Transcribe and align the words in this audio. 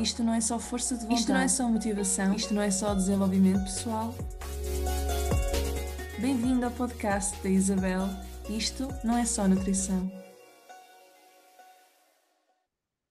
Isto 0.00 0.22
não 0.22 0.34
é 0.34 0.40
só 0.40 0.58
força 0.58 0.94
de 0.94 1.02
vontade. 1.02 1.20
Isto 1.20 1.32
não 1.32 1.40
é 1.40 1.48
só 1.48 1.68
motivação. 1.68 2.34
Isto 2.34 2.54
não 2.54 2.62
é 2.62 2.70
só 2.70 2.94
desenvolvimento 2.94 3.62
pessoal. 3.62 4.14
Bem-vindo 6.18 6.66
ao 6.66 6.70
podcast 6.70 7.42
da 7.42 7.48
Isabel. 7.48 8.02
Isto 8.48 8.88
não 9.02 9.16
é 9.16 9.24
só 9.24 9.48
nutrição. 9.48 10.10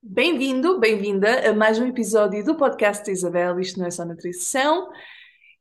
Bem-vindo, 0.01 0.79
bem-vinda 0.79 1.49
a 1.49 1.53
mais 1.53 1.79
um 1.79 1.87
episódio 1.87 2.45
do 2.45 2.55
podcast 2.55 3.03
da 3.03 3.11
Isabel. 3.11 3.59
Isto 3.59 3.79
não 3.79 3.87
é 3.87 3.91
só 3.91 4.05
nutrição. 4.05 4.89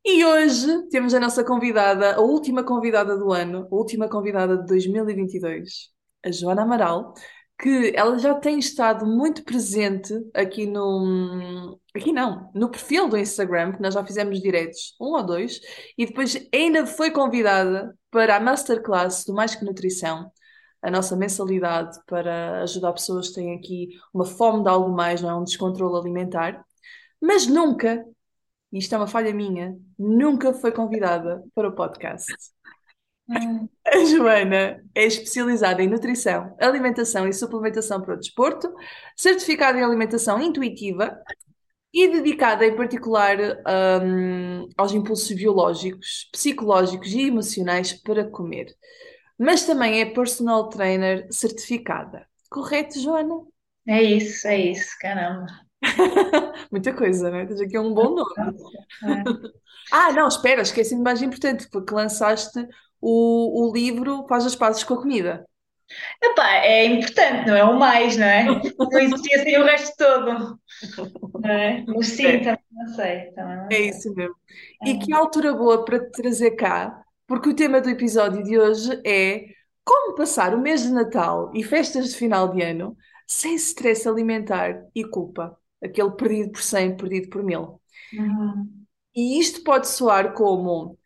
E 0.04 0.24
hoje 0.24 0.88
temos 0.90 1.14
a 1.14 1.20
nossa 1.20 1.42
convidada, 1.42 2.16
a 2.16 2.20
última 2.20 2.62
convidada 2.62 3.16
do 3.16 3.32
ano, 3.32 3.66
a 3.72 3.74
última 3.74 4.06
convidada 4.08 4.58
de 4.58 4.66
2022, 4.66 5.88
a 6.22 6.30
Joana 6.30 6.62
Amaral, 6.62 7.14
que 7.58 7.92
ela 7.94 8.18
já 8.18 8.34
tem 8.34 8.58
estado 8.58 9.06
muito 9.06 9.44
presente 9.44 10.12
aqui 10.34 10.66
no. 10.66 11.78
Aqui 11.94 12.12
não, 12.12 12.50
no 12.54 12.68
perfil 12.70 13.08
do 13.08 13.16
Instagram, 13.16 13.72
que 13.72 13.82
nós 13.82 13.94
já 13.94 14.04
fizemos 14.04 14.40
diretos, 14.40 14.96
um 15.00 15.12
ou 15.14 15.24
dois, 15.24 15.60
e 15.96 16.06
depois 16.06 16.36
ainda 16.52 16.86
foi 16.86 17.10
convidada 17.10 17.96
para 18.10 18.36
a 18.36 18.40
Masterclass 18.40 19.24
do 19.24 19.34
Mais 19.34 19.54
Que 19.54 19.64
Nutrição, 19.64 20.30
a 20.82 20.90
nossa 20.90 21.16
mensalidade 21.16 21.96
para 22.06 22.62
ajudar 22.62 22.92
pessoas 22.92 23.28
que 23.28 23.36
têm 23.36 23.54
aqui 23.56 23.88
uma 24.12 24.24
fome 24.24 24.64
de 24.64 24.68
algo 24.68 24.90
mais, 24.90 25.22
não 25.22 25.30
é? 25.30 25.34
Um 25.34 25.44
descontrole 25.44 25.96
alimentar. 25.96 26.64
Mas 27.20 27.46
nunca, 27.46 28.04
e 28.72 28.78
isto 28.78 28.94
é 28.94 28.98
uma 28.98 29.06
falha 29.06 29.32
minha, 29.32 29.76
nunca 29.98 30.52
foi 30.52 30.72
convidada 30.72 31.42
para 31.54 31.68
o 31.68 31.74
podcast. 31.74 32.34
A 33.30 34.04
Joana 34.04 34.84
é 34.94 35.04
especializada 35.04 35.82
em 35.82 35.88
nutrição, 35.88 36.54
alimentação 36.60 37.26
e 37.26 37.32
suplementação 37.32 38.00
para 38.00 38.14
o 38.14 38.18
desporto, 38.18 38.72
certificada 39.16 39.78
em 39.78 39.82
alimentação 39.82 40.40
intuitiva 40.40 41.18
e 41.92 42.08
dedicada 42.08 42.66
em 42.66 42.76
particular 42.76 43.36
um, 44.04 44.68
aos 44.76 44.92
impulsos 44.92 45.32
biológicos, 45.32 46.28
psicológicos 46.32 47.12
e 47.12 47.28
emocionais 47.28 47.92
para 47.92 48.28
comer. 48.28 48.66
Mas 49.38 49.64
também 49.64 50.00
é 50.00 50.06
personal 50.06 50.68
trainer 50.68 51.26
certificada. 51.30 52.26
Correto, 52.50 52.98
Joana? 53.00 53.34
É 53.86 54.02
isso, 54.02 54.46
é 54.46 54.58
isso, 54.58 54.96
caramba. 55.00 55.46
Muita 56.70 56.94
coisa, 56.94 57.30
né? 57.30 57.46
Tens 57.46 57.60
aqui 57.60 57.78
um 57.78 57.94
bom 57.94 58.14
nome. 58.14 58.58
É. 59.02 59.24
Ah, 59.92 60.10
não, 60.12 60.26
espera, 60.26 60.62
esqueci-me 60.62 61.02
mais 61.02 61.20
importante, 61.20 61.68
porque 61.70 61.94
lançaste 61.94 62.66
o, 63.06 63.68
o 63.68 63.72
livro 63.72 64.24
faz 64.26 64.46
as 64.46 64.56
pazes 64.56 64.82
com 64.82 64.94
a 64.94 65.02
comida. 65.02 65.46
Epá, 66.22 66.54
é 66.56 66.86
importante, 66.86 67.46
não 67.46 67.54
é 67.54 67.62
o 67.62 67.78
mais, 67.78 68.16
não 68.16 68.26
é? 68.26 68.44
Não 68.44 68.98
existia 68.98 69.42
sem 69.42 69.58
o 69.60 69.64
resto 69.64 69.94
todo. 69.98 70.58
Não 71.38 71.50
é? 71.50 71.84
Mas 71.86 72.06
sim, 72.08 72.26
é. 72.26 72.38
também 72.38 72.64
não 72.72 72.86
sei. 72.94 73.32
Também 73.32 73.56
não 73.56 73.68
é 73.70 73.80
isso 73.80 74.14
mesmo. 74.14 74.34
É. 74.82 74.88
E 74.88 74.98
que 74.98 75.12
altura 75.12 75.52
boa 75.52 75.84
para 75.84 76.00
te 76.00 76.10
trazer 76.12 76.52
cá, 76.52 77.04
porque 77.26 77.50
o 77.50 77.54
tema 77.54 77.80
do 77.82 77.90
episódio 77.90 78.42
de 78.42 78.58
hoje 78.58 78.98
é 79.04 79.44
como 79.84 80.14
passar 80.14 80.54
o 80.54 80.60
mês 80.60 80.82
de 80.82 80.90
Natal 80.90 81.50
e 81.54 81.62
festas 81.62 82.08
de 82.08 82.16
final 82.16 82.48
de 82.54 82.62
ano 82.62 82.96
sem 83.26 83.54
stress 83.56 84.08
alimentar 84.08 84.86
e 84.94 85.04
culpa. 85.04 85.58
Aquele 85.82 86.12
perdido 86.12 86.52
por 86.52 86.62
cem, 86.62 86.96
perdido 86.96 87.28
por 87.28 87.42
mil. 87.42 87.80
Uhum. 88.14 88.84
E 89.14 89.38
isto 89.38 89.62
pode 89.62 89.88
soar 89.88 90.32
como: 90.32 90.98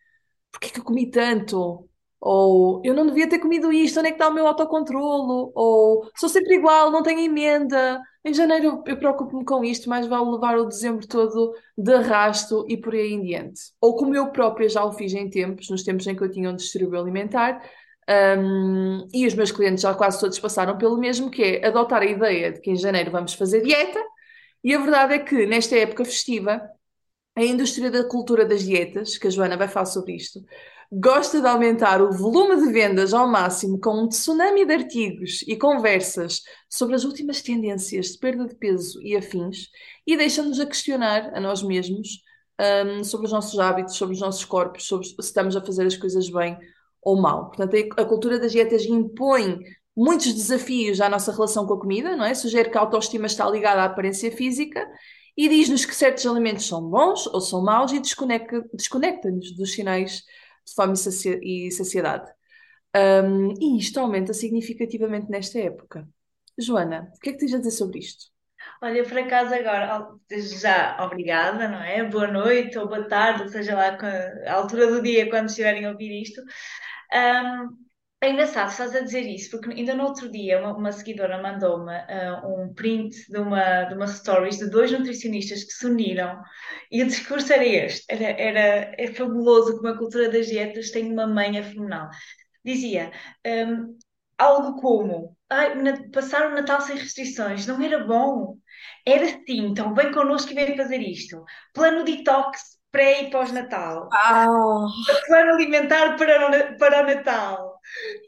porque 0.52 0.68
é 0.68 0.70
que 0.70 0.80
eu 0.80 0.84
comi 0.84 1.10
tanto? 1.10 1.87
Ou 2.20 2.82
eu 2.84 2.94
não 2.94 3.06
devia 3.06 3.28
ter 3.28 3.38
comido 3.38 3.72
isto, 3.72 3.98
onde 4.00 4.08
é 4.08 4.10
que 4.10 4.16
está 4.16 4.28
o 4.28 4.34
meu 4.34 4.46
autocontrolo? 4.46 5.52
Ou 5.54 6.10
sou 6.16 6.28
sempre 6.28 6.56
igual, 6.56 6.90
não 6.90 7.02
tenho 7.02 7.20
emenda. 7.20 8.00
Em 8.24 8.34
janeiro 8.34 8.82
eu 8.86 8.96
preocupo-me 8.98 9.44
com 9.44 9.64
isto, 9.64 9.88
mas 9.88 10.06
vale 10.06 10.30
levar 10.30 10.58
o 10.58 10.66
dezembro 10.66 11.06
todo 11.06 11.54
de 11.76 11.94
arrasto 11.94 12.64
e 12.68 12.76
por 12.76 12.94
aí 12.94 13.12
em 13.12 13.22
diante. 13.22 13.60
Ou 13.80 13.96
como 13.96 14.14
eu 14.16 14.30
própria 14.32 14.68
já 14.68 14.84
o 14.84 14.92
fiz 14.92 15.14
em 15.14 15.30
tempos, 15.30 15.70
nos 15.70 15.84
tempos 15.84 16.06
em 16.06 16.16
que 16.16 16.22
eu 16.22 16.30
tinha 16.30 16.50
um 16.50 16.56
distúrbio 16.56 17.00
alimentar, 17.00 17.62
um, 18.38 19.06
e 19.12 19.26
os 19.26 19.34
meus 19.34 19.52
clientes 19.52 19.82
já 19.82 19.94
quase 19.94 20.18
todos 20.18 20.38
passaram 20.38 20.78
pelo 20.78 20.98
mesmo, 20.98 21.30
que 21.30 21.42
é 21.42 21.66
adotar 21.66 22.02
a 22.02 22.06
ideia 22.06 22.52
de 22.52 22.60
que 22.60 22.70
em 22.70 22.76
janeiro 22.76 23.10
vamos 23.10 23.34
fazer 23.34 23.60
dieta, 23.62 24.00
e 24.64 24.74
a 24.74 24.78
verdade 24.78 25.14
é 25.14 25.18
que 25.18 25.46
nesta 25.46 25.76
época 25.76 26.04
festiva, 26.04 26.60
a 27.36 27.42
indústria 27.42 27.90
da 27.90 28.04
cultura 28.04 28.44
das 28.44 28.64
dietas, 28.64 29.16
que 29.16 29.28
a 29.28 29.30
Joana 29.30 29.56
vai 29.56 29.68
falar 29.68 29.86
sobre 29.86 30.16
isto, 30.16 30.40
gosta 30.90 31.40
de 31.40 31.46
aumentar 31.46 32.00
o 32.00 32.10
volume 32.10 32.56
de 32.56 32.72
vendas 32.72 33.12
ao 33.12 33.28
máximo 33.28 33.78
com 33.78 34.02
um 34.02 34.08
tsunami 34.08 34.64
de 34.64 34.72
artigos 34.72 35.42
e 35.46 35.56
conversas 35.56 36.42
sobre 36.68 36.94
as 36.94 37.04
últimas 37.04 37.42
tendências 37.42 38.06
de 38.06 38.18
perda 38.18 38.46
de 38.46 38.54
peso 38.54 39.00
e 39.02 39.14
afins 39.14 39.68
e 40.06 40.16
deixa-nos 40.16 40.58
a 40.58 40.66
questionar 40.66 41.30
a 41.34 41.40
nós 41.40 41.62
mesmos 41.62 42.22
um, 42.58 43.04
sobre 43.04 43.26
os 43.26 43.32
nossos 43.32 43.58
hábitos, 43.58 43.96
sobre 43.96 44.14
os 44.14 44.20
nossos 44.20 44.44
corpos, 44.44 44.86
sobre 44.86 45.06
se 45.06 45.14
estamos 45.20 45.54
a 45.56 45.60
fazer 45.60 45.86
as 45.86 45.96
coisas 45.96 46.28
bem 46.30 46.58
ou 47.02 47.20
mal. 47.20 47.50
Portanto, 47.50 47.76
a 47.96 48.04
cultura 48.04 48.38
das 48.38 48.52
dietas 48.52 48.84
impõe 48.84 49.60
muitos 49.94 50.32
desafios 50.32 51.00
à 51.00 51.08
nossa 51.08 51.32
relação 51.32 51.66
com 51.66 51.74
a 51.74 51.80
comida, 51.80 52.16
não 52.16 52.24
é? 52.24 52.34
Sugere 52.34 52.70
que 52.70 52.78
a 52.78 52.80
autoestima 52.80 53.26
está 53.26 53.48
ligada 53.48 53.82
à 53.82 53.84
aparência 53.84 54.32
física 54.32 54.86
e 55.36 55.48
diz-nos 55.48 55.84
que 55.84 55.94
certos 55.94 56.26
alimentos 56.26 56.66
são 56.66 56.82
bons 56.82 57.26
ou 57.26 57.40
são 57.40 57.62
maus 57.62 57.92
e 57.92 58.00
desconecta-nos 58.00 58.70
desconecta 58.72 59.30
dos 59.30 59.72
sinais 59.72 60.22
fome 60.74 60.94
e 61.42 61.70
saciedade. 61.70 62.30
Um, 62.96 63.52
e 63.60 63.78
isto 63.78 64.00
aumenta 64.00 64.32
significativamente 64.32 65.30
nesta 65.30 65.58
época. 65.58 66.08
Joana, 66.58 67.12
o 67.16 67.20
que 67.20 67.30
é 67.30 67.32
que 67.32 67.38
tens 67.38 67.54
a 67.54 67.58
dizer 67.58 67.70
sobre 67.70 68.00
isto? 68.00 68.26
Olha, 68.82 69.04
por 69.04 69.18
acaso 69.18 69.54
agora, 69.54 70.08
já, 70.30 70.96
obrigada, 71.04 71.68
não 71.68 71.82
é? 71.82 72.04
Boa 72.04 72.26
noite 72.26 72.78
ou 72.78 72.88
boa 72.88 73.08
tarde, 73.08 73.50
seja 73.50 73.74
lá 73.74 73.96
a 74.46 74.52
altura 74.52 74.88
do 74.88 75.02
dia 75.02 75.28
quando 75.30 75.48
estiverem 75.48 75.84
a 75.84 75.90
ouvir 75.90 76.22
isto. 76.22 76.40
Um, 77.14 77.87
é 78.20 78.30
engraçado, 78.30 78.70
estás 78.70 78.96
a 78.96 79.00
dizer 79.00 79.20
isso, 79.20 79.50
porque 79.50 79.70
ainda 79.70 79.94
no 79.94 80.04
outro 80.04 80.28
dia 80.28 80.58
uma, 80.58 80.76
uma 80.76 80.92
seguidora 80.92 81.40
mandou-me 81.40 81.92
uh, 81.92 82.62
um 82.62 82.74
print 82.74 83.14
de 83.30 83.38
uma, 83.38 83.84
de 83.84 83.94
uma 83.94 84.08
stories 84.08 84.58
de 84.58 84.68
dois 84.68 84.90
nutricionistas 84.90 85.62
que 85.62 85.70
se 85.70 85.86
uniram 85.86 86.42
e 86.90 87.00
o 87.02 87.06
discurso 87.06 87.52
era 87.52 87.64
este, 87.64 88.04
era, 88.08 88.24
era, 88.24 88.94
é 88.98 89.06
fabuloso 89.12 89.76
como 89.76 89.88
a 89.88 89.96
cultura 89.96 90.28
das 90.28 90.48
dietas 90.48 90.90
tem 90.90 91.12
uma 91.12 91.28
manha 91.28 91.62
fenomenal. 91.62 92.08
Dizia 92.64 93.12
um, 93.46 93.96
algo 94.36 94.80
como 94.80 95.36
passar 96.12 96.50
o 96.50 96.54
Natal 96.54 96.80
sem 96.80 96.96
restrições, 96.96 97.68
não 97.68 97.80
era 97.80 98.04
bom? 98.04 98.56
Era 99.06 99.26
sim, 99.26 99.66
então 99.68 99.94
vem 99.94 100.10
connosco 100.12 100.50
e 100.50 100.54
vem 100.54 100.76
fazer 100.76 101.00
isto. 101.00 101.44
Plano 101.72 102.02
detox 102.02 102.78
pré 102.90 103.22
e 103.22 103.30
pós-Natal. 103.30 104.08
Oh. 104.08 104.88
Plano 105.26 105.54
alimentar 105.54 106.16
para, 106.16 106.74
para 106.76 107.02
o 107.02 107.06
Natal 107.06 107.77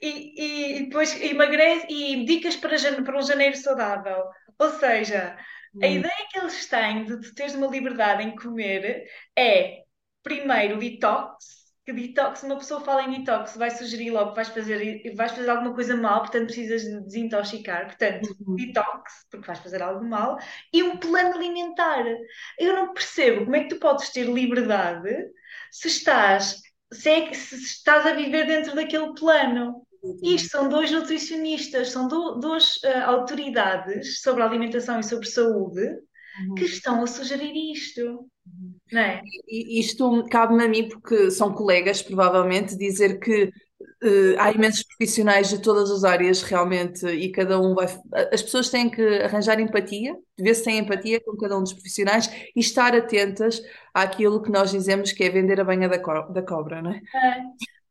e, 0.03 0.78
e, 0.78 0.84
depois 0.84 1.21
emagrece 1.21 1.87
e 1.88 2.25
dicas 2.25 2.56
para, 2.56 2.76
para 3.03 3.19
um 3.19 3.22
janeiro 3.22 3.56
saudável. 3.56 4.25
Ou 4.59 4.71
seja, 4.71 5.37
hum. 5.75 5.81
a 5.82 5.87
ideia 5.87 6.28
que 6.31 6.38
eles 6.38 6.66
têm 6.66 7.04
de, 7.04 7.19
de 7.21 7.34
teres 7.34 7.54
uma 7.54 7.66
liberdade 7.66 8.22
em 8.22 8.37
comer 8.37 9.06
é 9.37 9.82
primeiro 10.22 10.78
detox, 10.78 11.60
que 11.84 11.93
detox, 11.93 12.43
uma 12.43 12.56
pessoa 12.56 12.81
fala 12.82 13.03
em 13.04 13.19
detox, 13.19 13.56
vai 13.56 13.71
sugerir 13.71 14.10
logo 14.10 14.31
que 14.31 14.37
vais 14.37 14.48
fazer, 14.48 15.15
vais 15.15 15.32
fazer 15.32 15.48
alguma 15.48 15.75
coisa 15.75 15.97
mal, 15.97 16.21
portanto 16.21 16.47
precisas 16.47 16.82
de 16.82 17.00
desintoxicar, 17.04 17.87
portanto, 17.87 18.37
uhum. 18.47 18.56
detox, 18.56 19.27
porque 19.31 19.47
vais 19.47 19.59
fazer 19.59 19.82
algo 19.82 20.04
mal, 20.04 20.38
e 20.72 20.82
um 20.82 20.98
plano 20.98 21.34
alimentar. 21.34 22.04
Eu 22.59 22.75
não 22.75 22.92
percebo 22.92 23.44
como 23.44 23.56
é 23.56 23.60
que 23.65 23.71
tu 23.71 23.78
podes 23.78 24.10
ter 24.10 24.25
liberdade 24.25 25.10
se 25.71 25.88
estás 25.88 26.60
se, 26.93 27.09
é, 27.09 27.33
se 27.33 27.56
estás 27.56 28.06
a 28.06 28.15
viver 28.15 28.47
dentro 28.47 28.75
daquele 28.75 29.15
plano. 29.15 29.83
Isto 30.23 30.49
são 30.49 30.69
dois 30.69 30.91
nutricionistas, 30.91 31.91
são 31.91 32.09
do, 32.09 32.37
duas 32.37 32.77
uh, 32.77 33.05
autoridades 33.05 34.23
sobre 34.23 34.43
alimentação 34.43 34.98
e 34.98 35.04
sobre 35.04 35.28
saúde 35.28 35.83
uhum. 35.83 36.54
que 36.54 36.65
estão 36.65 37.03
a 37.03 37.07
sugerir 37.07 37.53
isto. 37.72 38.01
Uhum. 38.01 38.75
Não 38.91 39.01
é? 39.01 39.21
Isto 39.47 40.25
cabe-me 40.31 40.65
a 40.65 40.69
mim, 40.69 40.89
porque 40.89 41.31
são 41.31 41.53
colegas, 41.53 42.01
provavelmente, 42.01 42.78
dizer 42.78 43.19
que 43.19 43.53
Uh, 44.03 44.36
há 44.38 44.50
imensos 44.53 44.82
profissionais 44.82 45.48
de 45.48 45.60
todas 45.60 45.91
as 45.91 46.04
áreas 46.04 46.42
realmente 46.42 47.06
e 47.06 47.30
cada 47.30 47.59
um 47.60 47.74
vai. 47.74 47.86
As 48.32 48.42
pessoas 48.42 48.68
têm 48.68 48.91
que 48.91 49.03
arranjar 49.22 49.59
empatia, 49.60 50.16
ver 50.38 50.54
se 50.54 50.65
têm 50.65 50.78
empatia 50.78 51.21
com 51.21 51.36
cada 51.36 51.56
um 51.56 51.62
dos 51.62 51.72
profissionais 51.72 52.30
e 52.54 52.60
estar 52.60 52.94
atentas 52.94 53.62
àquilo 53.94 54.42
que 54.42 54.50
nós 54.50 54.71
dizemos 54.71 55.12
que 55.12 55.24
é 55.24 55.30
vender 55.30 55.60
a 55.60 55.65
banha 55.65 55.88
da, 55.88 55.98
co 55.98 56.12
da 56.32 56.42
cobra, 56.42 56.82
não 56.82 56.92
é? 56.92 56.97
é. 56.97 57.42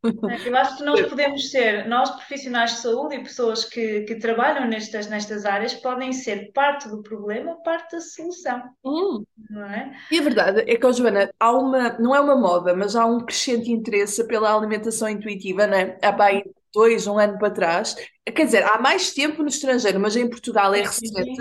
É, 0.04 0.48
eu 0.48 0.56
acho 0.56 0.78
que 0.78 0.84
nós 0.84 1.02
podemos 1.08 1.52
ser, 1.52 1.88
nós 1.88 2.10
profissionais 2.12 2.72
de 2.72 2.78
saúde 2.78 3.16
e 3.16 3.24
pessoas 3.24 3.66
que, 3.66 4.02
que 4.02 4.16
trabalham 4.16 4.68
nestas, 4.68 5.08
nestas 5.10 5.46
áreas, 5.46 5.74
podem 5.74 6.14
ser 6.14 6.52
parte 6.54 6.88
do 6.88 7.04
problema, 7.04 7.62
parte 7.64 7.98
da 7.98 8.02
solução. 8.02 8.64
Hum. 8.86 9.24
Não 9.50 9.66
é? 9.66 9.92
E 10.10 10.20
a 10.20 10.22
verdade 10.22 10.62
é 10.62 10.76
que, 10.78 10.86
oh, 10.86 10.94
Joana, 10.94 11.30
há 11.40 11.52
uma, 11.52 11.98
não 12.00 12.16
é 12.16 12.22
uma 12.22 12.36
moda, 12.36 12.74
mas 12.74 12.96
há 12.96 13.06
um 13.06 13.20
crescente 13.20 13.72
interesse 13.72 14.26
pela 14.28 14.56
alimentação 14.56 15.10
intuitiva, 15.10 15.68
não 15.68 15.78
é? 15.78 15.98
Há 16.02 16.12
bem 16.12 16.44
dois, 16.74 17.08
um 17.08 17.18
ano 17.18 17.38
para 17.38 17.50
trás. 17.52 17.96
Quer 18.36 18.46
dizer, 18.46 18.64
há 18.64 18.80
mais 18.80 19.12
tempo 19.14 19.42
no 19.42 19.50
estrangeiro, 19.50 20.00
mas 20.00 20.16
em 20.16 20.30
Portugal 20.30 20.74
é 20.74 20.82
recente. 20.82 21.32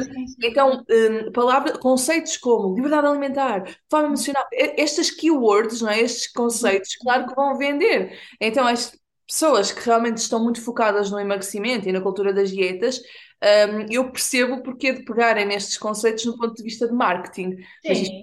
Então, 0.43 0.85
hum, 0.89 1.33
palavra, 1.33 1.79
conceitos 1.79 2.37
como 2.37 2.75
liberdade 2.75 3.07
alimentar, 3.07 3.65
fome 3.91 4.07
emocional, 4.07 4.45
e- 4.53 4.81
estas 4.81 5.11
keywords, 5.11 5.81
não 5.83 5.91
é? 5.91 6.01
Estes 6.01 6.33
conceitos, 6.33 6.97
claro 6.97 7.27
que 7.27 7.35
vão 7.35 7.57
vender. 7.59 8.19
Então, 8.41 8.67
as 8.67 8.93
pessoas 9.27 9.71
que 9.73 9.85
realmente 9.85 10.19
estão 10.19 10.43
muito 10.43 10.63
focadas 10.63 11.11
no 11.11 11.19
emagrecimento 11.21 11.89
e 11.89 11.93
na 11.93 12.01
cultura 12.01 12.33
das 12.33 12.51
dietas, 12.51 12.99
hum, 12.99 13.87
eu 13.91 14.11
percebo 14.11 14.55
o 14.55 14.63
porquê 14.63 14.93
de 14.93 15.05
pegarem 15.05 15.45
nestes 15.47 15.77
conceitos 15.77 16.25
no 16.25 16.37
ponto 16.39 16.55
de 16.55 16.63
vista 16.63 16.87
de 16.87 16.95
marketing. 16.95 17.57
Sim, 17.87 17.95
sim. 17.95 18.23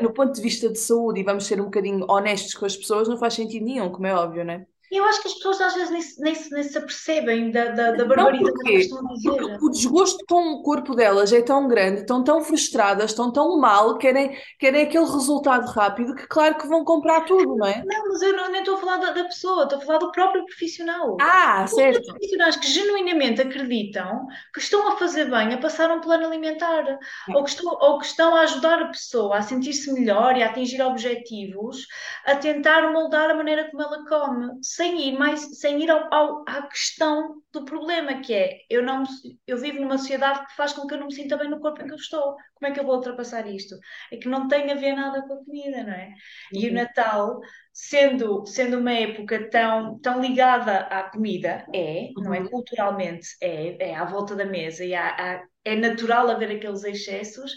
no 0.00 0.12
ponto 0.12 0.32
de 0.32 0.40
vista 0.42 0.68
de 0.68 0.78
saúde, 0.78 1.20
e 1.20 1.24
vamos 1.24 1.46
ser 1.46 1.60
um 1.60 1.64
bocadinho 1.64 2.04
honestos 2.08 2.54
com 2.54 2.66
as 2.66 2.76
pessoas, 2.76 3.08
não 3.08 3.16
faz 3.18 3.34
sentido 3.34 3.64
nenhum, 3.64 3.90
como 3.90 4.06
é 4.06 4.14
óbvio, 4.14 4.44
não 4.44 4.54
é? 4.54 4.66
Eu 4.90 5.04
acho 5.04 5.22
que 5.22 5.28
as 5.28 5.34
pessoas 5.34 5.60
às 5.60 5.74
vezes 5.74 5.90
nem, 5.90 6.02
se- 6.02 6.20
nem, 6.20 6.34
nem 6.50 6.62
se 6.64 6.78
apercebem 6.78 7.50
da, 7.50 7.66
da, 7.70 7.92
da 7.92 8.04
barbaridade 8.04 8.54
que 8.72 8.78
estão 8.80 8.98
a 8.98 9.08
Porque 9.22 9.44
dizer. 9.46 9.58
o 9.60 9.70
desgosto 9.70 10.24
com 10.26 10.52
o 10.54 10.62
corpo 10.62 10.94
delas 10.94 11.32
é 11.32 11.42
tão 11.42 11.68
grande, 11.68 12.00
estão 12.00 12.22
tão 12.24 12.42
frustradas, 12.42 13.10
estão 13.10 13.32
tão 13.32 13.58
mal, 13.58 13.96
querem, 13.98 14.36
querem 14.58 14.82
aquele 14.82 15.04
resultado 15.06 15.66
rápido 15.70 16.14
que, 16.14 16.26
claro, 16.26 16.56
que 16.58 16.66
vão 16.66 16.84
comprar 16.84 17.22
tudo, 17.24 17.56
não 17.56 17.66
é? 17.66 17.82
Não, 17.84 18.08
mas 18.08 18.22
eu 18.22 18.36
não, 18.36 18.50
nem 18.50 18.60
estou 18.60 18.74
a 18.76 18.78
falar 18.80 18.96
da, 18.98 19.10
da 19.12 19.24
pessoa, 19.24 19.62
estou 19.64 19.78
a 19.78 19.80
falar 19.82 19.98
do 19.98 20.12
próprio 20.12 20.44
profissional. 20.44 21.16
Ah, 21.20 21.64
Os 21.64 21.70
certo. 21.74 22.06
profissionais 22.06 22.56
que 22.56 22.66
genuinamente 22.66 23.40
acreditam 23.40 24.26
que 24.52 24.60
estão 24.60 24.88
a 24.88 24.96
fazer 24.96 25.26
bem 25.30 25.54
a 25.54 25.58
passar 25.58 25.90
um 25.90 26.00
plano 26.00 26.26
alimentar, 26.26 26.98
ou 27.34 27.42
que 27.44 27.50
estão, 27.50 27.66
ou 27.80 27.98
que 27.98 28.06
estão 28.06 28.34
a 28.34 28.40
ajudar 28.42 28.82
a 28.82 28.88
pessoa 28.88 29.36
a 29.38 29.42
sentir-se 29.42 29.92
melhor 29.92 30.36
e 30.36 30.42
a 30.42 30.46
atingir 30.50 30.82
objetivos, 30.82 31.86
a 32.24 32.36
tentar 32.36 32.92
moldar 32.92 33.30
a 33.30 33.34
maneira 33.34 33.70
como 33.70 33.82
ela 33.82 34.04
come, 34.06 34.58
sem 34.80 35.08
ir 35.08 35.18
mais, 35.18 35.40
sem 35.58 35.82
ir 35.82 35.90
ao, 35.90 36.12
ao- 36.14 36.44
à 36.48 36.62
questão 36.68 37.42
do 37.52 37.64
problema, 37.64 38.20
que 38.20 38.32
é 38.34 38.58
eu 38.70 38.82
não, 38.82 39.02
eu 39.46 39.58
vivo 39.58 39.80
numa 39.80 39.98
sociedade 39.98 40.46
que 40.46 40.54
faz 40.56 40.72
com 40.72 40.86
que 40.86 40.94
eu 40.94 40.98
não 40.98 41.06
me 41.08 41.14
sinta 41.14 41.36
bem 41.36 41.50
no 41.50 41.60
corpo 41.60 41.82
em 41.82 41.86
que 41.86 41.92
eu 41.92 41.96
estou. 41.96 42.34
Como 42.54 42.70
é 42.70 42.72
que 42.72 42.80
eu 42.80 42.84
vou 42.84 42.96
ultrapassar 42.96 43.46
isto? 43.46 43.74
É 44.12 44.16
que 44.16 44.28
não 44.28 44.48
tem 44.48 44.70
a 44.70 44.74
ver 44.74 44.94
nada 44.94 45.22
com 45.26 45.34
a 45.34 45.44
comida, 45.44 45.82
não 45.82 45.92
é? 45.92 46.10
E 46.52 46.68
o 46.68 46.70
Uhum. 46.70 46.74
Natal 46.74 47.40
sendo, 47.72 48.44
sendo 48.46 48.78
uma 48.78 48.92
época 48.92 49.48
tão, 49.50 49.98
tão 50.00 50.20
ligada 50.20 50.80
à 50.86 51.04
comida, 51.10 51.64
é, 51.74 52.10
não 52.18 52.34
é? 52.34 52.40
Uhum. 52.40 52.48
Culturalmente, 52.48 53.28
é, 53.40 53.90
é 53.90 53.94
à 53.96 54.04
volta 54.04 54.34
da 54.36 54.44
mesa 54.44 54.84
e 54.84 54.94
há- 54.94 55.08
há- 55.38 55.44
é 55.64 55.76
natural 55.76 56.30
haver 56.30 56.50
aqueles 56.56 56.82
excessos. 56.84 57.52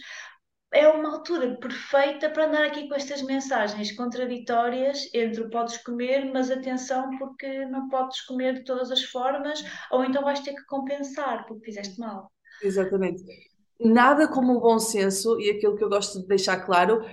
É 0.73 0.87
uma 0.87 1.13
altura 1.13 1.55
perfeita 1.57 2.31
para 2.31 2.47
andar 2.47 2.65
aqui 2.65 2.87
com 2.87 2.95
estas 2.95 3.21
mensagens 3.21 3.91
contraditórias 3.91 5.07
entre 5.13 5.47
podes 5.49 5.77
comer, 5.77 6.31
mas 6.33 6.49
atenção, 6.49 7.15
porque 7.19 7.65
não 7.67 7.87
podes 7.89 8.21
comer 8.21 8.55
de 8.55 8.63
todas 8.63 8.89
as 8.89 9.03
formas, 9.03 9.63
ou 9.91 10.03
então 10.03 10.23
vais 10.23 10.39
ter 10.39 10.53
que 10.53 10.65
compensar 10.65 11.45
porque 11.45 11.65
fizeste 11.65 11.99
mal. 11.99 12.31
Exatamente. 12.63 13.23
Nada 13.79 14.27
como 14.27 14.53
o 14.53 14.59
bom 14.59 14.79
senso 14.79 15.39
e 15.39 15.51
aquilo 15.51 15.75
que 15.75 15.83
eu 15.83 15.89
gosto 15.89 16.21
de 16.21 16.27
deixar 16.27 16.57
claro, 16.65 17.05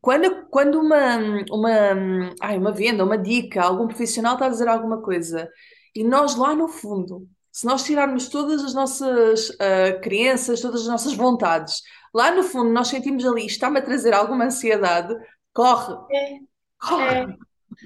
quando, 0.00 0.46
quando 0.48 0.80
uma, 0.80 1.16
uma, 1.50 2.30
ai, 2.40 2.58
uma 2.58 2.70
venda, 2.70 3.04
uma 3.04 3.18
dica, 3.18 3.62
algum 3.62 3.88
profissional 3.88 4.34
está 4.34 4.46
a 4.46 4.50
dizer 4.50 4.68
alguma 4.68 5.02
coisa 5.02 5.48
e 5.94 6.04
nós 6.04 6.36
lá 6.36 6.54
no 6.54 6.68
fundo, 6.68 7.26
se 7.50 7.64
nós 7.66 7.84
tirarmos 7.84 8.28
todas 8.28 8.62
as 8.64 8.74
nossas 8.74 9.50
ah, 9.60 9.98
crenças, 10.00 10.60
todas 10.60 10.82
as 10.82 10.88
nossas 10.88 11.14
vontades, 11.14 11.82
lá 12.14 12.30
no 12.32 12.42
fundo 12.44 12.70
nós 12.72 12.88
sentimos 12.88 13.24
ali, 13.26 13.46
está-me 13.46 13.78
a 13.80 13.82
trazer 13.82 14.14
alguma 14.14 14.46
ansiedade, 14.46 15.14
corre, 15.52 15.94
É, 16.10 16.36
é. 17.02 17.26
corre. 17.26 17.36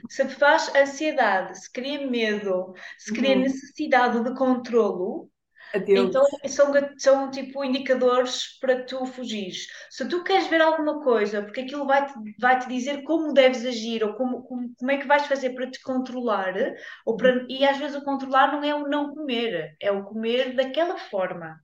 Se 0.09 0.27
te 0.27 0.35
faz 0.37 0.75
ansiedade, 0.75 1.59
se 1.59 1.73
cria 1.73 2.07
medo, 2.07 2.75
se 2.99 3.13
cria 3.15 3.37
Uhum. 3.37 3.37
necessidade 3.37 4.23
de 4.25 4.35
controlo, 4.37 5.31
Então, 5.95 6.23
Adeus. 6.23 6.43
são, 6.49 6.73
ga- 6.73 6.95
são 6.99 7.31
tipo 7.31 7.65
indicadores 7.65 8.59
para 8.61 8.85
tu 8.87 9.07
fugires. 9.07 9.67
Se 9.91 10.09
tu 10.09 10.25
queres 10.25 10.47
ver 10.49 10.61
alguma 10.63 11.03
coisa, 11.03 11.43
porque 11.43 11.63
aquilo 11.63 11.87
vai-te 11.87 12.15
vai-te 12.41 12.69
dizer 12.69 13.03
como 13.05 13.33
deves 13.35 13.65
agir 13.67 14.05
ou 14.05 14.15
como, 14.15 14.43
como, 14.45 14.75
como 14.79 14.91
é 14.93 14.99
que 14.99 15.07
vais 15.09 15.27
fazer 15.27 15.51
para 15.55 15.71
te 15.71 15.81
controlar, 15.83 16.55
ou 17.07 17.17
para, 17.17 17.47
e 17.51 17.65
às 17.67 17.79
vezes 17.79 17.97
o 17.97 18.05
controlar 18.05 18.53
não 18.53 18.65
é 18.65 18.75
o 18.75 18.89
não 18.89 19.15
comer, 19.15 19.77
é 19.81 19.93
o 19.93 20.05
comer 20.05 20.55
daquela 20.57 20.99
forma, 20.99 21.61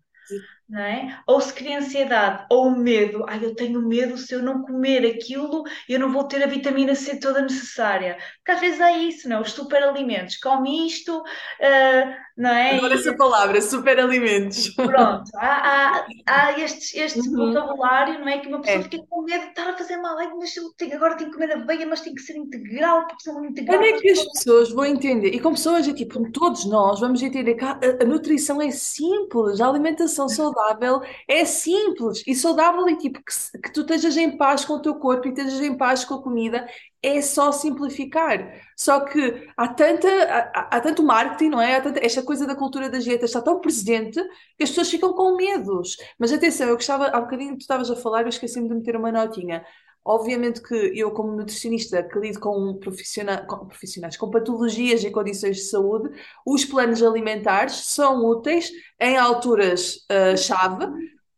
não 0.68 0.80
é? 0.80 1.22
Ou 1.26 1.40
se 1.40 1.52
cria 1.52 1.78
ansiedade 1.78 2.46
ou 2.50 2.70
medo, 2.70 3.24
ai, 3.28 3.44
eu 3.44 3.54
tenho 3.54 3.80
medo 3.86 4.16
se 4.16 4.34
eu 4.34 4.42
não 4.42 4.62
comer 4.62 5.04
aquilo, 5.06 5.64
eu 5.88 5.98
não 6.00 6.10
vou 6.10 6.24
ter 6.24 6.42
a 6.42 6.46
vitamina 6.46 6.94
C 6.94 7.18
toda 7.20 7.42
necessária. 7.42 8.16
Porque 8.38 8.50
às 8.52 8.60
vezes 8.60 8.80
é 8.80 8.92
isso, 8.98 9.28
não 9.28 9.38
é? 9.38 9.40
Os 9.40 9.52
superalimentos, 9.52 10.36
come 10.38 10.86
isto, 10.86 11.22
ah, 11.60 12.16
não 12.36 12.50
é? 12.50 12.78
Adoro 12.78 12.94
essa 12.94 13.16
palavra, 13.16 13.60
superalimentos. 13.62 14.68
Pronto, 14.84 15.30
há, 15.36 16.00
há, 16.00 16.06
há 16.26 16.60
este, 16.60 16.98
este 16.98 17.28
Uhum. 17.30 17.52
vocabulário, 17.54 18.18
não 18.20 18.28
é? 18.28 18.38
Que 18.40 18.48
uma 18.48 18.60
pessoa 18.60 18.80
É. 18.80 18.82
fica 18.82 18.98
com 19.08 19.22
medo 19.22 19.42
de 19.44 19.48
estar 19.50 19.68
a 19.70 19.76
fazer 19.78 19.96
mal. 19.98 20.16
Mas 20.38 20.54
tenho, 20.76 20.94
agora 20.96 21.16
tenho 21.16 21.30
que 21.30 21.36
comer 21.36 21.52
aveia, 21.52 21.86
mas 21.86 22.00
tem 22.00 22.14
que 22.14 22.22
ser 22.22 22.36
integral, 22.36 23.06
porque 23.06 23.30
Quando 23.30 23.46
integral. 23.50 23.82
é 23.86 23.92
que 23.94 24.10
as 24.10 24.22
pessoas 24.24 24.70
vão 24.70 24.84
entender? 24.84 25.28
E 25.34 25.40
com 25.40 25.52
pessoas, 25.52 25.88
é 25.88 25.94
tipo, 25.94 26.30
todos 26.32 26.66
nós 26.66 27.00
vamos 27.00 27.22
entender 27.22 27.54
que 27.54 27.64
a, 27.64 27.78
a 28.02 28.04
nutrição 28.04 28.60
é 28.60 28.70
simples, 28.70 29.60
a 29.60 29.68
alimentação 29.68 30.28
saudável 30.28 31.00
é 31.28 31.44
simples 31.46 32.22
e 32.26 32.34
saudável 32.34 32.86
e 32.90 32.96
tipo, 32.98 33.20
que, 33.24 33.58
que 33.58 33.72
tu 33.72 33.80
estejas 33.80 34.16
em 34.18 34.36
paz 34.36 34.64
com 34.64 34.74
o 34.74 34.82
teu 34.82 34.96
corpo 34.96 35.26
e 35.26 35.30
estejas 35.30 35.60
em 35.60 35.76
paz 35.76 36.04
com 36.04 36.14
a 36.14 36.22
comida, 36.22 36.66
é 37.06 37.20
só 37.22 37.52
simplificar. 37.52 38.60
Só 38.76 39.00
que 39.00 39.48
há 39.56 39.68
tanta, 39.68 40.08
há, 40.08 40.76
há- 40.76 40.80
tanto 40.80 41.02
marketing, 41.02 41.50
não 41.50 41.60
é? 41.60 41.80
Tanta, 41.80 42.04
esta 42.04 42.22
coisa 42.22 42.46
da 42.46 42.54
cultura 42.56 42.88
da 42.90 42.98
dieta 42.98 43.24
está 43.24 43.40
tão 43.42 43.60
presente 43.60 44.20
que 44.56 44.64
as 44.64 44.70
pessoas 44.70 44.90
ficam 44.90 45.12
com 45.12 45.36
medos. 45.36 45.96
Mas 46.18 46.32
atenção, 46.32 46.68
eu 46.68 46.74
gostava, 46.76 47.06
há 47.08 47.20
bocadinho 47.20 47.56
tu 47.56 47.60
estavas 47.60 47.90
a 47.90 47.96
falar, 47.96 48.22
eu 48.22 48.28
esqueci-me 48.28 48.68
de 48.68 48.74
meter 48.74 48.96
uma 48.96 49.12
notinha. 49.12 49.64
Obviamente 50.06 50.60
que 50.62 50.74
eu, 50.94 51.10
como 51.12 51.32
nutricionista, 51.34 52.02
que 52.02 52.18
lido 52.18 52.38
com, 52.38 52.74
profissionais, 52.78 53.46
com 53.46 53.66
profissionais, 53.66 54.16
com 54.18 54.30
patologias 54.30 55.02
e 55.02 55.10
condições 55.10 55.56
de 55.56 55.62
saúde, 55.62 56.10
os 56.46 56.64
planos 56.64 57.02
alimentares 57.02 57.86
são 57.86 58.22
úteis 58.26 58.70
em 59.00 59.16
alturas 59.16 60.04
ah, 60.10 60.36
chave, 60.36 60.86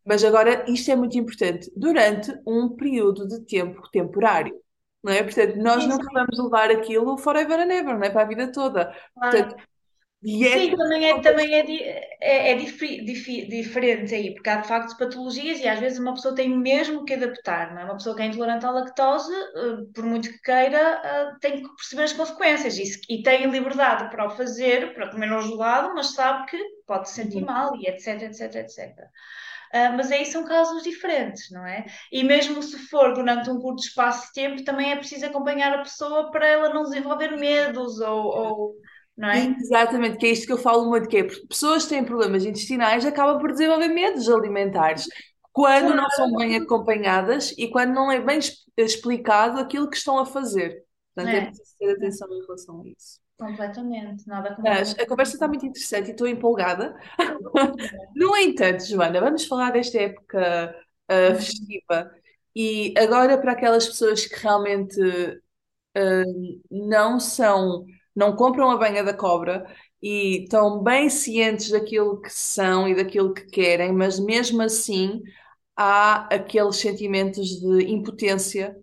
mas 0.04 0.24
agora 0.24 0.64
isto 0.70 0.90
é 0.90 0.96
muito 0.96 1.16
importante, 1.18 1.70
durante 1.76 2.32
um 2.46 2.68
período 2.76 3.26
de 3.26 3.40
tempo 3.44 3.82
temporário, 3.90 4.54
não 5.06 5.12
é? 5.14 5.22
Portanto, 5.22 5.56
nós 5.58 5.86
Sim, 5.86 5.88
nunca 5.88 6.06
vamos 6.12 6.38
levar 6.38 6.70
aquilo 6.70 7.18
forever 7.18 7.60
and 7.60 7.72
ever, 7.72 7.98
não 7.98 8.04
é? 8.04 8.10
Para 8.10 8.22
a 8.22 8.26
vida 8.26 8.52
toda. 8.52 8.94
Portanto, 9.28 9.56
claro. 9.58 9.66
Sim, 10.42 10.76
também 10.76 11.06
é, 11.10 11.20
também 11.22 11.54
é, 11.54 11.60
é, 12.20 12.52
é 12.52 12.54
diferente 12.56 14.14
aí, 14.14 14.34
porque 14.34 14.48
há 14.50 14.56
de 14.60 14.68
facto 14.68 14.96
patologias 14.98 15.58
e 15.60 15.66
às 15.68 15.80
vezes 15.80 15.98
uma 15.98 16.14
pessoa 16.14 16.34
tem 16.34 16.48
mesmo 16.50 17.04
que 17.04 17.14
adaptar, 17.14 17.74
não 17.74 17.80
é? 17.80 17.84
Uma 17.84 17.96
pessoa 17.96 18.14
que 18.14 18.22
é 18.22 18.26
intolerante 18.26 18.66
à 18.66 18.70
lactose, 18.70 19.32
eh, 19.34 19.84
por 19.94 20.04
muito 20.04 20.30
que 20.30 20.38
queira, 20.42 20.78
eh, 21.04 21.32
tem 21.40 21.62
que 21.62 21.68
perceber 21.76 22.04
as 22.04 22.12
consequências 22.12 22.78
e, 22.78 22.84
e 23.18 23.22
tem 23.22 23.50
liberdade 23.50 24.10
para 24.10 24.26
o 24.26 24.30
fazer, 24.30 24.94
para 24.94 25.10
comer 25.10 25.26
no 25.28 25.42
gelado, 25.42 25.94
mas 25.94 26.14
sabe 26.14 26.46
que 26.50 26.58
pode 26.86 27.08
se 27.08 27.14
sentir 27.16 27.40
Uhum. 27.40 27.46
mal 27.46 27.74
e 27.76 27.88
etc, 27.88 28.22
etc, 28.22 28.54
etc. 28.56 29.08
Ah, 29.72 29.92
mas 29.92 30.10
aí 30.12 30.26
são 30.26 30.44
casos 30.44 30.82
diferentes, 30.82 31.50
não 31.50 31.66
é? 31.66 31.86
E 32.12 32.22
mesmo 32.24 32.62
se 32.62 32.78
for 32.88 33.14
durante 33.14 33.50
um 33.50 33.60
curto 33.60 33.82
espaço 33.82 34.26
de 34.28 34.32
tempo, 34.34 34.64
também 34.64 34.92
é 34.92 34.96
preciso 34.96 35.26
acompanhar 35.26 35.72
a 35.74 35.82
pessoa 35.82 36.30
para 36.30 36.46
ela 36.46 36.68
não 36.72 36.84
desenvolver 36.84 37.36
medos 37.36 38.00
ou, 38.00 38.24
ou- 38.26 38.76
não 39.16 39.28
é? 39.30 39.56
Exatamente, 39.58 40.18
que 40.18 40.26
é 40.26 40.30
isto 40.30 40.46
que 40.46 40.52
eu 40.52 40.58
falo 40.58 40.88
muito, 40.88 41.08
que 41.08 41.18
é 41.18 41.24
porque 41.24 41.46
pessoas 41.46 41.82
que 41.84 41.90
têm 41.90 42.04
problemas 42.04 42.44
intestinais 42.44 43.04
acabam 43.04 43.38
por 43.40 43.50
desenvolver 43.52 43.88
medos 43.88 44.28
alimentares 44.30 45.06
quando 45.52 45.94
não 45.94 46.08
são 46.10 46.32
bem 46.36 46.56
acompanhadas 46.56 47.52
e 47.58 47.68
quando 47.68 47.92
não 47.92 48.10
é 48.10 48.20
bem 48.20 48.38
explicado 48.76 49.58
aquilo 49.58 49.90
que 49.90 49.96
estão 49.96 50.18
a 50.18 50.26
fazer. 50.26 50.84
Portanto, 51.14 51.34
é 51.34 51.40
é, 51.40 51.46
preciso 51.46 51.76
ter 51.78 51.90
atenção 51.92 52.28
em 52.32 52.40
relação 52.42 52.80
a 52.82 52.88
isso. 52.88 53.20
Completamente, 53.38 54.26
nada 54.26 54.54
como 54.54 54.68
Mas 54.68 54.98
a 54.98 55.06
conversa 55.06 55.34
está 55.34 55.46
muito 55.48 55.66
interessante 55.66 56.08
e 56.08 56.10
estou 56.12 56.26
empolgada. 56.26 56.96
No 58.14 58.34
entanto, 58.36 58.84
Joana, 58.86 59.20
vamos 59.20 59.44
falar 59.46 59.70
desta 59.72 59.98
época 60.00 60.74
ah, 61.08 61.34
festiva 61.34 62.10
e 62.54 62.94
agora 62.96 63.38
para 63.38 63.52
aquelas 63.52 63.86
pessoas 63.86 64.26
que 64.26 64.36
realmente 64.36 64.98
não 66.70 67.18
são, 67.20 67.84
não 68.14 68.34
compram 68.36 68.70
a 68.70 68.76
banha 68.76 69.02
da 69.04 69.14
cobra 69.14 69.66
e 70.02 70.42
estão 70.44 70.82
bem 70.82 71.08
cientes 71.08 71.70
daquilo 71.70 72.20
que 72.20 72.30
são 72.30 72.88
e 72.88 72.94
daquilo 72.94 73.32
que 73.34 73.46
querem, 73.46 73.92
mas 73.92 74.18
mesmo 74.18 74.62
assim 74.62 75.22
há 75.76 76.26
aqueles 76.34 76.76
sentimentos 76.76 77.48
de 77.60 77.84
impotência, 77.90 78.76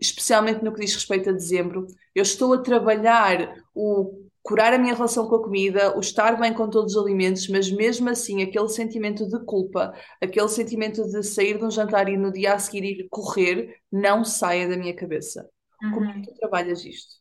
especialmente 0.00 0.62
no 0.64 0.72
que 0.72 0.80
diz 0.80 0.94
respeito 0.94 1.30
a 1.30 1.32
dezembro. 1.32 1.86
Eu 2.14 2.22
estou 2.22 2.54
a 2.54 2.62
trabalhar 2.62 3.54
o 3.80 4.28
curar 4.42 4.72
a 4.72 4.78
minha 4.78 4.94
relação 4.94 5.28
com 5.28 5.36
a 5.36 5.42
comida, 5.42 5.96
o 5.96 6.00
estar 6.00 6.38
bem 6.40 6.52
com 6.54 6.68
todos 6.70 6.96
os 6.96 7.02
alimentos, 7.04 7.46
mas 7.48 7.70
mesmo 7.70 8.08
assim 8.08 8.42
aquele 8.42 8.68
sentimento 8.68 9.28
de 9.28 9.38
culpa, 9.44 9.94
aquele 10.20 10.48
sentimento 10.48 11.04
de 11.10 11.22
sair 11.22 11.58
de 11.58 11.64
um 11.64 11.70
jantar 11.70 12.08
e 12.08 12.16
no 12.16 12.32
dia 12.32 12.54
a 12.54 12.58
seguir 12.58 12.84
ir 12.84 13.08
correr, 13.10 13.76
não 13.92 14.24
saia 14.24 14.68
da 14.68 14.76
minha 14.76 14.94
cabeça. 14.96 15.48
Como 15.90 16.06
é 16.06 16.12
que 16.14 16.22
Uhum. 16.22 16.24
tu 16.32 16.34
trabalhas 16.40 16.84
isto? 16.84 17.20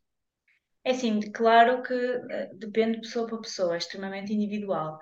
É 0.83 0.91
assim, 0.91 1.19
claro 1.31 1.83
que 1.83 1.93
eh, 1.93 2.49
depende 2.55 2.95
de 2.95 3.01
pessoa 3.01 3.27
para 3.27 3.37
pessoa, 3.41 3.75
é 3.75 3.77
extremamente 3.77 4.33
individual. 4.33 4.99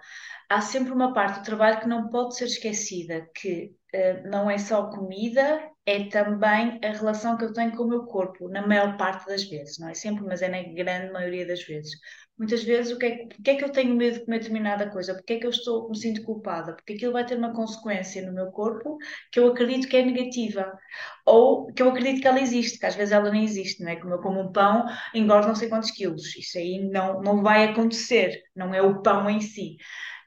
Há 0.50 0.62
sempre 0.62 0.92
uma 0.94 1.14
parte 1.14 1.40
do 1.40 1.46
trabalho 1.46 1.80
que 1.80 1.88
não 1.88 2.10
pode 2.10 2.36
ser 2.38 2.46
esquecida, 2.46 3.28
que 3.36 3.76
uh, 3.96 4.30
não 4.30 4.50
é 4.50 4.58
só 4.58 4.90
comida, 4.90 5.62
é 5.88 6.04
também 6.10 6.80
a 6.84 6.90
relação 6.92 7.38
que 7.38 7.46
eu 7.46 7.54
tenho 7.54 7.76
com 7.76 7.84
o 7.84 7.88
meu 7.88 8.04
corpo, 8.04 8.50
na 8.50 8.68
maior 8.68 8.98
parte 8.98 9.26
das 9.26 9.44
vezes, 9.46 9.80
não 9.80 9.88
é 9.88 9.94
sempre, 9.94 10.26
mas 10.26 10.42
é 10.42 10.50
na 10.50 10.62
grande 10.74 11.14
maioria 11.14 11.48
das 11.48 11.64
vezes. 11.64 11.94
Muitas 12.38 12.62
vezes, 12.64 12.92
o 12.92 13.00
que 13.00 13.06
é, 13.06 13.26
porque 13.28 13.50
é 13.52 13.56
que 13.56 13.64
eu 13.64 13.72
tenho 13.72 13.96
medo 13.96 14.20
de 14.20 14.26
comer 14.26 14.40
determinada 14.40 14.90
coisa? 14.90 15.16
Porque 15.16 15.34
é 15.34 15.40
que 15.40 15.46
eu 15.46 15.50
estou, 15.50 15.90
me 15.90 15.98
sinto 15.98 16.24
culpada? 16.24 16.74
Porque 16.76 16.94
aquilo 16.94 17.14
vai 17.14 17.26
ter 17.26 17.38
uma 17.38 17.54
consequência 17.54 18.24
no 18.24 18.34
meu 18.34 18.52
corpo 18.52 18.98
que 19.32 19.40
eu 19.40 19.48
acredito 19.48 19.88
que 19.88 19.96
é 19.98 20.06
negativa. 20.06 20.78
Ou 21.26 21.68
que 21.74 21.82
eu 21.82 21.90
acredito 21.90 22.22
que 22.22 22.28
ela 22.28 22.40
existe, 22.42 22.80
que 22.80 22.86
às 22.86 22.96
vezes 22.96 23.14
ela 23.14 23.32
nem 23.32 23.44
existe, 23.44 23.82
não 23.82 23.90
é? 23.90 23.96
Como 23.96 24.14
eu 24.14 24.20
como 24.22 24.42
um 24.42 24.52
pão, 24.52 24.86
engordo 25.16 25.48
não 25.48 25.56
sei 25.56 25.70
quantos 25.70 25.92
quilos. 25.92 26.36
Isso 26.36 26.58
aí 26.58 26.80
não, 26.92 27.22
não 27.22 27.42
vai 27.42 27.64
acontecer, 27.70 28.42
não 28.56 28.74
é 28.76 28.82
o 28.82 29.02
pão 29.02 29.30
em 29.30 29.40
si. 29.42 29.78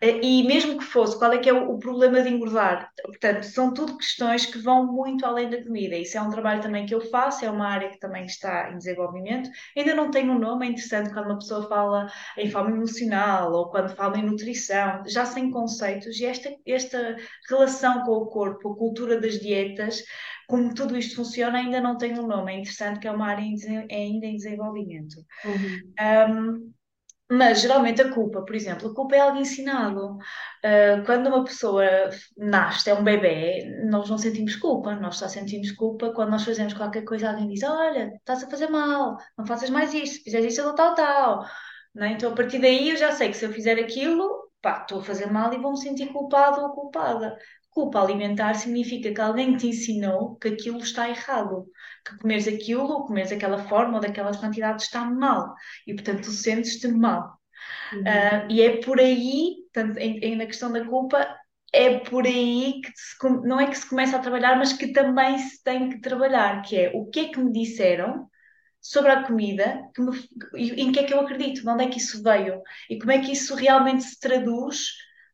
Eh, 0.01 0.21
e 0.23 0.43
mesmo 0.47 0.79
que 0.79 0.85
fosse, 0.85 1.19
qual 1.19 1.33
é 1.33 1.39
que 1.39 1.49
é 1.49 1.53
o, 1.53 1.79
problema 1.79 2.23
de 2.23 2.31
engordar? 2.31 2.91
Portanto, 3.05 3.43
são 3.45 3.73
tudo 3.73 3.99
questões 3.99 4.47
que 4.47 4.59
vão 4.59 4.87
muito 4.87 5.27
além 5.27 5.51
da 5.51 5.63
comida. 5.63 5.97
Isso 5.97 6.17
é 6.17 6.23
um 6.23 6.31
trabalho 6.31 6.63
também 6.63 6.87
que 6.87 6.95
eu 6.95 7.01
faço, 7.11 7.45
é 7.45 7.51
uma 7.51 7.69
área 7.69 7.91
que 7.91 7.99
também 7.99 8.25
está 8.25 8.71
em 8.71 8.79
desenvolvimento. 8.79 9.51
Ainda 9.77 9.95
não 9.95 10.11
tenho 10.11 10.33
um 10.33 10.39
nome, 10.39 10.67
é 10.67 10.71
interessante 10.71 11.13
quando 11.13 11.27
uma 11.27 11.39
pessoa 11.39 11.69
fala 11.69 12.11
em 12.39 12.51
fome 12.51 12.73
emocional 12.73 13.53
ou 13.53 13.71
quando 13.71 13.95
fala 13.95 14.19
em 14.19 14.23
nutrição, 14.25 15.03
já 15.07 15.27
sem 15.27 15.51
conceitos, 15.51 16.19
e 16.19 16.25
esta, 16.25 16.51
esta 16.67 17.17
relação 17.49 18.03
com 18.05 18.13
o 18.13 18.27
corpo, 18.27 18.73
a 18.73 18.77
cultura 18.77 19.21
das 19.21 19.39
dietas, 19.39 20.03
como 20.49 20.75
tudo 20.75 20.97
isto 20.97 21.17
funciona, 21.17 21.59
ainda 21.59 21.81
não 21.81 21.97
tem 21.97 22.19
um 22.19 22.27
nome. 22.27 22.53
É 22.53 22.59
interessante 22.59 23.01
que 23.01 23.07
é 23.07 23.13
uma 23.13 23.29
área 23.29 23.43
em, 23.43 23.55
ainda 23.91 24.27
em 24.27 24.37
desenvolvimento. 24.37 25.17
Uhum. 25.45 25.93
Um, 26.01 26.73
mas 27.31 27.61
geralmente 27.61 28.03
a 28.03 28.13
culpa, 28.13 28.43
por 28.45 28.57
exemplo, 28.57 28.91
a 28.91 28.95
culpa 28.95 29.15
é 29.15 29.21
algo 29.21 29.39
ensinado. 29.39 30.17
Uh, 30.17 31.05
quando 31.07 31.29
uma 31.29 31.45
pessoa 31.45 31.85
nasce, 32.37 32.91
é 32.91 32.95
um 32.95 33.05
bebê, 33.05 33.65
nós 33.89 34.11
não 34.11 34.19
sentimos 34.19 34.57
culpa. 34.57 34.95
Nós 34.97 35.17
só 35.17 35.29
sentimos 35.29 35.71
culpa 35.73 36.13
quando 36.13 36.31
nós 36.31 36.45
fazemos 36.45 36.75
qualquer 36.75 37.05
coisa, 37.05 37.31
alguém 37.31 37.49
diz: 37.49 37.63
Olha, 37.63 38.13
estás 38.17 38.43
a 38.43 38.51
fazer 38.51 38.69
mal, 38.69 39.17
não 39.39 39.47
faças 39.47 39.71
mais 39.71 39.95
isto, 39.95 40.17
se 40.17 40.25
fizeres 40.25 40.55
isso, 40.55 40.75
tal, 40.75 40.95
tal. 40.95 41.45
É? 41.99 42.09
Então 42.09 42.33
a 42.33 42.35
partir 42.35 42.59
daí 42.61 42.91
eu 42.91 42.97
já 42.97 43.13
sei 43.13 43.29
que 43.31 43.37
se 43.37 43.45
eu 43.45 43.53
fizer 43.53 43.79
aquilo, 43.79 44.51
pá, 44.63 44.81
estou 44.81 45.01
a 45.01 45.05
fazer 45.05 45.27
mal 45.31 45.53
e 45.53 45.59
vou-me 45.59 45.79
sentir 45.79 46.09
culpado 46.13 46.61
ou 46.63 46.73
culpada. 46.73 47.37
Culpa 47.71 48.03
alimentar 48.03 48.55
significa 48.55 49.13
que 49.15 49.21
alguém 49.21 49.57
te 49.57 49.69
ensinou 49.69 50.37
que 50.37 50.49
aquilo 50.49 50.79
está 50.79 51.09
errado, 51.09 51.67
que 52.05 52.19
comeres 52.19 52.49
aquilo 52.49 52.83
ou 52.83 53.07
comeres 53.07 53.31
aquela 53.31 53.59
forma 53.59 53.95
ou 53.95 54.01
daquelas 54.01 54.39
quantidades 54.39 54.87
está 54.87 55.05
mal 55.05 55.55
e, 55.87 55.95
portanto, 55.95 56.25
tu 56.25 56.31
sentes-te 56.31 56.89
mal. 56.89 57.39
Uhum. 57.93 58.01
Uh, 58.01 58.51
e 58.51 58.63
é 58.63 58.77
por 58.79 58.99
aí, 58.99 59.57
tanto, 59.73 59.99
em, 59.99 60.19
em, 60.19 60.37
na 60.37 60.47
questão 60.47 60.73
da 60.73 60.85
culpa, 60.85 61.27
é 61.73 61.99
por 62.01 62.27
aí 62.27 62.81
que 62.83 62.91
se, 62.95 63.17
não 63.47 63.61
é 63.61 63.67
que 63.69 63.79
se 63.79 63.89
começa 63.89 64.17
a 64.17 64.21
trabalhar, 64.21 64.57
mas 64.57 64.73
que 64.73 64.93
também 64.93 65.39
se 65.39 65.63
tem 65.63 65.91
que 65.91 66.01
trabalhar, 66.01 66.63
que 66.63 66.77
é 66.77 66.91
o 66.95 67.07
que 67.07 67.21
é 67.21 67.29
que 67.29 67.39
me 67.39 67.53
disseram 67.53 68.29
sobre 68.81 69.13
a 69.13 69.23
comida, 69.23 69.81
que 69.95 70.03
me, 70.03 70.11
em 70.55 70.91
que 70.91 71.01
é 71.01 71.05
que 71.05 71.13
eu 71.13 71.21
acredito, 71.21 71.63
de 71.63 71.69
onde 71.69 71.85
é 71.85 71.89
que 71.89 71.99
isso 71.99 72.23
veio 72.23 72.61
e 72.89 72.99
como 72.99 73.13
é 73.13 73.21
que 73.21 73.33
isso 73.33 73.55
realmente 73.55 74.03
se 74.05 74.19
traduz 74.19 74.87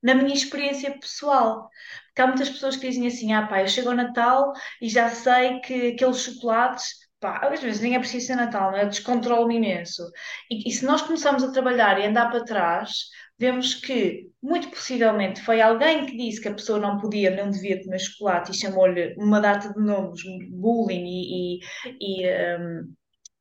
na 0.03 0.15
minha 0.15 0.35
experiência 0.35 0.99
pessoal. 0.99 1.69
Porque 2.17 2.23
há 2.23 2.27
muitas 2.29 2.49
pessoas 2.49 2.77
que 2.77 2.89
dizem 2.89 3.07
assim: 3.07 3.35
ah, 3.35 3.47
pá, 3.47 3.61
eu 3.61 3.69
chego 3.69 3.91
ao 3.91 3.95
Natal 3.95 4.55
e 4.81 4.89
já 4.89 5.11
sei 5.11 5.61
que 5.61 5.89
aqueles 5.89 6.23
chocolates. 6.23 7.05
Pá, 7.21 7.39
às 7.47 7.61
vezes 7.61 7.81
nem 7.81 7.95
é 7.95 7.99
preciso 7.99 8.27
ser 8.27 8.37
Natal, 8.37 8.71
não 8.71 8.79
é? 8.79 8.87
Descontrolo-me 8.87 9.57
imenso. 9.57 10.03
E, 10.51 10.69
e 10.69 10.73
se 10.73 10.85
nós 10.87 11.03
começarmos 11.03 11.43
a 11.45 11.53
trabalhar 11.53 11.99
e 12.01 12.07
andar 12.07 12.31
para 12.31 12.45
trás, 12.45 12.91
vemos 13.39 13.75
que, 13.75 14.31
muito 14.43 14.71
possivelmente, 14.71 15.43
foi 15.43 15.61
alguém 15.61 16.07
que 16.07 16.17
disse 16.17 16.41
que 16.41 16.49
a 16.49 16.55
pessoa 16.55 16.79
não 16.79 16.99
podia, 16.99 17.35
não 17.35 17.51
devia 17.51 17.83
comer 17.83 17.99
chocolate 17.99 18.53
e 18.53 18.55
chamou-lhe 18.55 19.15
uma 19.19 19.41
data 19.41 19.73
de 19.73 19.81
nomes, 19.81 20.23
bullying 20.51 21.05
e, 21.07 21.59
e, 21.87 22.25
e 22.25 22.59
um, 22.59 22.95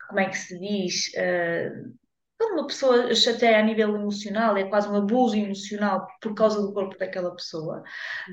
como 0.08 0.20
é 0.20 0.30
que 0.30 0.38
se 0.38 0.60
diz? 0.60 1.08
Uh, 1.16 1.94
quando 2.38 2.60
uma 2.60 2.68
pessoa 2.68 3.16
chateia 3.16 3.60
a 3.60 3.64
nível 3.64 3.96
emocional, 3.96 4.58
é 4.58 4.66
quase 4.66 4.90
um 4.90 4.96
abuso 4.96 5.38
emocional 5.38 6.06
por 6.22 6.34
causa 6.34 6.62
do 6.62 6.74
corpo 6.74 6.98
daquela 6.98 7.34
pessoa, 7.34 7.82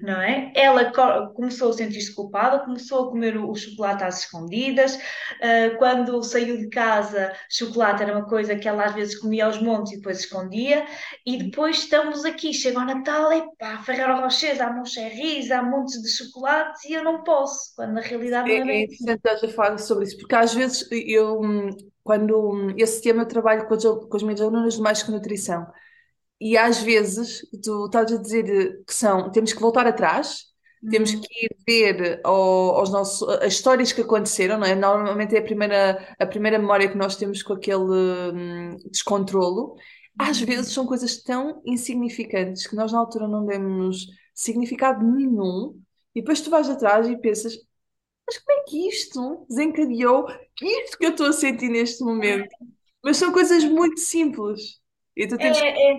não 0.03 0.21
é? 0.21 0.53
Ela 0.57 0.93
começou 1.35 1.71
a 1.71 1.73
sentir-se 1.73 2.13
culpada, 2.13 2.65
começou 2.65 3.07
a 3.07 3.11
comer 3.11 3.37
o, 3.37 3.55
chocolate 3.55 4.03
às 4.03 4.21
escondidas. 4.21 4.97
Uh, 4.97 5.77
quando 5.79 6.21
saiu 6.25 6.59
de 6.59 6.69
casa, 6.69 7.33
chocolate 7.49 8.03
era 8.03 8.17
uma 8.17 8.27
coisa 8.27 8.57
que 8.57 8.69
ela 8.69 8.85
às 8.85 8.95
vezes 8.95 9.19
comia 9.19 9.47
aos 9.47 9.63
montes 9.63 9.93
e 9.93 9.97
depois 9.97 10.19
escondia. 10.19 10.85
E 11.25 11.39
depois 11.39 11.79
estamos 11.79 12.25
aqui, 12.25 12.53
chega 12.53 12.81
ao 12.81 12.87
Natal, 12.87 13.33
e 13.33 13.45
pá, 13.57 13.79
Ferrero 13.85 14.21
Rocher, 14.21 14.61
há 14.61 14.73
moncherries, 14.73 15.51
há 15.53 15.63
montes 15.63 16.03
de 16.03 16.09
chocolates 16.09 16.85
e 16.85 16.95
eu 16.95 17.05
não 17.05 17.23
posso, 17.23 17.73
quando 17.77 17.93
na 17.93 18.01
realidade 18.01 18.49
não 18.49 18.69
é. 18.69 18.79
É, 18.79 18.81
é 18.81 18.85
interessante 18.85 19.47
a 19.47 19.49
falar 19.49 19.79
sobre 19.79 20.07
isso, 20.07 20.19
porque 20.19 20.35
às 20.35 20.53
vezes 20.53 20.89
eu 20.91 21.41
hum, 21.41 21.71
quando 22.03 22.75
esse 22.77 23.01
tema 23.01 23.23
eu 23.23 23.29
trabalho 23.29 23.67
com, 23.67 23.75
as, 23.75 23.85
com 23.85 24.17
as 24.17 24.23
minhas 24.23 24.41
alunas 24.41 24.79
mais 24.79 25.03
que 25.03 25.11
nutrição. 25.11 25.67
E 26.41 26.57
às 26.57 26.83
vezes 26.83 27.43
tu 27.63 27.87
estás 27.87 28.13
a 28.13 28.17
dizer 28.17 28.83
que 28.85 28.93
são, 28.93 29.31
temos 29.31 29.53
que 29.53 29.61
voltar 29.61 29.87
atrás, 29.87 30.47
uhum. 30.83 30.91
temos 30.91 31.15
que 31.15 31.47
ir 31.47 31.57
ver 31.67 32.21
ao, 32.25 32.77
aos 32.77 32.91
nossos, 32.91 33.29
as 33.29 33.53
histórias 33.53 33.93
que 33.93 34.01
aconteceram, 34.01 34.59
não 34.59 34.67
é? 34.67 34.75
Normalmente 34.75 35.37
é 35.37 35.39
a 35.39 35.43
primeira, 35.43 36.15
a 36.19 36.27
primeira 36.27 36.59
memória 36.59 36.89
que 36.89 36.99
nós 36.99 37.15
temos 37.17 37.43
com 37.43 37.53
aquele 37.53 38.33
hum, 38.35 38.77
descontrolo. 38.91 39.77
Às 40.19 40.41
uhum. 40.41 40.47
vezes 40.47 40.73
são 40.73 40.85
coisas 40.85 41.23
tão 41.23 41.63
insignificantes 41.65 42.67
que 42.67 42.75
nós 42.77 42.93
na 42.93 42.99
altura 42.99 43.29
não 43.29 43.47
demos 43.47 44.09
significado 44.35 45.05
nenhum, 45.05 45.81
e 46.15 46.21
depois 46.21 46.41
tu 46.41 46.51
vais 46.51 46.69
atrás 46.69 47.09
e 47.09 47.17
pensas, 47.17 47.55
mas 48.33 48.39
como 48.39 48.61
é 48.61 48.65
que 48.65 48.89
isto 48.89 49.47
desencadeou 49.49 50.27
isto 50.63 50.99
que 50.99 51.07
eu 51.07 51.11
estou 51.11 51.27
a 51.27 51.33
sentir 51.33 51.69
neste 51.69 52.03
momento? 52.03 52.49
Mas 53.05 53.17
são 53.17 53.33
coisas 53.33 53.65
muito 53.65 54.01
simples. 54.01 54.81
E 55.15 55.27
tu 55.27 55.37
tens 55.37 55.61
é, 55.61 55.93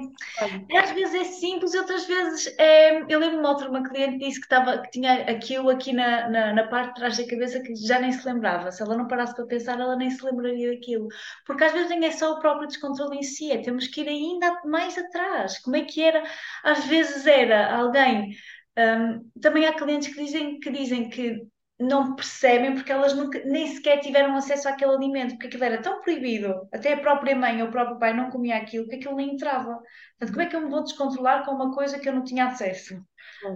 é, 0.71 0.79
às 0.79 0.89
vezes 0.89 1.13
é 1.13 1.23
simples, 1.25 1.75
outras 1.75 2.07
vezes 2.07 2.47
é. 2.57 3.03
Eu 3.07 3.19
lembro-me 3.19 3.45
outra, 3.45 3.69
uma 3.69 3.87
cliente 3.87 4.17
disse 4.17 4.39
que, 4.39 4.45
estava, 4.47 4.79
que 4.79 4.89
tinha 4.89 5.25
aquilo 5.29 5.69
aqui 5.69 5.93
na, 5.93 6.27
na, 6.29 6.53
na, 6.53 6.67
parte 6.67 6.87
de 6.87 6.95
trás 6.95 7.17
da 7.17 7.27
cabeça 7.27 7.61
que 7.61 7.75
já 7.75 7.99
nem 7.99 8.11
se 8.11 8.25
lembrava. 8.25 8.71
Se 8.71 8.81
ela 8.81 8.97
não 8.97 9.07
parasse 9.07 9.35
para 9.35 9.45
pensar, 9.45 9.79
ela 9.79 9.95
nem 9.95 10.09
se 10.09 10.25
lembraria 10.25 10.71
daquilo. 10.71 11.07
Porque 11.45 11.63
às 11.63 11.73
vezes 11.73 11.89
nem 11.89 12.05
é 12.05 12.11
só 12.11 12.31
o 12.31 12.39
próprio 12.39 12.67
descontrole 12.67 13.19
em 13.19 13.21
si, 13.21 13.51
é 13.51 13.61
temos 13.61 13.85
que 13.85 14.01
ir 14.01 14.09
ainda 14.09 14.61
mais 14.65 14.97
atrás. 14.97 15.59
Como 15.59 15.75
é 15.75 15.83
que 15.83 16.01
era? 16.01 16.23
Às 16.63 16.83
vezes 16.85 17.27
era 17.27 17.75
alguém. 17.75 18.35
Um, 18.75 19.29
também 19.39 19.67
há 19.67 19.73
clientes 19.73 20.11
que 20.11 20.23
dizem 20.23 20.59
que, 20.59 20.71
dizem 20.71 21.07
que 21.07 21.39
não 21.83 22.15
percebem 22.15 22.73
porque 22.73 22.91
elas 22.91 23.13
nunca, 23.13 23.43
nem 23.45 23.67
sequer 23.67 23.99
tiveram 23.99 24.35
acesso 24.35 24.67
àquele 24.69 24.95
alimento, 24.95 25.31
porque 25.31 25.47
aquilo 25.47 25.63
era 25.63 25.81
tão 25.81 26.01
proibido, 26.01 26.67
até 26.71 26.93
a 26.93 26.99
própria 26.99 27.35
mãe 27.35 27.61
ou 27.61 27.67
o 27.67 27.71
próprio 27.71 27.99
pai 27.99 28.13
não 28.13 28.29
comia 28.29 28.57
aquilo, 28.57 28.87
que 28.87 28.95
aquilo 28.95 29.15
nem 29.15 29.33
entrava. 29.33 29.79
Portanto, 30.17 30.31
como 30.31 30.41
é 30.41 30.45
que 30.45 30.55
eu 30.55 30.61
me 30.61 30.69
vou 30.69 30.83
descontrolar 30.83 31.45
com 31.45 31.51
uma 31.51 31.73
coisa 31.73 31.99
que 31.99 32.07
eu 32.07 32.13
não 32.13 32.23
tinha 32.23 32.45
acesso? 32.45 32.99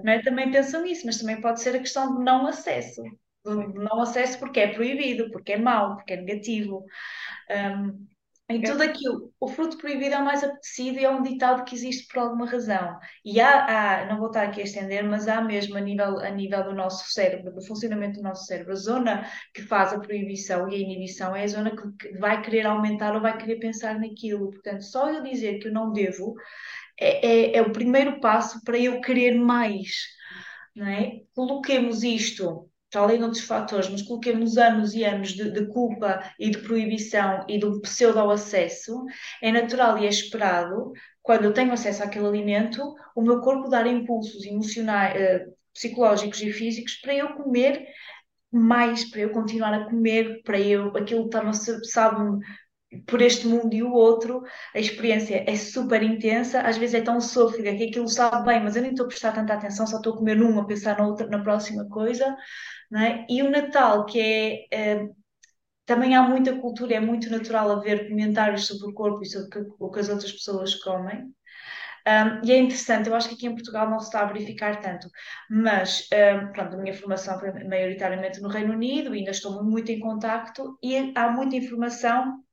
Não 0.04 0.12
é? 0.12 0.22
Também 0.22 0.52
pensam 0.52 0.82
nisso, 0.82 1.06
mas 1.06 1.18
também 1.18 1.40
pode 1.42 1.62
ser 1.62 1.76
a 1.76 1.80
questão 1.80 2.18
de 2.18 2.24
não 2.24 2.48
acesso. 2.48 3.02
De 3.46 3.80
não 3.80 4.02
acesso 4.02 4.38
porque 4.40 4.60
é 4.60 4.74
proibido, 4.74 5.32
porque 5.32 5.54
é 5.54 5.58
mau, 5.58 5.96
porque 5.96 6.14
é 6.14 6.18
negativo. 6.18 6.84
Um, 7.50 8.08
em 8.50 8.62
tudo 8.62 8.82
aquilo, 8.82 9.34
o 9.42 9.48
fruto 9.50 9.78
proibido 9.78 10.16
é 10.16 10.20
o 10.20 10.24
mais 10.24 10.42
apetecido 10.42 10.98
e 10.98 11.04
é 11.04 11.10
um 11.10 11.22
ditado 11.22 11.66
que 11.66 11.76
existe 11.76 12.08
por 12.08 12.20
alguma 12.20 12.50
razão. 12.50 12.98
E 13.26 13.42
há, 13.42 14.04
há, 14.04 14.06
não 14.06 14.20
vou 14.20 14.28
estar 14.28 14.44
aqui 14.44 14.62
a 14.62 14.64
estender, 14.64 15.04
mas 15.04 15.28
há 15.28 15.42
mesmo 15.42 15.76
a 15.76 15.82
nível, 15.82 16.20
a 16.20 16.30
nível 16.30 16.64
do 16.64 16.74
nosso 16.74 17.12
cérebro, 17.12 17.54
do 17.54 17.62
funcionamento 17.62 18.20
do 18.20 18.24
nosso 18.24 18.46
cérebro, 18.46 18.72
a 18.72 18.78
zona 18.78 19.30
que 19.54 19.62
faz 19.62 19.92
a 19.92 20.00
proibição 20.00 20.70
e 20.70 20.76
a 20.76 20.80
inibição 20.80 21.36
é 21.36 21.44
a 21.44 21.48
zona 21.48 21.76
que, 21.76 22.10
que 22.10 22.18
vai 22.18 22.42
querer 22.42 22.66
aumentar 22.66 23.14
ou 23.14 23.22
vai 23.22 23.38
querer 23.38 23.58
pensar 23.58 24.00
naquilo. 24.00 24.50
Portanto, 24.52 24.82
só 24.82 25.12
eu 25.12 25.22
dizer 25.22 25.60
que 25.60 25.68
eu 25.68 25.74
não 25.74 25.92
devo 25.92 26.34
é, 26.98 27.28
é, 27.28 27.58
é 27.58 27.62
o 27.62 27.74
primeiro 27.74 28.22
passo 28.22 28.64
para 28.64 28.80
eu 28.80 29.02
querer 29.02 29.38
mais. 29.38 30.08
Não 30.74 30.88
é? 30.88 31.22
Coloquemos 31.36 32.02
isto 32.02 32.70
para 32.92 33.02
além 33.02 33.18
de 33.18 33.24
outros 33.24 33.44
fatores, 33.44 33.90
mas 33.90 34.02
coloquemos 34.02 34.58
anos 34.58 34.94
e 34.94 35.04
anos 35.04 35.30
de, 35.34 35.52
de, 35.52 35.68
culpa 35.68 36.24
e 36.40 36.50
de 36.50 36.60
proibição 36.60 37.46
e 37.48 37.64
um 37.64 37.80
pseudo-acesso, 37.82 39.04
é 39.42 39.52
natural 39.52 39.98
e 39.98 40.06
é 40.06 40.10
esperado, 40.10 40.94
quando 41.22 41.44
eu 41.44 41.54
tenho 41.54 41.74
acesso 41.74 42.04
àquele 42.04 42.28
alimento, 42.28 42.96
o 43.16 43.22
meu 43.22 43.42
corpo 43.42 43.70
dar 43.70 43.86
impulsos 43.86 44.46
emocionais, 44.46 45.16
eh, 45.16 45.46
psicológicos 45.74 46.42
e 46.42 46.52
físicos 46.52 46.96
para 46.96 47.14
eu 47.14 47.34
comer 47.36 47.86
mais, 48.52 49.04
para 49.06 49.22
eu 49.22 49.30
continuar 49.32 49.74
a 49.74 49.86
comer, 49.86 50.42
para 50.44 50.60
eu, 50.60 50.96
aquilo 50.96 51.26
está-me, 51.26 51.54
sabe 51.54 52.40
por 53.06 53.22
este 53.22 53.48
mundo 53.48 53.74
e 53.74 53.84
o 53.84 53.92
outro, 53.92 54.44
a 54.74 54.80
experiência 54.80 55.44
é 55.48 55.56
super 55.56 56.02
intensa, 56.02 56.62
às 56.62 56.78
vezes 56.78 56.96
é 56.96 57.02
tão 57.02 57.20
sofrida 57.20 57.76
que 57.76 57.86
aquilo 57.86 58.08
sabe 58.08 58.46
bem, 58.46 58.64
mas 58.64 58.76
eu 58.76 58.82
nem 58.82 58.92
estou 58.92 59.06
a 59.06 59.10
prestar 59.10 59.34
tanta 59.34 59.54
atenção, 59.54 59.86
só 59.86 59.98
estou 59.98 60.14
a 60.14 60.18
comer 60.18 60.36
numa, 60.36 60.62
a 60.62 60.66
pensar 60.66 60.98
na 60.98 61.08
outra, 61.08 61.28
na 61.28 61.44
próxima 61.44 61.88
coisa, 61.90 62.36
é? 62.96 63.26
E 63.30 63.42
o 63.42 63.50
Natal, 63.50 64.06
que 64.06 64.20
é, 64.20 64.68
é, 64.72 65.10
também 65.86 66.16
há 66.16 66.22
muita 66.24 66.58
cultura, 66.60 66.96
é 66.96 67.00
muito 67.00 67.30
natural 67.30 67.72
haver 67.72 68.10
comentários 68.10 68.68
sobre 68.68 68.90
o 68.90 68.94
corpo 68.94 69.24
e 69.24 69.28
sobre 69.28 69.68
o 69.80 69.92
que 69.92 70.00
as 70.00 70.10
outras 70.10 70.32
pessoas 70.32 70.76
comem. 70.76 71.34
Um, 72.08 72.46
e 72.46 72.54
é 72.54 72.58
interessante, 72.58 73.10
eu 73.10 73.16
acho 73.16 73.28
que 73.28 73.36
aqui 73.36 73.48
em 73.48 73.54
Portugal 73.54 73.90
não 73.90 74.00
se 74.00 74.06
está 74.06 74.22
a 74.22 74.26
verificar 74.32 74.80
tanto, 74.80 75.10
mas 75.50 76.08
um, 76.14 76.54
pronto, 76.54 76.76
a 76.76 76.80
minha 76.80 76.94
formação 76.94 77.38
foi 77.38 77.52
maioritariamente 77.66 78.40
no 78.40 78.48
Reino 78.48 78.74
Unido, 78.74 79.12
ainda 79.12 79.32
estou 79.32 79.62
muito 79.62 79.92
em 79.92 80.00
contacto 80.00 80.80
e 80.82 81.12
há 81.14 81.30
muita 81.30 81.58
informação 81.58 82.47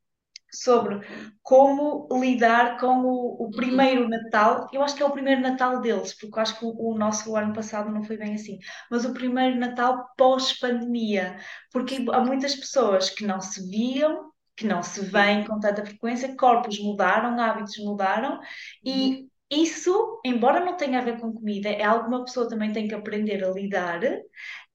sobre 0.56 1.00
como 1.42 2.08
lidar 2.20 2.78
com 2.78 3.02
o, 3.02 3.46
o, 3.46 3.50
primeiro 3.50 4.08
Natal. 4.08 4.68
Eu 4.72 4.82
acho 4.82 4.94
que 4.94 5.02
é 5.02 5.06
o 5.06 5.10
primeiro 5.10 5.40
Natal 5.40 5.80
deles, 5.80 6.14
porque 6.14 6.38
eu 6.38 6.42
acho 6.42 6.58
que 6.58 6.64
o, 6.64 6.74
o 6.76 6.98
nosso 6.98 7.36
ano 7.36 7.52
passado 7.52 7.90
não 7.90 8.02
foi 8.02 8.16
bem 8.16 8.34
assim, 8.34 8.58
mas 8.90 9.04
o 9.04 9.12
primeiro 9.12 9.58
Natal 9.58 10.06
pós-pandemia, 10.16 11.36
porque 11.72 12.04
há 12.12 12.20
muitas 12.20 12.54
pessoas 12.54 13.10
que 13.10 13.24
não 13.24 13.40
se 13.40 13.68
viam. 13.68 14.32
Que 14.56 14.68
não 14.68 14.84
se 14.84 15.00
veem 15.00 15.44
com 15.44 15.58
tanta 15.58 15.84
frequência, 15.84 16.36
corpos 16.36 16.78
mudaram, 16.78 17.36
hábitos 17.40 17.76
mudaram, 17.78 18.38
e 18.84 19.26
isso, 19.50 20.20
embora 20.24 20.64
não 20.64 20.76
tenha 20.76 20.98
a 21.00 21.02
ver 21.02 21.20
com 21.20 21.32
comida, 21.32 21.68
é 21.68 21.82
algo 21.82 22.04
que 22.04 22.08
uma 22.14 22.24
pessoa 22.24 22.48
também 22.48 22.72
tem 22.72 22.88
que 22.88 22.94
aprender 22.94 23.44
a 23.44 23.50
lidar 23.50 24.00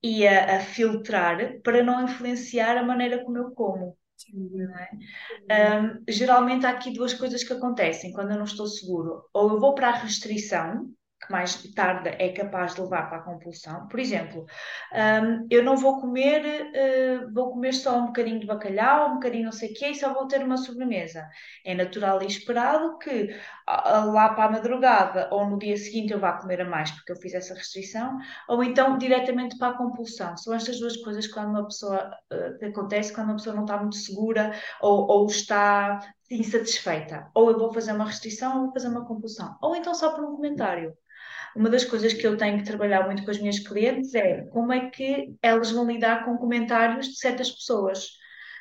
e 0.02 0.26
a, 0.26 0.56
a 0.56 0.60
filtrar 0.60 1.60
para 1.62 1.82
não 1.82 2.04
influenciar 2.04 2.76
a 2.76 2.82
maneira 2.82 3.24
como 3.24 3.38
eu 3.38 3.50
como. 3.52 3.96
É? 5.48 5.80
Um, 5.80 6.04
geralmente 6.08 6.66
há 6.66 6.70
aqui 6.70 6.92
duas 6.92 7.14
coisas 7.14 7.42
que 7.42 7.52
acontecem 7.52 8.12
quando 8.12 8.32
eu 8.32 8.36
não 8.36 8.44
estou 8.44 8.66
seguro. 8.66 9.24
Ou 9.32 9.50
eu 9.50 9.60
vou 9.60 9.74
para 9.74 9.88
a 9.88 9.96
restrição, 9.96 10.90
que 11.20 11.30
mais 11.30 11.62
tarde 11.74 12.08
é 12.18 12.32
capaz 12.32 12.74
de 12.74 12.80
levar 12.80 13.08
para 13.08 13.18
a 13.18 13.22
compulsão. 13.22 13.86
Por 13.88 14.00
exemplo, 14.00 14.46
um, 14.92 15.46
eu 15.50 15.62
não 15.62 15.76
vou 15.76 16.00
comer, 16.00 16.42
uh, 16.42 17.32
vou 17.32 17.50
comer 17.52 17.74
só 17.74 17.98
um 17.98 18.06
bocadinho 18.06 18.40
de 18.40 18.46
bacalhau, 18.46 19.10
um 19.10 19.14
bocadinho 19.14 19.44
não 19.44 19.52
sei 19.52 19.70
o 19.70 19.74
quê, 19.74 19.88
e 19.88 19.94
só 19.94 20.14
vou 20.14 20.26
ter 20.26 20.42
uma 20.42 20.56
sobremesa. 20.56 21.28
É 21.64 21.74
natural 21.74 22.22
e 22.22 22.26
esperado 22.26 22.96
que 22.98 23.36
lá 24.06 24.30
para 24.30 24.44
a 24.44 24.50
madrugada 24.52 25.28
ou 25.30 25.48
no 25.48 25.58
dia 25.58 25.76
seguinte 25.76 26.12
eu 26.12 26.20
vá 26.20 26.32
comer 26.32 26.60
a 26.60 26.64
mais 26.64 26.90
porque 26.90 27.12
eu 27.12 27.16
fiz 27.16 27.34
essa 27.34 27.54
restrição, 27.54 28.18
ou 28.48 28.62
então 28.62 28.98
diretamente 28.98 29.56
para 29.58 29.74
a 29.74 29.78
compulsão. 29.78 30.36
São 30.36 30.54
estas 30.54 30.78
duas 30.80 30.96
coisas 30.96 31.26
quando 31.26 31.50
uma 31.50 31.66
pessoa 31.66 32.10
que 32.58 32.66
acontece 32.66 33.12
quando 33.12 33.28
uma 33.28 33.36
pessoa 33.36 33.54
não 33.54 33.64
está 33.64 33.76
muito 33.78 33.96
segura 33.96 34.52
ou, 34.80 35.06
ou 35.08 35.26
está 35.26 36.00
insatisfeita. 36.30 37.28
Ou 37.34 37.50
eu 37.50 37.58
vou 37.58 37.72
fazer 37.72 37.92
uma 37.92 38.06
restrição 38.06 38.56
ou 38.56 38.64
vou 38.64 38.72
fazer 38.72 38.88
uma 38.88 39.06
compulsão. 39.06 39.56
Ou 39.62 39.76
então 39.76 39.94
só 39.94 40.10
por 40.14 40.24
um 40.24 40.36
comentário 40.36 40.96
uma 41.54 41.68
das 41.68 41.84
coisas 41.84 42.12
que 42.12 42.26
eu 42.26 42.36
tenho 42.36 42.58
que 42.58 42.64
trabalhar 42.64 43.06
muito 43.06 43.24
com 43.24 43.30
as 43.30 43.38
minhas 43.38 43.58
clientes 43.58 44.14
é 44.14 44.42
como 44.46 44.72
é 44.72 44.90
que 44.90 45.34
elas 45.42 45.70
vão 45.70 45.86
lidar 45.86 46.24
com 46.24 46.36
comentários 46.36 47.08
de 47.08 47.18
certas 47.18 47.50
pessoas. 47.50 48.19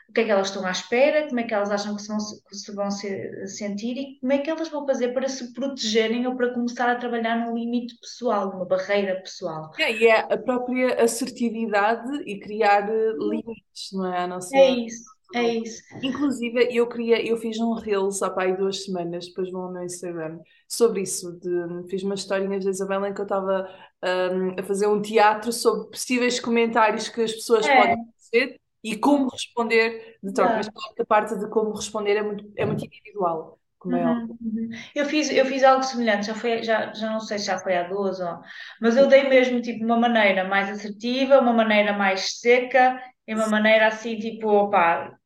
O 0.09 0.11
que 0.11 0.21
é 0.21 0.23
que 0.23 0.31
elas 0.31 0.47
estão 0.47 0.65
à 0.65 0.71
espera, 0.71 1.27
como 1.27 1.39
é 1.39 1.43
que 1.43 1.53
elas 1.53 1.69
acham 1.69 1.95
que 1.95 2.01
se 2.01 2.07
vão, 2.07 2.17
que 2.17 2.55
se 2.55 2.75
vão 2.75 2.91
se, 2.91 3.47
sentir 3.47 3.95
e 3.95 4.19
como 4.19 4.33
é 4.33 4.39
que 4.39 4.49
elas 4.49 4.67
vão 4.67 4.85
fazer 4.85 5.13
para 5.13 5.29
se 5.29 5.53
protegerem 5.53 6.25
ou 6.25 6.35
para 6.35 6.51
começar 6.51 6.89
a 6.89 6.95
trabalhar 6.95 7.45
num 7.45 7.55
limite 7.55 7.95
pessoal, 7.99 8.51
numa 8.51 8.65
barreira 8.65 9.21
pessoal. 9.21 9.71
É, 9.77 9.91
e 9.91 10.07
é 10.07 10.19
a 10.19 10.37
própria 10.37 11.01
assertividade 11.01 12.11
e 12.25 12.39
criar 12.39 12.89
eh, 12.89 13.13
limites, 13.19 13.89
não 13.93 14.11
é? 14.11 14.23
A 14.23 14.27
nossa... 14.27 14.57
É 14.57 14.71
isso. 14.71 15.19
É 15.33 15.43
isso. 15.43 15.83
Inclusive, 16.01 16.75
eu 16.75 16.87
queria, 16.89 17.23
eu 17.23 17.37
fiz 17.37 17.59
um 17.59 17.73
Reels 17.73 18.23
há 18.23 18.31
pai 18.31 18.57
duas 18.57 18.83
semanas, 18.83 19.27
depois 19.27 19.51
vão 19.51 19.61
ao 19.61 19.71
meu 19.71 19.83
Instagram, 19.83 20.39
sobre 20.67 21.01
isso. 21.01 21.39
De, 21.39 21.87
fiz 21.87 22.01
uma 22.01 22.15
historinha 22.15 22.59
de 22.59 22.67
Isabela 22.67 23.09
em 23.09 23.13
que 23.13 23.21
eu 23.21 23.25
estava 23.25 23.69
um, 24.03 24.59
a 24.59 24.63
fazer 24.63 24.87
um 24.87 24.99
teatro 24.99 25.53
sobre 25.53 25.91
possíveis 25.91 26.39
comentários 26.39 27.09
que 27.09 27.21
as 27.21 27.31
pessoas 27.31 27.67
é. 27.67 27.77
podem 27.77 27.97
fazer 28.17 28.59
e 28.83 28.97
como 28.97 29.29
responder 29.29 30.17
de 30.23 30.33
troca. 30.33 30.55
Mas 30.55 30.69
claro 30.69 30.95
que 30.95 31.01
a 31.01 31.05
parte 31.05 31.37
de 31.37 31.49
como 31.49 31.73
responder 31.73 32.15
é 32.17 32.23
muito, 32.23 32.51
é 32.57 32.65
muito 32.65 32.85
individual. 32.85 33.59
Como 33.77 33.95
é 33.95 34.03
uhum, 34.05 34.37
uhum. 34.41 34.69
Eu 34.93 35.05
fiz, 35.05 35.29
eu 35.31 35.45
fiz 35.45 35.63
algo 35.63 35.83
semelhante, 35.83 36.27
já, 36.27 36.35
foi, 36.35 36.63
já, 36.63 36.93
já 36.93 37.09
não 37.11 37.19
sei 37.19 37.39
se 37.39 37.45
já 37.45 37.57
foi 37.59 37.75
há 37.77 37.83
duas 37.83 38.19
ou. 38.19 38.39
Mas 38.81 38.97
eu 38.97 39.07
dei 39.07 39.29
mesmo 39.29 39.61
tipo 39.61 39.83
uma 39.85 39.97
maneira 39.97 40.43
mais 40.43 40.69
assertiva, 40.69 41.39
uma 41.39 41.53
maneira 41.53 41.93
mais 41.93 42.39
seca 42.39 43.01
e 43.27 43.33
uma 43.33 43.47
maneira 43.47 43.87
assim, 43.87 44.17
tipo, 44.19 44.47
opá, 44.49 45.17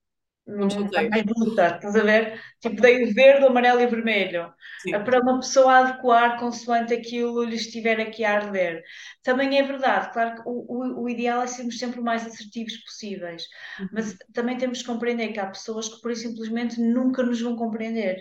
num 0.45 0.67
mais 1.09 1.23
bruta, 1.23 1.75
estás 1.75 1.95
a 1.95 2.03
ver? 2.03 2.41
Tipo, 2.59 2.81
dei 2.81 3.03
o 3.03 3.13
verde, 3.13 3.45
o 3.45 3.47
amarelo 3.47 3.79
e 3.81 3.85
o 3.85 3.89
vermelho. 3.89 4.53
Sim. 4.81 4.91
Para 4.91 5.21
uma 5.21 5.39
pessoa 5.39 5.77
adequar 5.77 6.37
consoante 6.37 6.93
aquilo 6.93 7.43
lhe 7.43 7.55
estiver 7.55 7.99
aqui 8.01 8.25
a 8.25 8.35
arder. 8.35 8.83
Também 9.23 9.57
é 9.57 9.63
verdade, 9.63 10.11
claro 10.11 10.35
que 10.35 10.41
o, 10.45 10.65
o, 10.67 11.03
o 11.03 11.09
ideal 11.09 11.41
é 11.41 11.47
sermos 11.47 11.79
sempre 11.79 12.01
o 12.01 12.03
mais 12.03 12.25
assertivos 12.25 12.75
possíveis, 12.83 13.43
uhum. 13.79 13.87
mas 13.93 14.17
também 14.33 14.57
temos 14.57 14.81
que 14.81 14.87
compreender 14.87 15.31
que 15.31 15.39
há 15.39 15.47
pessoas 15.47 15.87
que, 15.87 16.01
por 16.01 16.11
e 16.11 16.15
simplesmente, 16.15 16.79
nunca 16.79 17.23
nos 17.23 17.41
vão 17.41 17.55
compreender. 17.55 18.17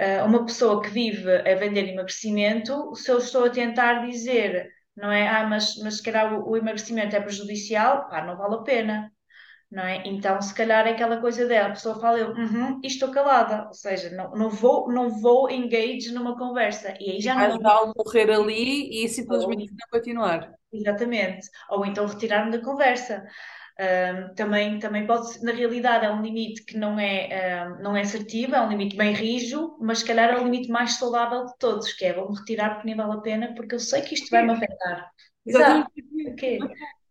Uh, 0.00 0.24
uma 0.24 0.46
pessoa 0.46 0.80
que 0.80 0.88
vive 0.88 1.30
a 1.30 1.54
vender 1.54 1.88
emagrecimento, 1.88 2.94
se 2.94 3.10
eu 3.10 3.18
estou 3.18 3.44
a 3.44 3.50
tentar 3.50 4.06
dizer, 4.06 4.70
não 4.96 5.12
é? 5.12 5.28
Ah, 5.28 5.46
mas, 5.46 5.76
mas 5.82 5.96
se 5.96 6.02
calhar 6.02 6.32
o, 6.32 6.50
o 6.50 6.56
emagrecimento 6.56 7.14
é 7.14 7.20
prejudicial, 7.20 8.08
pá, 8.08 8.24
não 8.24 8.36
vale 8.36 8.54
a 8.54 8.62
pena 8.62 9.12
não 9.70 9.82
é? 9.82 10.02
Então, 10.06 10.40
se 10.40 10.54
calhar 10.54 10.86
é 10.86 10.90
aquela 10.92 11.20
coisa 11.20 11.46
dela, 11.46 11.68
a 11.68 11.72
pessoa 11.72 12.00
fala 12.00 12.18
eu, 12.18 12.30
uhum, 12.30 12.80
e 12.82 12.86
estou 12.86 13.10
calada, 13.10 13.66
ou 13.66 13.74
seja, 13.74 14.10
não, 14.10 14.30
não 14.32 14.50
vou, 14.50 14.90
não 14.90 15.10
vou 15.10 15.50
engage 15.50 16.10
numa 16.12 16.36
conversa 16.38 16.94
e 17.00 17.10
aí 17.10 17.20
já 17.20 17.34
Vai 17.34 17.48
não 17.58 17.92
morrer 17.96 18.30
ali 18.30 19.04
e 19.04 19.08
simplesmente 19.08 19.70
não 19.72 19.88
continuar. 19.90 20.50
Exatamente, 20.72 21.48
ou 21.70 21.84
então 21.84 22.06
retirar-me 22.06 22.50
da 22.50 22.62
conversa. 22.62 23.26
Um, 23.80 24.34
também, 24.34 24.80
também 24.80 25.06
pode, 25.06 25.40
na 25.44 25.52
realidade, 25.52 26.04
é 26.04 26.10
um 26.10 26.20
limite 26.20 26.64
que 26.64 26.76
não 26.76 26.98
é, 26.98 27.64
um, 27.68 27.80
não 27.80 27.96
é 27.96 28.00
assertivo, 28.00 28.56
é 28.56 28.60
um 28.60 28.68
limite 28.68 28.96
bem 28.96 29.12
rijo, 29.12 29.76
mas 29.80 30.00
se 30.00 30.04
calhar 30.04 30.30
é 30.30 30.36
o 30.40 30.42
limite 30.42 30.68
mais 30.68 30.94
saudável 30.94 31.46
de 31.46 31.56
todos, 31.58 31.92
que 31.92 32.04
é 32.04 32.12
vou-me 32.12 32.36
retirar 32.36 32.70
porque 32.70 32.86
nem 32.88 32.96
vale 32.96 33.12
a 33.12 33.20
pena, 33.20 33.54
porque 33.54 33.76
eu 33.76 33.78
sei 33.80 34.02
que 34.02 34.14
isto 34.14 34.30
vai 34.30 34.44
me 34.44 34.52
afetar. 34.52 35.08
Exato. 35.46 35.90
Okay. 36.32 36.58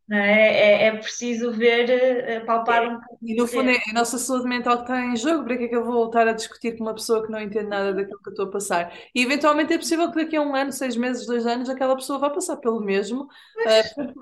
É, 0.09 0.15
é, 0.15 0.87
é, 0.87 0.91
preciso 0.95 1.51
ver, 1.51 1.89
eh, 1.89 2.39
palpar 2.41 2.83
um 2.83 2.99
pouco. 3.01 3.17
E 3.21 3.35
no 3.35 3.45
fundo 3.45 3.69
é 3.69 3.77
a 3.89 3.93
nossa 3.93 4.17
saúde 4.17 4.47
mental 4.47 4.77
que 4.77 4.83
está 4.83 5.01
em 5.01 5.17
jogo, 5.17 5.43
para 5.43 5.57
que 5.57 5.65
é 5.65 5.67
que 5.67 5.75
eu 5.75 5.83
vou 5.83 5.93
voltar 5.93 6.25
a 6.27 6.31
discutir 6.31 6.77
com 6.77 6.85
uma 6.85 6.95
pessoa 6.95 7.25
que 7.25 7.31
não 7.31 7.41
entende 7.41 7.67
nada 7.67 7.93
daquilo 7.93 8.21
que 8.21 8.29
eu 8.29 8.31
estou 8.31 8.45
a 8.47 8.51
passar? 8.51 8.93
E 9.13 9.21
eventualmente 9.21 9.73
é 9.73 9.77
possível 9.77 10.09
que 10.09 10.23
daqui 10.23 10.37
a 10.37 10.41
um 10.41 10.55
ano, 10.55 10.71
seis 10.71 10.95
meses, 10.95 11.25
dois 11.25 11.45
anos, 11.45 11.69
aquela 11.69 11.93
pessoa 11.93 12.19
vá 12.19 12.29
passar 12.29 12.55
pelo 12.55 12.79
mesmo. 12.79 13.27
Mas, 13.65 13.91
uh, 13.97 14.13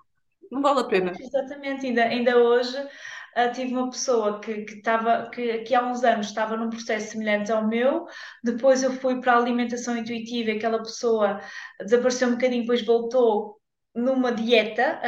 não 0.51 0.59
vale 0.59 0.79
a 0.79 0.85
pena. 0.85 1.11
Exatamente, 1.19 1.85
ainda, 1.85 2.03
ainda 2.03 2.37
hoje 2.37 2.75
uh, 2.79 3.51
tive 3.53 3.73
uma 3.73 3.91
pessoa 3.91 4.39
que, 4.39 4.63
que, 4.63 4.73
estava, 4.77 5.29
que, 5.29 5.59
que 5.59 5.75
há 5.75 5.85
uns 5.85 6.03
anos 6.03 6.27
estava 6.27 6.57
num 6.57 6.71
processo 6.71 7.11
semelhante 7.11 7.51
ao 7.51 7.67
meu, 7.67 8.07
depois 8.43 8.81
eu 8.81 8.91
fui 8.91 9.21
para 9.21 9.33
a 9.33 9.37
alimentação 9.37 9.95
intuitiva 9.95 10.49
e 10.49 10.57
aquela 10.57 10.79
pessoa 10.79 11.39
desapareceu 11.79 12.29
um 12.29 12.31
bocadinho, 12.31 12.61
depois 12.61 12.83
voltou 12.83 13.59
numa 13.95 14.31
dieta 14.31 14.99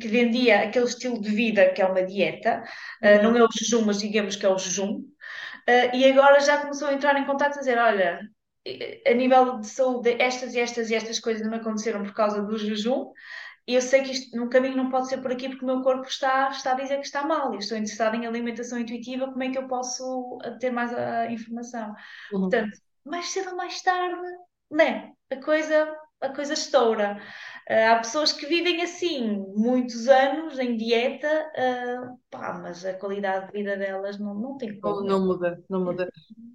que 0.00 0.08
vendia 0.08 0.62
aquele 0.62 0.86
estilo 0.86 1.20
de 1.20 1.30
vida 1.30 1.70
que 1.70 1.82
é 1.82 1.86
uma 1.86 2.02
dieta, 2.02 2.62
uh, 3.02 3.22
não 3.22 3.36
é 3.36 3.42
o 3.42 3.48
jejum, 3.50 3.84
mas 3.84 3.98
digamos 3.98 4.36
que 4.36 4.46
é 4.46 4.48
o 4.48 4.58
jejum, 4.58 4.98
uh, 4.98 5.96
e 5.96 6.04
agora 6.04 6.40
já 6.40 6.58
começou 6.58 6.88
a 6.88 6.94
entrar 6.94 7.18
em 7.18 7.26
contato 7.26 7.56
a 7.56 7.58
dizer: 7.58 7.78
Olha, 7.78 8.20
a 9.06 9.14
nível 9.14 9.58
de 9.58 9.66
saúde, 9.66 10.16
estas 10.20 10.54
e 10.54 10.60
estas 10.60 10.90
e 10.90 10.94
estas 10.94 11.20
coisas 11.20 11.46
me 11.48 11.56
aconteceram 11.56 12.02
por 12.02 12.14
causa 12.14 12.42
do 12.42 12.56
jejum. 12.56 13.12
E 13.68 13.74
eu 13.74 13.82
sei 13.82 14.02
que 14.02 14.12
isto 14.12 14.36
no 14.36 14.48
caminho 14.48 14.76
não 14.76 14.88
pode 14.88 15.08
ser 15.08 15.20
por 15.20 15.32
aqui 15.32 15.48
porque 15.48 15.64
o 15.64 15.66
meu 15.66 15.82
corpo 15.82 16.06
está, 16.06 16.48
está 16.50 16.70
a 16.70 16.74
dizer 16.74 16.98
que 17.00 17.06
está 17.06 17.24
mal. 17.24 17.52
Eu 17.52 17.58
estou 17.58 17.76
interessada 17.76 18.16
em 18.16 18.24
alimentação 18.24 18.78
intuitiva, 18.78 19.26
como 19.26 19.42
é 19.42 19.50
que 19.50 19.58
eu 19.58 19.66
posso 19.66 20.38
ter 20.60 20.70
mais 20.70 20.94
a 20.94 21.28
informação? 21.30 21.92
Uhum. 22.32 22.42
Portanto, 22.42 22.78
mais 23.04 23.26
cedo 23.26 23.50
ou 23.50 23.56
mais 23.56 23.82
tarde, 23.82 24.22
né? 24.70 25.10
A 25.30 25.36
coisa, 25.36 25.92
a 26.20 26.28
coisa 26.28 26.54
estoura. 26.54 27.20
Uh, 27.68 27.90
há 27.90 27.96
pessoas 27.96 28.32
que 28.32 28.46
vivem 28.46 28.80
assim 28.82 29.44
muitos 29.56 30.06
anos 30.06 30.56
em 30.58 30.76
dieta, 30.76 31.26
uh, 31.26 32.16
pá, 32.30 32.60
mas 32.62 32.84
a 32.84 32.94
qualidade 32.94 33.46
de 33.46 33.52
vida 33.52 33.76
delas 33.76 34.20
não, 34.20 34.34
não 34.34 34.56
tem 34.56 34.78
como. 34.78 35.00
Não, 35.00 35.18
não 35.18 35.26
muda, 35.26 35.64
não 35.68 35.84
muda. 35.84 36.08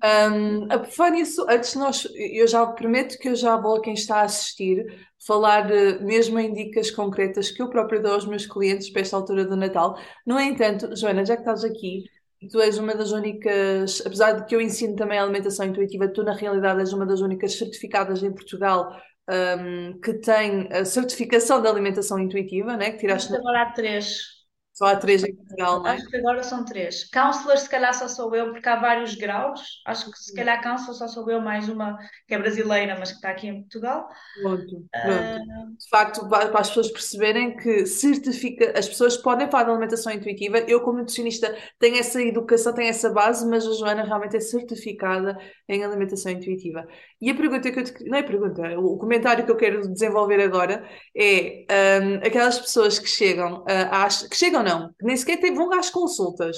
Um, 0.03 0.71
a 0.71 0.83
falar 0.85 1.11
nisso, 1.11 1.45
antes 1.49 1.75
nós, 1.75 2.07
eu 2.15 2.47
já 2.47 2.65
prometo 2.65 3.17
que 3.17 3.27
eu 3.27 3.35
já 3.35 3.57
vou 3.57 3.75
a 3.75 3.81
quem 3.81 3.93
está 3.93 4.21
a 4.21 4.23
assistir 4.23 4.85
falar 5.25 5.67
mesmo 6.01 6.39
em 6.39 6.53
dicas 6.53 6.89
concretas 6.89 7.51
que 7.51 7.61
eu 7.61 7.69
próprio 7.69 8.01
dou 8.01 8.13
aos 8.13 8.25
meus 8.25 8.45
clientes 8.45 8.89
para 8.89 9.01
esta 9.01 9.15
altura 9.15 9.45
do 9.45 9.55
Natal. 9.55 9.97
No 10.25 10.39
entanto, 10.39 10.95
Joana, 10.95 11.25
já 11.25 11.35
que 11.35 11.41
estás 11.41 11.63
aqui, 11.63 12.05
tu 12.49 12.59
és 12.59 12.77
uma 12.77 12.95
das 12.95 13.11
únicas, 13.11 14.01
apesar 14.05 14.31
de 14.31 14.45
que 14.45 14.55
eu 14.55 14.61
ensino 14.61 14.95
também 14.95 15.19
a 15.19 15.23
alimentação 15.23 15.65
intuitiva, 15.65 16.07
tu 16.07 16.23
na 16.23 16.33
realidade 16.33 16.79
és 16.79 16.91
uma 16.91 17.05
das 17.05 17.21
únicas 17.21 17.57
certificadas 17.57 18.23
em 18.23 18.31
Portugal 18.31 18.95
um, 19.31 19.99
que 19.99 20.13
tem 20.15 20.67
a 20.71 20.83
certificação 20.83 21.61
de 21.61 21.67
alimentação 21.67 22.19
intuitiva, 22.19 22.75
né? 22.75 22.91
que 22.91 22.97
tiraste. 22.97 23.33
Agora 23.33 23.63
há 23.63 23.71
três. 23.71 24.40
Só 24.81 24.85
há 24.87 24.95
três 24.95 25.23
em 25.23 25.35
Portugal, 25.35 25.79
não 25.81 25.87
é? 25.89 25.93
Acho 25.93 26.09
que 26.09 26.17
agora 26.17 26.43
são 26.43 26.65
três. 26.65 27.09
Counselor, 27.09 27.57
se 27.57 27.69
calhar 27.69 27.93
só 27.93 28.07
sou 28.07 28.33
eu, 28.35 28.51
porque 28.51 28.67
há 28.67 28.75
vários 28.77 29.15
graus. 29.15 29.81
Acho 29.85 30.11
que 30.11 30.17
se 30.17 30.33
calhar 30.33 30.61
counselor 30.61 30.95
só 30.95 31.07
sou 31.07 31.29
eu, 31.29 31.41
mais 31.41 31.67
uma 31.69 31.97
que 32.27 32.33
é 32.33 32.37
brasileira, 32.39 32.95
mas 32.97 33.09
que 33.09 33.15
está 33.17 33.29
aqui 33.29 33.47
em 33.47 33.61
Portugal. 33.61 34.07
Pronto, 34.41 34.85
pronto. 35.01 35.29
De 35.77 35.89
facto, 35.89 36.27
pa- 36.29 36.47
para 36.47 36.59
as 36.61 36.67
pessoas 36.69 36.91
perceberem 36.91 37.55
que 37.57 37.85
certifica, 37.85 38.71
as 38.77 38.87
pessoas 38.87 39.17
podem 39.17 39.49
falar 39.49 39.63
de 39.65 39.71
alimentação 39.71 40.11
intuitiva. 40.13 40.59
Eu, 40.59 40.81
como 40.81 40.99
nutricionista, 40.99 41.55
tenho 41.79 41.97
essa 41.97 42.21
educação, 42.21 42.73
tenho 42.73 42.89
essa 42.89 43.09
base, 43.09 43.47
mas 43.47 43.65
a 43.65 43.73
Joana 43.73 44.03
realmente 44.03 44.35
é 44.37 44.39
certificada 44.39 45.37
em 45.67 45.83
alimentação 45.83 46.31
intuitiva. 46.31 46.85
E 47.19 47.29
a 47.29 47.35
pergunta 47.35 47.71
que 47.71 47.79
eu 47.79 47.83
te, 47.83 48.03
não 48.05 48.17
é 48.17 48.23
pergunta, 48.23 48.61
o 48.79 48.97
comentário 48.97 49.45
que 49.45 49.51
eu 49.51 49.57
quero 49.57 49.81
desenvolver 49.91 50.39
agora 50.41 50.87
é 51.15 51.65
hum, 52.01 52.15
aquelas 52.25 52.59
pessoas 52.59 52.97
que 52.99 53.07
chegam, 53.07 53.63
ah, 53.67 54.05
às, 54.05 54.23
que 54.27 54.35
chegam 54.35 54.63
não, 54.63 54.70
que 54.97 55.05
nem 55.05 55.15
sequer 55.17 55.53
vão 55.53 55.71
às 55.73 55.89
consultas. 55.89 56.57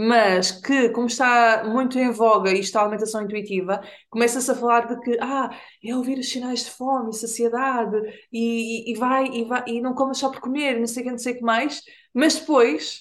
Mas 0.00 0.52
que, 0.52 0.90
como 0.90 1.08
está 1.08 1.64
muito 1.64 1.98
em 1.98 2.10
voga 2.12 2.52
isto 2.52 2.74
da 2.74 2.82
alimentação 2.82 3.22
intuitiva, 3.22 3.80
começa-se 4.08 4.48
a 4.50 4.54
falar 4.54 4.86
de 4.86 5.00
que 5.00 5.18
ah, 5.20 5.50
é 5.84 5.96
ouvir 5.96 6.18
os 6.18 6.30
sinais 6.30 6.64
de 6.64 6.70
fome 6.70 7.10
e 7.10 7.14
saciedade 7.14 7.96
e, 8.32 8.90
e, 8.90 8.92
e 8.92 8.94
vai, 8.96 9.26
e 9.26 9.44
vai 9.44 9.64
e 9.66 9.80
não 9.80 9.94
comas 9.94 10.18
só 10.18 10.30
por 10.30 10.40
comer, 10.40 10.78
não 10.78 10.86
sei 10.86 11.02
o 11.02 11.04
que, 11.06 11.10
não 11.10 11.18
sei 11.18 11.32
o 11.34 11.36
que 11.38 11.42
mais. 11.42 11.82
Mas 12.14 12.36
depois, 12.38 13.00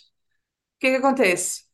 o 0.77 0.79
que 0.79 0.87
é 0.87 0.91
que 0.91 0.97
acontece? 0.97 1.67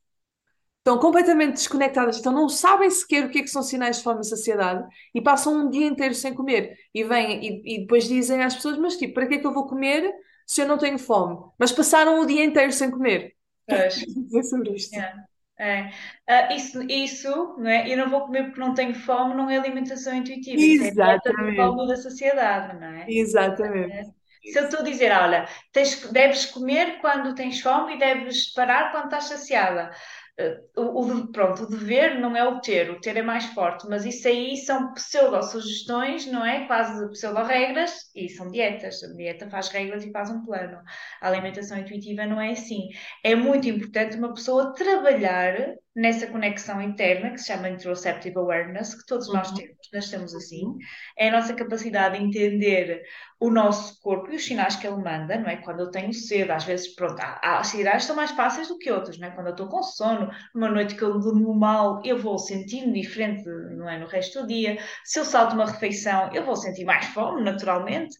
Estão 0.79 0.99
completamente 0.99 1.53
desconectadas, 1.53 2.17
então 2.19 2.33
não 2.33 2.49
sabem 2.49 2.89
sequer 2.89 3.25
o 3.25 3.29
que 3.29 3.39
é 3.39 3.41
que 3.41 3.47
são 3.47 3.63
sinais 3.63 3.97
de 3.97 4.03
fome 4.03 4.19
e 4.19 4.25
saciedade 4.25 4.85
e 5.15 5.21
passam 5.21 5.55
um 5.55 5.69
dia 5.69 5.87
inteiro 5.87 6.13
sem 6.13 6.33
comer. 6.33 6.75
E 6.93 7.05
vêm 7.05 7.63
e, 7.63 7.75
e 7.77 7.79
depois 7.81 8.05
dizem 8.05 8.43
às 8.43 8.55
pessoas: 8.55 8.77
Mas 8.77 8.97
tipo, 8.97 9.13
para 9.13 9.27
que 9.27 9.35
é 9.35 9.37
que 9.39 9.47
eu 9.47 9.53
vou 9.53 9.65
comer 9.65 10.13
se 10.45 10.61
eu 10.61 10.67
não 10.67 10.77
tenho 10.77 10.97
fome? 10.99 11.37
Mas 11.57 11.71
passaram 11.71 12.19
o 12.19 12.25
dia 12.25 12.43
inteiro 12.43 12.71
sem 12.71 12.91
comer. 12.91 13.35
Pois. 13.67 13.95
dizer 13.95 14.43
sobre 14.43 14.75
isto. 14.75 14.99
É, 14.99 15.13
é. 15.59 15.91
Ah, 16.27 16.53
isso, 16.53 16.81
isso, 16.83 17.29
não 17.57 17.67
é? 17.69 17.91
Eu 17.91 17.97
não 17.97 18.09
vou 18.09 18.25
comer 18.25 18.45
porque 18.45 18.59
não 18.59 18.73
tenho 18.73 18.95
fome, 18.95 19.35
não 19.35 19.49
é 19.49 19.57
alimentação 19.57 20.13
intuitiva, 20.15 20.65
isso 20.65 20.83
é 20.83 20.87
Exatamente, 20.87 21.55
fome 21.55 21.87
da 21.87 21.95
saciedade, 21.97 22.79
não 22.79 22.87
é? 22.87 23.05
exatamente. 23.07 24.13
Se 24.45 24.59
eu 24.59 24.65
estou 24.65 24.81
a 24.81 24.83
dizer, 24.83 25.11
olha, 25.11 25.47
tens, 25.71 26.01
deves 26.11 26.45
comer 26.47 26.99
quando 26.99 27.33
tens 27.33 27.61
fome 27.61 27.95
e 27.95 27.99
deves 27.99 28.51
parar 28.53 28.91
quando 28.91 29.05
estás 29.05 29.25
saciada. 29.25 29.91
Eh, 30.37 30.57
o, 30.75 31.01
o 31.01 31.31
pronto, 31.31 31.63
o 31.63 31.67
dever 31.69 32.19
não 32.19 32.35
é 32.35 32.43
o 32.43 32.59
ter, 32.59 32.89
o 32.89 32.99
ter 32.99 33.17
é 33.17 33.21
mais 33.21 33.45
forte, 33.53 33.87
mas 33.87 34.03
isso 34.03 34.27
aí 34.27 34.57
são 34.57 34.91
pseudo-sugestões, 34.93 36.25
não 36.25 36.43
é? 36.45 36.65
Quase 36.65 37.07
pseudo-regras 37.11 38.09
e 38.15 38.27
são 38.29 38.49
dietas. 38.49 39.03
A 39.03 39.13
dieta 39.13 39.49
faz 39.49 39.69
regras 39.69 40.03
e 40.03 40.11
faz 40.11 40.31
um 40.31 40.43
plano. 40.43 40.81
A 41.21 41.27
alimentação 41.27 41.77
intuitiva 41.77 42.25
não 42.25 42.41
é 42.41 42.51
assim. 42.51 42.89
É 43.23 43.35
muito 43.35 43.67
importante 43.69 44.17
uma 44.17 44.33
pessoa 44.33 44.73
trabalhar 44.73 45.75
nessa 45.95 46.27
conexão 46.27 46.81
interna 46.81 47.31
que 47.31 47.37
se 47.37 47.47
chama 47.47 47.69
interoceptive 47.69 48.37
awareness, 48.37 48.95
que 48.95 49.05
todos 49.05 49.31
nós 49.31 49.51
Uhum, 49.51 49.53
temos, 49.53 49.77
nascemos 49.93 50.33
assim. 50.35 50.63
uhum, 50.63 50.79
É 51.17 51.29
a 51.29 51.31
nossa 51.31 51.53
capacidade 51.53 52.17
de 52.17 52.23
entender 52.25 53.03
o 53.39 53.49
nosso 53.49 53.99
corpo 54.01 54.31
e 54.31 54.35
os 54.37 54.45
sinais 54.45 54.75
que 54.75 54.87
ele 54.87 54.97
manda, 54.97 55.37
não 55.37 55.49
é? 55.49 55.57
Quando 55.57 55.81
eu 55.81 55.91
tenho 55.91 56.13
sede, 56.13 56.51
às 56.51 56.63
vezes, 56.63 56.95
pronto, 56.95 57.19
há, 57.21 57.59
há 57.59 57.63
sinais 57.63 58.03
que 58.03 58.07
são 58.07 58.15
mais 58.15 58.31
fáceis 58.31 58.67
do 58.69 58.77
que 58.77 58.91
outros, 58.91 59.19
não 59.19 59.27
é? 59.27 59.31
Quando 59.31 59.47
eu 59.47 59.51
estou 59.51 59.67
com 59.67 59.83
sono, 59.83 60.29
numa 60.55 60.69
noite 60.69 60.95
que 60.95 61.03
eu 61.03 61.19
durmo 61.19 61.53
mal, 61.53 62.01
eu 62.05 62.17
vou 62.17 62.39
sentir-me 62.39 62.99
diferente, 63.01 63.43
não 63.45 63.89
é? 63.89 63.99
No 63.99 64.07
resto 64.07 64.41
do 64.41 64.47
dia. 64.47 64.77
Se 65.03 65.19
eu 65.19 65.25
salto 65.25 65.53
uma 65.53 65.65
refeição, 65.69 66.31
eu 66.33 66.43
vou 66.45 66.55
sentir 66.55 66.85
mais 66.85 67.05
fome, 67.07 67.43
naturalmente. 67.43 68.15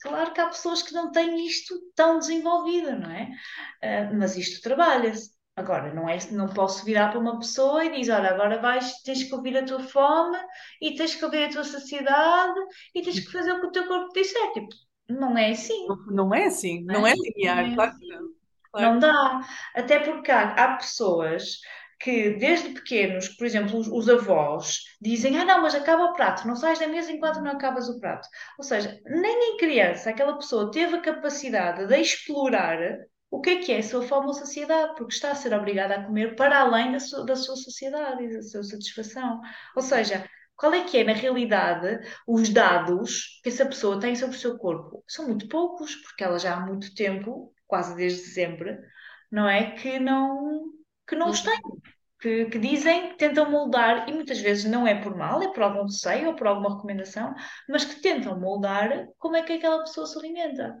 Claro 0.00 0.32
que 0.32 0.40
há 0.40 0.48
pessoas 0.48 0.82
que 0.82 0.92
não 0.92 1.12
têm 1.12 1.46
isto 1.46 1.74
tão 1.94 2.18
desenvolvido, 2.18 2.98
não 2.98 3.10
é? 3.10 3.30
Ah, 3.82 4.10
mas 4.14 4.36
isto 4.36 4.60
trabalha-se. 4.62 5.30
Agora, 5.56 5.92
não 5.94 6.08
é, 6.08 6.18
não 6.30 6.48
posso 6.48 6.84
virar 6.84 7.08
para 7.10 7.18
uma 7.18 7.38
pessoa 7.38 7.84
e 7.84 7.90
dizer, 7.92 8.12
olha, 8.12 8.30
agora 8.30 8.60
vais, 8.60 9.02
tens 9.02 9.22
que 9.24 9.34
ouvir 9.34 9.56
a 9.56 9.64
tua 9.64 9.80
fome 9.80 10.38
e 10.80 10.94
tens 10.96 11.14
que 11.14 11.24
ouvir 11.24 11.44
a 11.44 11.50
tua 11.50 11.64
saciedade 11.64 12.58
e 12.94 13.02
tens 13.02 13.20
que 13.20 13.30
fazer 13.32 13.52
o 13.52 13.60
que 13.60 13.66
o 13.66 13.72
teu 13.72 13.86
corpo 13.86 14.12
disser. 14.14 14.52
Tipo, 14.52 14.68
não 15.08 15.36
é 15.36 15.50
assim, 15.50 15.94
Não 16.10 16.34
é 16.34 16.44
assim, 16.46 16.82
não 16.84 17.06
não 17.06 17.06
é? 17.06 17.12
linear, 17.14 17.64
é 17.66 17.70
claro 17.74 17.96
que 17.98 18.04
assim. 18.04 18.06
não. 18.06 18.32
Não 18.76 18.98
Claro 18.98 19.00
dá. 19.00 19.40
Até 19.76 20.00
porque 20.00 20.30
há, 20.30 20.52
há 20.54 20.76
pessoas 20.78 21.58
que, 22.00 22.30
desde 22.32 22.70
pequenos, 22.70 23.28
por 23.30 23.46
exemplo, 23.46 23.78
os, 23.78 23.88
os 23.88 24.08
avós, 24.08 24.80
dizem: 25.00 25.38
Ah, 25.38 25.44
não, 25.44 25.62
mas 25.62 25.74
acaba 25.74 26.04
o 26.06 26.14
prato, 26.14 26.46
não 26.48 26.56
sais 26.56 26.78
da 26.78 26.88
mesa 26.88 27.12
enquanto 27.12 27.40
não 27.42 27.52
acabas 27.52 27.88
o 27.88 28.00
prato. 28.00 28.28
Ou 28.58 28.64
seja, 28.64 29.00
nem 29.06 29.54
em 29.54 29.56
criança 29.58 30.10
aquela 30.10 30.36
pessoa 30.36 30.70
teve 30.70 30.96
a 30.96 31.02
capacidade 31.02 31.86
de 31.86 31.96
explorar 32.00 32.78
o 33.32 33.40
que 33.40 33.48
é 33.48 33.56
que 33.56 33.72
é 33.72 33.78
a 33.78 33.82
sua 33.82 34.02
fome 34.02 34.26
ou 34.26 34.34
saciedade, 34.34 34.94
porque 34.94 35.14
está 35.14 35.30
a 35.30 35.34
ser 35.34 35.54
obrigada 35.54 35.94
a 35.94 36.04
comer 36.04 36.36
para 36.36 36.60
além 36.60 36.92
da 36.92 37.00
sua, 37.00 37.24
da 37.24 37.34
sua 37.34 37.56
saciedade 37.56 38.22
e 38.24 38.34
da 38.34 38.42
sua 38.42 38.62
satisfação. 38.62 39.40
Ou 39.74 39.80
seja, 39.80 40.28
qual 40.54 40.74
é 40.74 40.84
que 40.84 40.98
é, 40.98 41.04
na 41.04 41.14
realidade, 41.14 42.06
os 42.28 42.50
dados 42.50 43.40
que 43.42 43.48
essa 43.48 43.64
pessoa 43.64 43.98
tem 43.98 44.14
sobre 44.14 44.36
o 44.36 44.38
seu 44.38 44.58
corpo? 44.58 45.02
São 45.08 45.26
muito 45.26 45.48
poucos, 45.48 45.96
porque 45.96 46.22
ela 46.22 46.38
já 46.38 46.54
há 46.54 46.60
muito 46.60 46.94
tempo, 46.94 47.54
quase 47.66 47.96
desde 47.96 48.20
sempre, 48.20 48.78
não 49.30 49.48
é? 49.48 49.70
Que 49.76 49.98
não, 49.98 50.64
que 51.08 51.16
não 51.16 51.30
os 51.30 51.42
não. 51.42 51.52
tem. 51.52 51.62
Que, 52.20 52.44
que 52.44 52.58
dizem, 52.58 53.08
que 53.08 53.14
tentam 53.16 53.50
moldar, 53.50 54.08
e 54.10 54.12
muitas 54.12 54.38
vezes 54.40 54.70
não 54.70 54.86
é 54.86 54.94
por 55.02 55.16
mal, 55.16 55.42
é 55.42 55.48
por 55.48 55.62
algum 55.62 55.84
receio 55.84 56.28
ou 56.28 56.36
por 56.36 56.46
alguma 56.46 56.76
recomendação, 56.76 57.34
mas 57.66 57.84
que 57.84 58.00
tentam 58.02 58.38
moldar 58.38 59.08
como 59.18 59.36
é 59.36 59.42
que 59.42 59.54
aquela 59.54 59.80
pessoa 59.80 60.06
se 60.06 60.18
alimenta. 60.18 60.78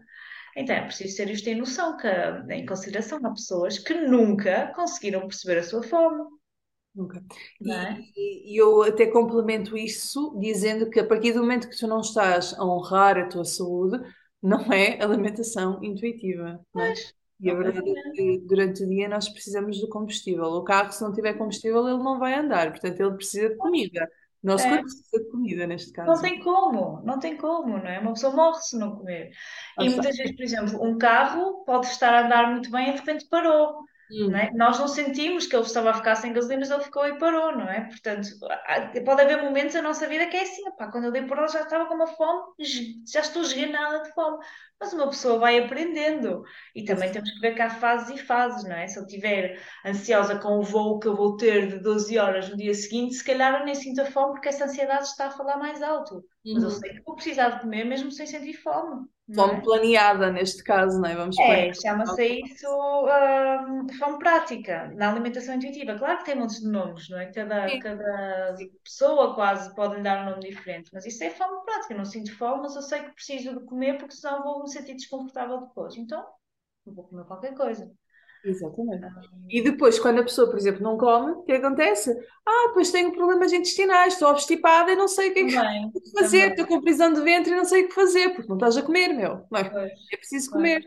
Então 0.56 0.76
é 0.76 0.82
preciso 0.82 1.16
ter 1.16 1.30
isto 1.30 1.48
em 1.48 1.56
noção, 1.56 1.96
que, 1.96 2.08
em 2.50 2.66
consideração 2.66 3.18
há 3.24 3.30
pessoas 3.30 3.78
que 3.78 3.94
nunca 3.94 4.72
conseguiram 4.74 5.20
perceber 5.20 5.58
a 5.58 5.62
sua 5.62 5.82
fome, 5.82 6.24
Nunca. 6.94 7.22
é? 7.66 7.98
E, 8.14 8.54
e 8.54 8.56
eu 8.60 8.82
até 8.82 9.06
complemento 9.06 9.76
isso 9.76 10.36
dizendo 10.38 10.90
que 10.90 11.00
a 11.00 11.06
partir 11.06 11.32
do 11.32 11.40
momento 11.40 11.68
que 11.68 11.78
tu 11.78 11.86
não 11.86 12.00
estás 12.00 12.52
a 12.58 12.64
honrar 12.64 13.16
a 13.16 13.28
tua 13.28 13.44
saúde, 13.44 13.98
não 14.42 14.70
é 14.72 15.02
alimentação 15.02 15.82
intuitiva, 15.82 16.60
não 16.74 16.82
é? 16.82 16.92
E 17.40 17.50
a 17.50 17.54
verdade 17.54 17.90
é 17.90 18.10
que 18.12 18.38
durante 18.46 18.84
o 18.84 18.88
dia 18.88 19.08
nós 19.08 19.28
precisamos 19.28 19.78
de 19.78 19.88
combustível. 19.88 20.44
O 20.44 20.62
carro, 20.62 20.92
se 20.92 21.02
não 21.02 21.12
tiver 21.12 21.34
combustível, 21.34 21.88
ele 21.88 22.02
não 22.02 22.18
vai 22.18 22.34
andar. 22.34 22.70
Portanto, 22.70 23.00
ele 23.00 23.16
precisa 23.16 23.48
de 23.48 23.56
comida. 23.56 24.08
Nosso 24.42 24.66
É. 24.68 24.82
de 25.20 25.30
comida, 25.30 25.66
neste 25.66 25.92
Não 26.04 26.04
caso. 26.06 26.20
tem 26.20 26.40
como, 26.40 27.00
não 27.04 27.18
tem 27.20 27.36
como, 27.36 27.78
não 27.78 27.86
é? 27.86 27.98
Uma 28.00 28.12
pessoa 28.12 28.34
morre 28.34 28.60
se 28.62 28.76
não 28.78 28.96
comer. 28.96 29.30
Lá 29.76 29.84
E 29.84 29.88
muitas 29.90 30.16
vezes, 30.16 30.34
por 30.36 30.42
exemplo, 30.42 30.84
um 30.84 30.98
carro 30.98 31.64
pode 31.64 31.86
estar 31.86 32.12
a 32.14 32.26
andar 32.26 32.50
muito 32.50 32.70
bem 32.70 32.90
e 32.90 32.92
de 32.92 32.98
repente 32.98 33.28
parou, 33.28 33.84
não 34.12 34.28
Hum, 34.28 34.36
é? 34.36 34.50
Nós 34.52 34.78
não 34.78 34.88
sentimos 34.88 35.46
que 35.46 35.56
ele 35.56 35.64
estava 35.64 35.90
a 35.90 35.94
ficar 35.94 36.14
sem 36.16 36.32
gasolina, 36.32 36.60
mas 36.60 36.70
ele 36.70 36.84
ficou 36.84 37.06
e 37.06 37.18
parou, 37.18 37.56
não 37.56 37.68
é? 37.68 37.88
Portanto, 37.88 38.28
pode 39.04 39.22
haver 39.22 39.42
momentos 39.42 39.74
na 39.74 39.82
nossa 39.82 40.06
vida 40.06 40.26
que 40.26 40.36
é 40.36 40.42
assim, 40.42 40.62
quando 40.90 41.04
eu 41.04 41.12
dei 41.12 41.22
por 41.22 41.38
ela 41.38 41.48
já 41.48 41.62
estava 41.62 41.86
com 41.86 41.94
uma 41.94 42.06
fome, 42.06 42.52
já 43.06 43.20
estou 43.20 43.42
esganada 43.42 44.02
de 44.02 44.12
fome. 44.12 44.38
Mas 44.78 44.92
uma 44.92 45.08
pessoa 45.08 45.38
vai 45.38 45.58
aprendendo. 45.58 46.42
E 46.74 46.84
também 46.84 47.10
temos 47.12 47.30
que 47.30 47.40
ver 47.40 47.54
que 47.54 47.62
há 47.62 47.70
fases 47.70 48.20
e 48.20 48.22
fases, 48.22 48.64
não 48.64 48.74
é? 48.74 48.86
Se 48.88 48.98
eu 48.98 49.04
estiver 49.04 49.60
ansiosa 49.86 50.38
com 50.38 50.58
o 50.58 50.62
voo 50.62 50.98
que 50.98 51.06
eu 51.06 51.14
vou 51.14 51.36
ter 51.36 51.68
de 51.68 51.78
12 51.78 52.18
horas 52.18 52.50
no 52.50 52.56
dia 52.56 52.74
seguinte, 52.74 53.14
se 53.14 53.24
calhar 53.24 53.60
eu 53.60 53.64
nem 53.64 53.74
sinto 53.76 54.02
a 54.02 54.06
fome 54.06 54.32
porque 54.32 54.48
essa 54.48 54.64
ansiedade 54.64 55.04
está 55.04 55.26
a 55.26 55.30
falar 55.30 55.56
mais 55.56 55.80
alto. 55.82 56.24
Mas 56.44 56.62
eu 56.64 56.68
uhum. 56.68 56.74
sei 56.74 56.94
que 56.94 57.02
vou 57.02 57.14
precisar 57.14 57.50
de 57.50 57.60
comer 57.60 57.84
mesmo 57.84 58.10
sem 58.10 58.26
sentir 58.26 58.54
fome, 58.54 58.90
não 58.90 59.06
Fome 59.34 59.54
é? 59.54 59.60
planeada, 59.60 60.30
neste 60.30 60.62
caso, 60.62 61.00
não 61.00 61.08
é? 61.08 61.14
Vamos 61.14 61.38
É, 61.38 61.72
chama-se 61.74 62.40
isso 62.40 62.66
hum, 62.68 63.86
fome 63.98 64.18
prática, 64.18 64.88
na 64.94 65.10
alimentação 65.10 65.54
intuitiva. 65.54 65.98
Claro 65.98 66.18
que 66.18 66.24
tem 66.24 66.46
de 66.46 66.68
nomes, 66.68 67.08
não 67.08 67.18
é? 67.18 67.26
Cada, 67.26 67.68
Sim, 67.68 67.80
cada 67.80 68.54
pessoa 68.84 69.34
quase 69.34 69.74
pode 69.74 69.96
lhe 69.96 70.02
dar 70.02 70.26
um 70.26 70.30
nome 70.30 70.48
diferente, 70.48 70.90
mas 70.92 71.06
isso 71.06 71.22
é 71.24 71.30
fome 71.30 71.64
prática. 71.64 71.94
Eu 71.94 71.98
não 71.98 72.04
sinto 72.04 72.36
fome, 72.36 72.62
mas 72.62 72.76
eu 72.76 72.82
sei 72.82 73.00
que 73.00 73.12
preciso 73.12 73.58
de 73.58 73.64
comer 73.64 73.98
porque 73.98 74.14
senão 74.14 74.42
vou 74.42 74.62
me 74.62 74.68
sentir 74.68 74.94
desconfortável 74.94 75.60
depois. 75.60 75.96
Então, 75.96 76.24
eu 76.86 76.94
vou 76.94 77.04
comer 77.04 77.24
qualquer 77.24 77.54
coisa. 77.54 77.90
Exatamente. 78.44 79.06
E 79.48 79.62
depois, 79.62 79.98
quando 79.98 80.20
a 80.20 80.24
pessoa, 80.24 80.48
por 80.50 80.58
exemplo, 80.58 80.82
não 80.82 80.96
come, 80.98 81.32
o 81.32 81.42
que 81.44 81.52
acontece? 81.52 82.10
Ah, 82.46 82.68
depois 82.68 82.90
tenho 82.90 83.12
problemas 83.12 83.52
intestinais, 83.52 84.14
estou 84.14 84.30
obstipada 84.30 84.90
e 84.92 84.96
não 84.96 85.06
sei 85.08 85.30
o 85.30 85.34
que 85.34 85.40
é 85.40 85.44
também, 85.46 85.92
que 85.92 86.10
fazer, 86.18 86.50
também. 86.50 86.50
estou 86.50 86.66
com 86.66 86.80
prisão 86.80 87.12
de 87.12 87.20
ventre 87.22 87.52
e 87.52 87.56
não 87.56 87.64
sei 87.64 87.84
o 87.84 87.88
que 87.88 87.94
fazer, 87.94 88.30
porque 88.34 88.48
não 88.48 88.56
estás 88.56 88.76
a 88.76 88.82
comer, 88.82 89.08
meu. 89.08 89.46
Não 89.50 89.60
é? 89.60 89.70
Pois, 89.70 89.92
É 90.12 90.16
preciso 90.16 90.50
pois. 90.50 90.50
comer. 90.50 90.82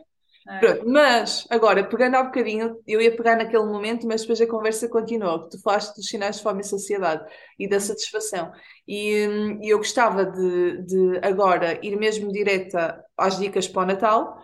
É. 0.47 0.59
Pronto, 0.59 0.83
mas, 0.87 1.45
agora, 1.49 1.83
pegando 1.87 2.15
há 2.15 2.23
bocadinho, 2.23 2.77
eu 2.87 3.01
ia 3.01 3.15
pegar 3.15 3.35
naquele 3.35 3.65
momento, 3.65 4.07
mas 4.07 4.21
depois 4.21 4.39
a 4.41 4.47
conversa 4.47 4.87
continuou, 4.89 5.43
que 5.43 5.51
tu 5.51 5.61
falaste 5.61 5.95
dos 5.95 6.07
sinais 6.07 6.37
de 6.37 6.43
fome 6.43 6.61
e 6.61 6.63
saciedade 6.65 7.25
e 7.59 7.67
da 7.69 7.79
satisfação. 7.79 8.51
E 8.87 9.27
hum, 9.27 9.59
e 9.61 9.69
eu 9.69 9.77
gostava 9.79 10.25
de, 10.25 10.83
de 10.85 11.19
agora 11.23 11.79
ir 11.85 11.95
mesmo 11.97 12.31
direta 12.31 13.03
às 13.17 13.37
dicas 13.39 13.67
para 13.67 13.83
o 13.83 13.85
Natal. 13.85 14.37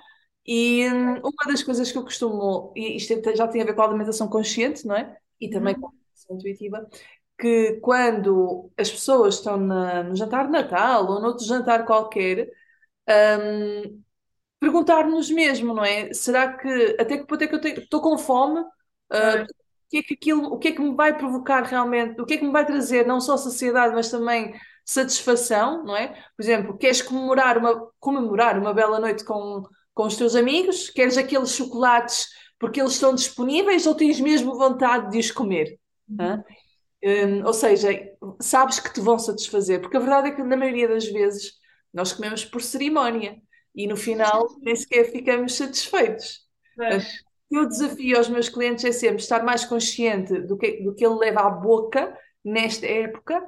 E 0.45 0.87
hum, 0.89 1.15
uma 1.21 1.51
das 1.53 1.63
coisas 1.63 1.91
que 1.91 1.97
eu 1.97 2.03
costumo, 2.03 2.73
e 2.75 2.97
isto 2.97 3.13
já 3.35 3.47
tem 3.47 3.61
a 3.61 3.65
ver 3.65 3.75
com 3.75 3.81
a 3.81 3.85
alimentação 3.85 4.27
consciente, 4.29 4.85
não 4.87 4.95
é? 4.95 5.17
E 5.39 5.49
também 5.49 5.75
com 5.75 5.87
a 5.87 5.89
Uhum. 5.89 5.91
alimentação 5.91 6.35
intuitiva, 6.37 6.87
que 7.39 7.79
quando 7.81 8.71
as 8.77 8.89
pessoas 8.91 9.35
estão 9.35 9.57
na- 9.57 10.03
no 10.03 10.15
jantar 10.15 10.45
de 10.47 10.51
Natal 10.51 11.07
ou 11.07 11.21
noutro 11.21 11.45
jantar 11.45 11.85
qualquer, 11.85 12.49
hum, 13.09 14.01
perguntar-nos 14.59 15.29
mesmo, 15.31 15.73
não 15.73 15.83
é? 15.85 16.13
Será 16.13 16.53
que 16.57 16.97
até 16.99 17.17
que 17.17 17.25
ponto 17.27 17.43
é 17.43 17.47
que 17.47 17.55
eu 17.55 17.59
estou 17.83 18.01
com 18.01 18.17
fome? 18.17 18.61
Uh, 18.61 19.43
o 19.43 19.89
que 19.91 19.97
é 19.99 20.03
que 20.03 20.13
aquilo, 20.13 20.45
o 20.53 20.57
que 20.59 20.69
é 20.69 20.71
que 20.71 20.81
me 20.81 20.95
vai 20.95 21.17
provocar 21.17 21.63
realmente? 21.63 22.21
O 22.21 22.25
que 22.25 22.35
é 22.35 22.37
que 22.37 22.45
me 22.45 22.51
vai 22.51 22.65
trazer 22.65 23.05
não 23.05 23.19
só 23.21 23.37
saciedade, 23.37 23.93
mas 23.93 24.09
também 24.09 24.53
satisfação, 24.85 25.83
não 25.83 25.95
é? 25.97 26.09
Por 26.35 26.43
exemplo, 26.43 26.77
queres 26.77 27.01
comemorar 27.01 27.57
uma, 27.57 27.91
comemorar 27.99 28.57
uma 28.59 28.73
bela 28.73 28.99
noite 28.99 29.23
com, 29.25 29.63
com 29.93 30.05
os 30.05 30.15
teus 30.15 30.35
amigos? 30.35 30.89
Queres 30.89 31.17
aqueles 31.17 31.51
chocolates 31.51 32.27
porque 32.59 32.79
eles 32.79 32.93
estão 32.93 33.15
disponíveis 33.15 33.87
ou 33.87 33.95
tens 33.95 34.19
mesmo 34.19 34.57
vontade 34.57 35.11
de 35.11 35.19
os 35.19 35.31
comer? 35.31 35.79
Uhum. 36.07 36.43
Um, 37.03 37.45
ou 37.45 37.53
seja, 37.53 37.89
sabes 38.39 38.79
que 38.79 38.93
te 38.93 39.01
vão 39.01 39.17
satisfazer, 39.17 39.81
porque 39.81 39.97
a 39.97 39.99
verdade 39.99 40.27
é 40.27 40.31
que 40.31 40.43
na 40.43 40.55
maioria 40.55 40.87
das 40.87 41.07
vezes 41.07 41.53
nós 41.91 42.13
comemos 42.13 42.45
por 42.45 42.61
cerimónia 42.61 43.41
e 43.75 43.87
no 43.87 43.97
final 43.97 44.47
nem 44.61 44.75
sequer 44.75 45.11
ficamos 45.11 45.55
satisfeitos. 45.55 46.41
Mas... 46.77 47.05
O 47.49 47.55
meu 47.55 47.67
desafio 47.67 48.17
aos 48.17 48.29
meus 48.29 48.47
clientes 48.47 48.85
é 48.85 48.93
sempre 48.93 49.17
estar 49.17 49.43
mais 49.43 49.65
consciente 49.65 50.39
do 50.43 50.57
que, 50.57 50.81
do 50.83 50.95
que 50.95 51.05
ele 51.05 51.15
leva 51.15 51.41
à 51.41 51.49
boca 51.49 52.17
nesta 52.45 52.87
época 52.87 53.45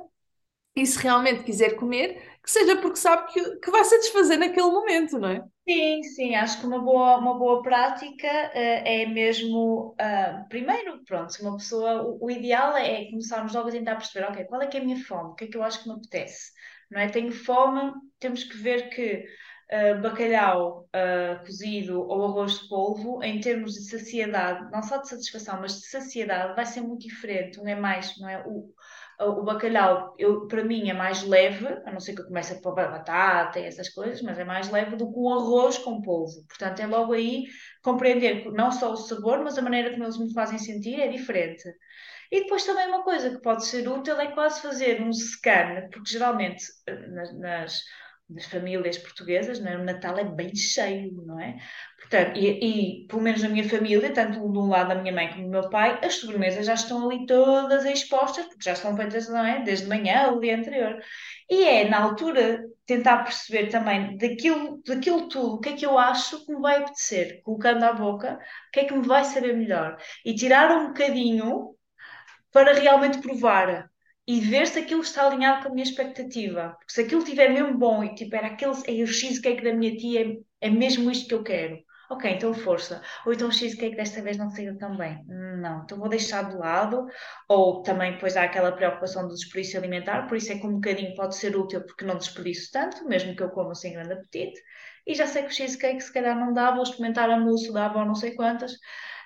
e 0.76 0.86
se 0.86 1.00
realmente 1.00 1.44
quiser 1.44 1.78
comer, 1.78 2.22
que 2.44 2.52
seja 2.52 2.76
porque 2.76 2.98
sabe 2.98 3.32
que, 3.32 3.56
que 3.60 3.72
vai 3.72 3.86
satisfazer 3.86 4.38
naquele 4.38 4.68
momento, 4.68 5.18
não 5.18 5.30
é? 5.30 5.42
Sim, 5.68 6.04
sim, 6.04 6.36
acho 6.36 6.60
que 6.60 6.68
uma 6.68 6.80
boa, 6.80 7.18
uma 7.18 7.40
boa 7.40 7.64
prática 7.64 8.28
uh, 8.28 8.84
é 8.86 9.06
mesmo, 9.06 9.96
uh, 9.96 10.50
primeiro, 10.50 11.02
pronto, 11.06 11.34
uma 11.42 11.56
pessoa, 11.56 12.04
o, 12.04 12.26
o, 12.26 12.30
ideal 12.30 12.76
é 12.76 13.06
começarmos 13.06 13.54
logo 13.54 13.70
a 13.70 13.72
tentar 13.72 13.96
perceber, 13.96 14.26
ok, 14.26 14.44
qual 14.44 14.62
é 14.62 14.68
que 14.68 14.76
é 14.76 14.82
a 14.82 14.84
minha 14.84 15.02
fome, 15.06 15.30
o 15.30 15.36
que 15.36 15.46
é 15.46 15.48
que 15.48 15.56
eu 15.56 15.64
acho 15.64 15.82
que 15.82 15.88
me 15.88 15.96
apetece, 15.96 16.52
não 16.92 17.00
é? 17.00 17.08
Tenho 17.08 17.32
fome, 17.32 17.94
temos 18.20 18.44
que 18.44 18.58
ver 18.58 18.90
que 18.90 19.26
uh, 19.72 20.02
bacalhau 20.02 20.84
cozido 21.46 22.02
ou 22.02 22.26
arroz 22.26 22.60
de 22.60 22.68
polvo, 22.68 23.24
em 23.24 23.40
termos 23.40 23.74
de 23.74 23.90
saciedade, 23.90 24.70
não 24.70 24.84
só 24.84 24.98
de 24.98 25.08
satisfação, 25.08 25.62
mas 25.62 25.80
de 25.80 25.88
saciedade, 25.88 26.56
vai 26.56 26.66
ser 26.66 26.82
muito 26.82 27.08
diferente, 27.08 27.60
um 27.60 27.68
é 27.68 27.76
mais, 27.76 28.20
não 28.20 28.28
é? 28.28 28.44
O, 28.46 28.70
o 29.20 29.44
bacalhau, 29.44 30.14
eu, 30.18 30.48
para 30.48 30.64
mim, 30.64 30.90
é 30.90 30.94
mais 30.94 31.24
leve, 31.24 31.68
a 31.86 31.92
não 31.92 32.00
ser 32.00 32.14
que 32.14 32.22
eu 32.22 32.28
comece 32.28 32.54
a 32.54 32.62
pôr 32.62 32.76
batata 32.76 33.60
e 33.60 33.66
essas 33.66 33.90
coisas, 33.90 34.22
mas 34.22 34.38
é 34.40 34.44
mais 34.44 34.70
leve 34.70 34.96
do 34.96 35.12
que 35.12 35.20
o 35.20 35.34
arroz 35.34 35.78
com 35.78 36.02
polvo. 36.02 36.46
Portanto, 36.48 36.80
é 36.80 36.88
logo 36.88 37.14
aí 37.14 37.46
compreender 37.84 38.52
não 38.52 38.72
só 38.72 38.92
o 38.92 38.98
sabor, 38.98 39.44
mas 39.44 39.58
a 39.58 39.62
maneira 39.62 39.92
como 39.92 40.04
eles 40.04 40.18
me 40.18 40.34
fazem 40.34 40.58
sentir 40.58 41.00
é 41.00 41.08
diferente. 41.08 41.64
E 42.32 42.42
depois 42.42 42.66
também 42.66 42.88
uma 42.88 43.04
coisa 43.04 43.30
que 43.30 43.42
pode 43.42 43.66
ser 43.66 43.88
útil 43.88 44.20
é 44.20 44.32
quase 44.32 44.62
fazer 44.62 45.02
um 45.02 45.14
scan, 45.14 45.88
porque 45.92 46.12
geralmente 46.12 46.64
eh, 46.88 47.08
nas, 47.34 47.84
nas 48.30 48.46
famílias 48.46 48.98
portuguesas, 48.98 49.60
não 49.60 49.72
é? 49.72 49.78
o 49.78 49.84
Natal 49.84 50.18
é 50.18 50.24
bem 50.24 50.56
cheio, 50.56 51.12
não 51.26 51.40
é? 51.40 51.58
Portanto, 52.00 52.38
e, 52.38 53.04
e, 53.04 53.08
pelo 53.08 53.22
menos 53.22 53.42
na 53.42 53.50
minha 53.50 53.68
família, 53.68 54.12
tanto 54.14 54.40
de 54.40 54.58
um 54.58 54.70
lado 54.70 54.90
da 54.90 54.96
minha 54.96 55.14
mãe 55.14 55.30
como 55.30 55.44
do 55.44 55.50
meu 55.50 55.70
pai, 55.70 56.00
as 56.04 56.16
sobremesas 56.16 56.66
já 56.66 56.74
estão 56.74 57.10
ali 57.10 57.26
todas 57.26 57.86
expostas, 57.86 58.46
porque 58.46 58.64
já 58.64 58.74
estão 58.74 58.96
feitas, 58.96 59.30
não 59.30 59.46
é? 59.46 59.64
Desde 59.64 59.88
manhã, 59.88 60.32
o 60.32 60.40
dia 60.40 60.58
anterior. 60.58 61.02
E 61.50 61.64
é, 61.64 61.90
na 61.90 62.02
altura, 62.02 62.64
tentar 62.86 63.24
perceber 63.24 63.68
também 63.68 64.18
daquilo, 64.18 64.82
daquilo 64.86 65.28
tudo, 65.28 65.56
o 65.56 65.60
que 65.60 65.70
é 65.70 65.74
que 65.74 65.86
eu 65.86 65.98
acho 65.98 66.46
que 66.46 66.54
me 66.54 66.62
vai 66.62 66.78
apetecer, 66.78 67.42
colocando 67.44 67.84
à 67.84 67.94
boca, 67.94 68.36
o 68.36 68.72
que 68.72 68.82
é 68.82 68.86
que 68.86 68.94
me 68.94 69.06
vai 69.08 69.24
saber 69.26 69.56
melhor. 69.56 69.98
E 70.26 70.34
tirar 70.36 70.72
um 70.72 70.88
bocadinho 70.88 71.76
para 72.52 72.74
realmente 72.74 73.20
provar 73.20 73.90
e 74.28 74.40
ver 74.40 74.68
se 74.68 74.80
aquilo 74.80 75.02
está 75.02 75.26
alinhado 75.28 75.64
com 75.64 75.70
a 75.70 75.72
minha 75.72 75.84
expectativa. 75.84 76.76
Porque 76.80 76.94
se 76.94 77.02
aquilo 77.02 77.22
estiver 77.22 77.50
mesmo 77.50 77.78
bom 77.78 78.04
e 78.04 78.16
tipo, 78.16 78.36
era 78.36 78.48
aquele 78.48 78.74
é 78.88 79.04
o 79.04 79.08
cheesecake 79.08 79.64
da 79.64 79.74
minha 79.74 79.96
tia, 79.98 80.22
é, 80.62 80.68
é 80.68 80.70
mesmo 80.70 81.12
isto 81.12 81.28
que 81.28 81.34
eu 81.34 81.44
quero. 81.44 81.78
Ok, 82.10 82.30
então 82.30 82.54
força. 82.54 83.02
Ou 83.26 83.34
então 83.34 83.48
o 83.48 83.52
cheesecake 83.52 83.96
desta 83.96 84.22
vez 84.22 84.38
não 84.38 84.50
saiu 84.50 84.78
tão 84.78 84.96
bem. 84.96 85.24
Não, 85.26 85.84
então 85.84 85.98
vou 85.98 86.08
deixar 86.10 86.50
de 86.50 86.56
lado. 86.56 87.08
Ou 87.50 87.82
também 87.82 88.14
depois 88.14 88.38
há 88.38 88.44
aquela 88.44 88.72
preocupação 88.72 89.28
do 89.28 89.34
desperdício 89.34 89.80
alimentar, 89.80 90.28
por 90.28 90.38
isso 90.38 90.52
é 90.52 90.58
que 90.60 90.68
um 90.68 90.76
bocadinho 90.76 91.16
pode 91.16 91.36
ser 91.36 91.56
útil 91.56 91.82
porque 91.86 92.06
não 92.06 92.18
desperdiço 92.18 92.72
tanto, 92.72 93.06
mesmo 93.08 93.36
que 93.36 93.42
eu 93.44 93.50
coma 93.50 93.74
sem 93.76 93.94
grande 93.94 94.14
apetite. 94.14 94.62
E 95.08 95.14
já 95.16 95.26
sei 95.28 95.44
que 95.44 95.50
o 95.50 95.54
cheesecake 95.54 96.02
se 96.02 96.14
calhar 96.14 96.38
não 96.40 96.54
dá, 96.54 96.72
vou 96.72 96.84
experimentar 96.84 97.30
a 97.30 97.40
mousse, 97.40 97.72
dava 97.74 98.00
ou 98.00 98.06
não 98.06 98.16
sei 98.16 98.36
quantas. 98.36 98.74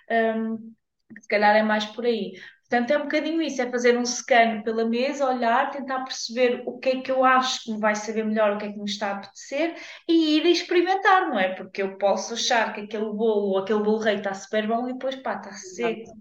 Um, 0.09 0.73
se 1.19 1.27
calhar 1.27 1.55
é 1.55 1.63
mais 1.63 1.85
por 1.85 2.05
aí. 2.05 2.33
Portanto, 2.69 2.91
é 2.91 2.97
um 2.97 3.03
bocadinho 3.03 3.41
isso, 3.41 3.61
é 3.61 3.71
fazer 3.71 3.97
um 3.97 4.05
scan 4.05 4.61
pela 4.61 4.83
mesa, 4.83 5.25
olhar, 5.25 5.71
tentar 5.71 6.03
perceber 6.03 6.63
o 6.65 6.77
que 6.77 6.89
é 6.89 7.01
que 7.01 7.09
eu 7.09 7.23
acho 7.23 7.63
que 7.63 7.71
me 7.71 7.79
vai 7.79 7.95
saber 7.95 8.25
melhor, 8.25 8.53
o 8.53 8.57
que 8.57 8.65
é 8.65 8.71
que 8.73 8.77
me 8.77 8.83
está 8.83 9.11
a 9.11 9.15
apetecer 9.15 9.75
e 10.05 10.35
ir 10.35 10.45
experimentar, 10.45 11.29
não 11.29 11.39
é? 11.39 11.55
Porque 11.55 11.81
eu 11.81 11.97
posso 11.97 12.33
achar 12.33 12.73
que 12.73 12.81
aquele 12.81 13.05
bolo 13.05 13.51
ou 13.51 13.57
aquele 13.59 13.81
bolo 13.81 13.99
rei 13.99 14.17
está 14.17 14.33
super 14.33 14.67
bom 14.67 14.89
e 14.89 14.93
depois, 14.93 15.15
pá, 15.15 15.35
está 15.35 15.53
seco, 15.53 16.11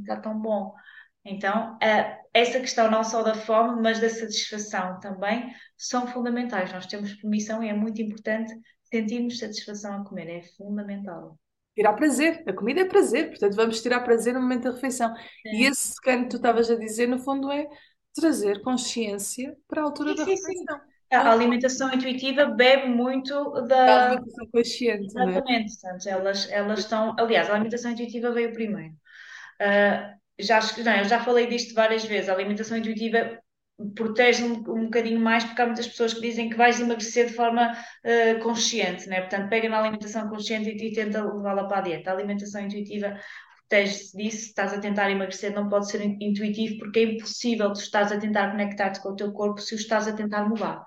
está 0.00 0.20
tão 0.20 0.38
bom. 0.38 0.72
Então, 1.24 1.76
essa 2.32 2.60
questão 2.60 2.88
não 2.88 3.02
só 3.02 3.24
da 3.24 3.34
fome, 3.34 3.82
mas 3.82 4.00
da 4.00 4.08
satisfação 4.08 5.00
também 5.00 5.52
são 5.76 6.06
fundamentais. 6.06 6.72
Nós 6.72 6.86
temos 6.86 7.12
permissão 7.14 7.60
e 7.60 7.68
é 7.68 7.74
muito 7.74 8.00
importante 8.00 8.54
sentirmos 8.84 9.40
satisfação 9.40 10.00
a 10.00 10.04
comer, 10.04 10.28
é 10.28 10.42
fundamental 10.56 11.36
tirar 11.78 11.92
prazer. 11.92 12.42
A 12.44 12.52
comida 12.52 12.80
é 12.80 12.84
prazer, 12.84 13.28
portanto 13.28 13.54
vamos 13.54 13.80
tirar 13.80 14.00
prazer 14.00 14.34
no 14.34 14.42
momento 14.42 14.64
da 14.64 14.72
refeição. 14.72 15.14
E 15.44 15.64
esse 15.64 15.94
scan 15.94 16.24
que 16.24 16.30
tu 16.30 16.36
estavas 16.36 16.68
a 16.68 16.74
dizer, 16.74 17.06
no 17.06 17.18
fundo, 17.18 17.50
é 17.52 17.66
trazer 18.12 18.60
consciência 18.62 19.56
para 19.68 19.80
a 19.80 19.84
altura 19.84 20.10
sim, 20.10 20.16
da 20.16 20.24
refeição. 20.24 20.80
A 21.10 21.32
alimentação 21.32 21.94
intuitiva 21.94 22.46
bebe 22.46 22.88
muito 22.88 23.52
da, 23.62 24.10
alimentação 24.10 24.46
consciente. 24.52 25.02
É? 25.02 25.06
Exatamente, 25.06 25.72
é? 25.72 25.80
portanto, 25.80 26.06
elas, 26.08 26.50
elas 26.50 26.78
estão. 26.80 27.16
Aliás, 27.18 27.48
a 27.48 27.54
alimentação 27.54 27.92
intuitiva 27.92 28.32
veio 28.32 28.52
primeiro. 28.52 28.92
Uh, 29.60 30.18
já, 30.38 30.60
não, 30.84 30.96
eu 30.96 31.04
já 31.04 31.20
falei 31.20 31.46
disto 31.46 31.74
várias 31.74 32.04
vezes. 32.04 32.28
A 32.28 32.34
alimentação 32.34 32.76
intuitiva 32.76 33.38
protege 33.94 34.44
um, 34.44 34.54
um 34.54 34.84
bocadinho 34.84 35.20
mais, 35.20 35.44
porque 35.44 35.62
há 35.62 35.66
muitas 35.66 35.86
pessoas 35.86 36.14
que 36.14 36.20
dizem 36.20 36.50
que 36.50 36.56
vais 36.56 36.80
emagrecer 36.80 37.26
de 37.26 37.34
forma 37.34 37.72
uh, 37.72 38.42
consciente, 38.42 39.08
né? 39.08 39.20
portanto, 39.20 39.48
pega 39.48 39.68
na 39.68 39.78
alimentação 39.78 40.28
consciente 40.28 40.70
e, 40.70 40.88
e 40.88 40.92
tenta 40.92 41.22
levá-la 41.22 41.64
para 41.68 41.78
a 41.78 41.82
dieta. 41.82 42.10
A 42.10 42.14
alimentação 42.14 42.60
intuitiva 42.60 43.18
protege-se 43.68 44.16
disso, 44.16 44.38
se 44.38 44.46
estás 44.46 44.72
a 44.72 44.80
tentar 44.80 45.10
emagrecer 45.10 45.52
não 45.52 45.68
pode 45.68 45.90
ser 45.90 46.02
intuitivo, 46.02 46.78
porque 46.78 46.98
é 47.00 47.02
impossível 47.04 47.72
tu 47.72 47.80
estás 47.80 48.10
a 48.10 48.18
tentar 48.18 48.50
conectar-te 48.50 49.00
com 49.00 49.10
o 49.10 49.16
teu 49.16 49.32
corpo 49.32 49.60
se 49.60 49.74
o 49.74 49.76
estás 49.76 50.08
a 50.08 50.12
tentar 50.12 50.48
mudar, 50.48 50.84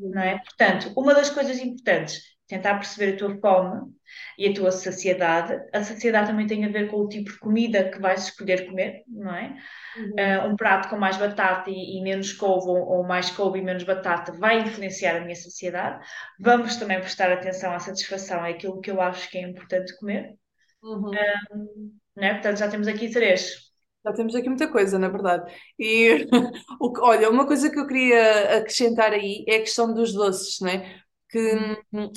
não 0.00 0.22
é? 0.22 0.38
Portanto, 0.38 0.92
uma 0.96 1.14
das 1.14 1.30
coisas 1.30 1.58
importantes 1.58 2.31
tentar 2.52 2.74
perceber 2.74 3.14
a 3.14 3.16
tua 3.16 3.38
fome 3.40 3.92
e 4.36 4.48
a 4.48 4.54
tua 4.54 4.70
saciedade. 4.70 5.58
A 5.72 5.82
saciedade 5.82 6.28
também 6.28 6.46
tem 6.46 6.64
a 6.66 6.68
ver 6.68 6.90
com 6.90 6.98
o 6.98 7.08
tipo 7.08 7.32
de 7.32 7.38
comida 7.38 7.88
que 7.88 7.98
vais 7.98 8.24
escolher 8.24 8.66
comer, 8.66 9.02
não 9.08 9.34
é? 9.34 9.56
Uhum. 9.96 10.10
Uh, 10.10 10.52
um 10.52 10.56
prato 10.56 10.90
com 10.90 10.96
mais 10.98 11.16
batata 11.16 11.70
e, 11.70 11.98
e 11.98 12.02
menos 12.02 12.34
couve, 12.34 12.68
ou, 12.68 12.76
ou, 12.76 13.04
mais 13.04 13.30
couve 13.30 13.58
e 13.58 13.62
menos 13.62 13.84
batata, 13.84 14.32
vai 14.32 14.60
influenciar 14.60 15.16
a 15.16 15.20
minha 15.20 15.34
saciedade. 15.34 16.04
Vamos 16.38 16.76
também 16.76 17.00
prestar 17.00 17.32
atenção 17.32 17.72
à 17.72 17.78
satisfação, 17.78 18.44
é 18.44 18.50
aquilo 18.50 18.80
que 18.82 18.90
eu 18.90 19.00
acho 19.00 19.30
que 19.30 19.38
é 19.38 19.42
importante 19.42 19.96
comer. 19.96 20.34
Uhum. 20.82 21.08
Uh, 21.08 21.90
é? 22.18 22.34
Portanto, 22.34 22.58
já 22.58 22.68
temos 22.68 22.86
aqui 22.86 23.10
três. 23.10 23.72
Já 24.04 24.12
temos 24.12 24.34
aqui 24.34 24.48
muita 24.48 24.70
coisa, 24.70 24.98
na 24.98 25.08
verdade. 25.08 25.50
E 25.78 26.26
olha, 27.00 27.30
uma 27.30 27.46
coisa 27.46 27.70
que 27.70 27.78
eu 27.78 27.86
queria 27.86 28.58
acrescentar 28.58 29.12
aí 29.12 29.42
é 29.48 29.56
a 29.56 29.60
questão 29.60 29.94
dos 29.94 30.12
doces, 30.12 30.60
né? 30.60 31.01
Que 31.32 31.78
hum, 31.92 32.12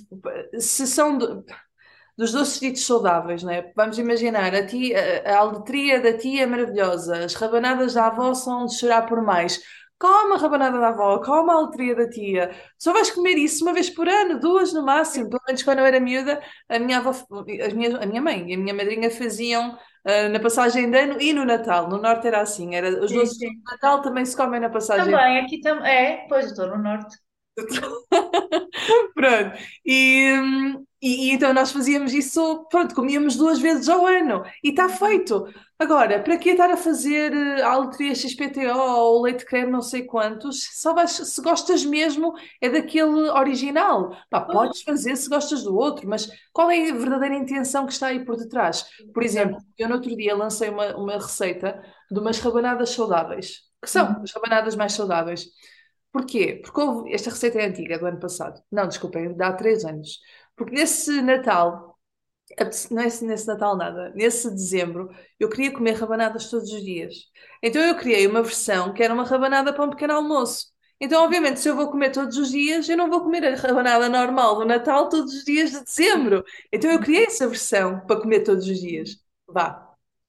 se 0.60 0.86
são 0.86 1.18
dos 2.18 2.32
doces 2.34 2.60
ditos 2.60 2.86
saudáveis, 2.86 3.44
né? 3.44 3.72
Vamos 3.76 3.98
imaginar, 3.98 4.54
a, 4.54 4.66
tia, 4.66 5.24
a, 5.26 5.38
aletria 5.38 6.02
da 6.02 6.14
tia 6.18 6.44
é 6.44 6.46
maravilhosa, 6.46 7.24
as 7.24 7.34
rabanadas 7.34 7.94
da 7.94 8.08
avó 8.08 8.34
são 8.34 8.66
de 8.66 8.78
chorar 8.78 9.06
por 9.08 9.22
mais. 9.24 9.62
Come 9.98 10.34
a 10.34 10.38
rabanada 10.38 10.78
da 10.78 10.90
avó, 10.90 11.20
come 11.20 11.50
a 11.50 11.54
aletria 11.54 11.96
da 11.96 12.10
tia. 12.10 12.52
Só 12.78 12.92
vais 12.92 13.10
comer 13.12 13.38
isso 13.38 13.64
uma 13.64 13.74
vez 13.74 13.90
por 13.90 14.10
ano, 14.10 14.40
duas 14.40 14.74
no 14.74 14.84
máximo. 14.84 15.30
Pelo 15.30 15.42
menos 15.48 15.64
quando 15.64 15.80
eu 15.80 15.86
era 15.86 16.02
miúda, 16.02 16.42
a 16.68 16.78
minha 16.78 16.98
avó, 16.98 17.12
a 17.12 17.74
minha, 17.74 17.98
a 17.98 18.06
minha 18.06 18.22
mãe 18.22 18.52
e 18.52 18.54
a 18.56 18.58
minha 18.58 18.74
madrinha 18.74 19.10
faziam 19.10 19.74
uh, 19.74 20.30
na 20.30 20.40
passagem 20.42 20.92
de 20.92 20.98
ano 20.98 21.22
e 21.22 21.32
no 21.32 21.46
Natal. 21.46 21.88
No 21.88 21.98
Norte 21.98 22.28
era 22.28 22.42
assim, 22.42 22.76
era, 22.76 22.90
os 23.02 23.10
doces 23.10 23.38
de 23.38 23.48
Natal 23.72 24.02
também 24.02 24.26
se 24.26 24.36
comem 24.36 24.60
na 24.60 24.70
passagem. 24.70 25.06
Também, 25.06 25.40
aqui 25.40 25.62
também, 25.62 25.90
é, 25.90 26.26
pois 26.28 26.48
estou 26.48 26.68
no 26.68 26.78
Norte. 26.78 27.16
Pronto. 29.14 29.58
E, 29.86 30.34
e, 31.02 31.30
e, 31.30 31.32
então 31.32 31.54
nós 31.54 31.72
fazíamos 31.72 32.14
isso, 32.14 32.66
pronto, 32.70 32.94
comíamos 32.94 33.36
duas 33.36 33.60
vezes 33.60 33.88
ao 33.88 34.06
ano 34.06 34.44
e 34.64 34.70
está 34.70 34.90
feito. 34.90 35.48
Agora, 35.78 36.24
para 36.24 36.38
que 36.38 36.52
estar 36.52 36.70
a 36.72 36.78
fazer 36.78 37.34
eh, 37.34 37.62
a 37.62 37.72
aletria 37.72 38.16
XPTO 38.16 38.78
ou 38.78 39.22
leite 39.24 39.46
creme 39.46 39.72
não 39.72 39.82
sei 39.82 40.04
quantos? 40.04 40.70
Só 40.74 40.94
vais, 40.94 41.12
se 41.12 41.42
gostas 41.42 41.84
mesmo 41.84 42.34
é 42.62 42.70
daquele 42.70 43.30
original. 43.30 44.16
Pá, 44.30 44.42
podes 44.42 44.82
fazer 44.84 45.18
se 45.18 45.30
gostas 45.30 45.64
do 45.64 45.76
outro, 45.76 46.08
mas 46.08 46.30
qual 46.54 46.72
é 46.72 46.90
a 46.90 46.94
verdadeira 46.94 47.36
intenção 47.36 47.86
que 47.86 47.92
está 47.92 48.08
aí 48.08 48.24
por 48.24 48.38
detrás? 48.38 48.86
Por 49.14 49.22
exemplo, 49.22 49.58
eu 49.78 49.90
no 49.90 49.96
outro 49.96 50.16
dia 50.16 50.36
lancei 50.36 50.70
uma, 50.70 50.96
uma 50.96 51.14
receita 51.16 51.82
de 52.10 52.20
umas 52.20 52.40
rabanadas 52.40 52.92
saudáveis, 52.92 53.60
que 53.84 53.90
são 53.90 54.08
uhum. 54.08 54.24
as 54.24 54.32
rabanadas 54.32 54.76
mais 54.76 54.94
saudáveis. 54.94 55.46
Porquê? 56.16 56.62
Porque 56.64 56.80
houve, 56.80 57.14
esta 57.14 57.30
receita 57.30 57.60
é 57.60 57.66
antiga, 57.66 58.00
do 58.00 58.06
ano 58.06 58.20
passado. 58.22 58.62
Não, 58.72 58.88
desculpem, 58.88 59.36
dá 59.36 59.52
três 59.52 59.84
anos. 59.84 60.20
Porque 60.56 60.74
nesse 60.74 61.22
Natal, 61.22 62.00
não 62.90 63.02
é 63.02 63.06
nesse 63.06 63.46
Natal 63.46 63.76
nada, 63.76 64.12
nesse 64.16 64.50
dezembro, 64.50 65.10
eu 65.38 65.50
queria 65.50 65.74
comer 65.74 65.92
rabanadas 65.96 66.50
todos 66.50 66.72
os 66.72 66.82
dias. 66.82 67.16
Então 67.62 67.82
eu 67.82 67.98
criei 67.98 68.26
uma 68.28 68.42
versão 68.42 68.94
que 68.94 69.04
era 69.04 69.14
uma 69.14 69.26
rabanada 69.26 69.74
para 69.74 69.84
um 69.84 69.90
pequeno 69.90 70.14
almoço. 70.14 70.68
Então, 71.02 71.22
obviamente, 71.26 71.60
se 71.60 71.68
eu 71.68 71.76
vou 71.76 71.92
comer 71.92 72.12
todos 72.12 72.38
os 72.38 72.50
dias, 72.50 72.88
eu 72.88 72.96
não 72.96 73.10
vou 73.10 73.22
comer 73.22 73.44
a 73.46 73.56
rabanada 73.58 74.08
normal 74.08 74.56
do 74.60 74.66
Natal 74.66 75.10
todos 75.10 75.34
os 75.34 75.44
dias 75.44 75.72
de 75.72 75.84
dezembro. 75.84 76.46
Então 76.72 76.90
eu 76.90 77.02
criei 77.02 77.26
essa 77.26 77.46
versão 77.46 78.00
para 78.08 78.22
comer 78.22 78.40
todos 78.44 78.66
os 78.66 78.80
dias. 78.80 79.18
Vá, 79.48 79.85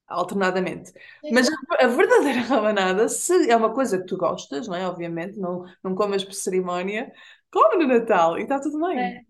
alternadamente. 0.06 0.92
Mas 1.30 1.48
a, 1.78 1.86
verdadeira 1.86 2.40
rabanada, 2.46 3.08
se 3.08 3.50
é 3.50 3.56
uma 3.56 3.72
coisa 3.72 3.98
que 3.98 4.06
tu 4.06 4.16
gostas, 4.16 4.68
não 4.68 4.74
é? 4.74 4.86
Obviamente, 4.86 5.38
não, 5.38 5.64
não 5.82 5.94
comas 5.94 6.24
por 6.24 6.34
cerimónia, 6.34 7.12
come 7.50 7.84
no 7.84 7.88
Natal 7.88 8.38
e 8.38 8.42
está 8.42 8.60
tudo 8.60 8.80
bem. 8.86 8.98
É. 8.98 9.20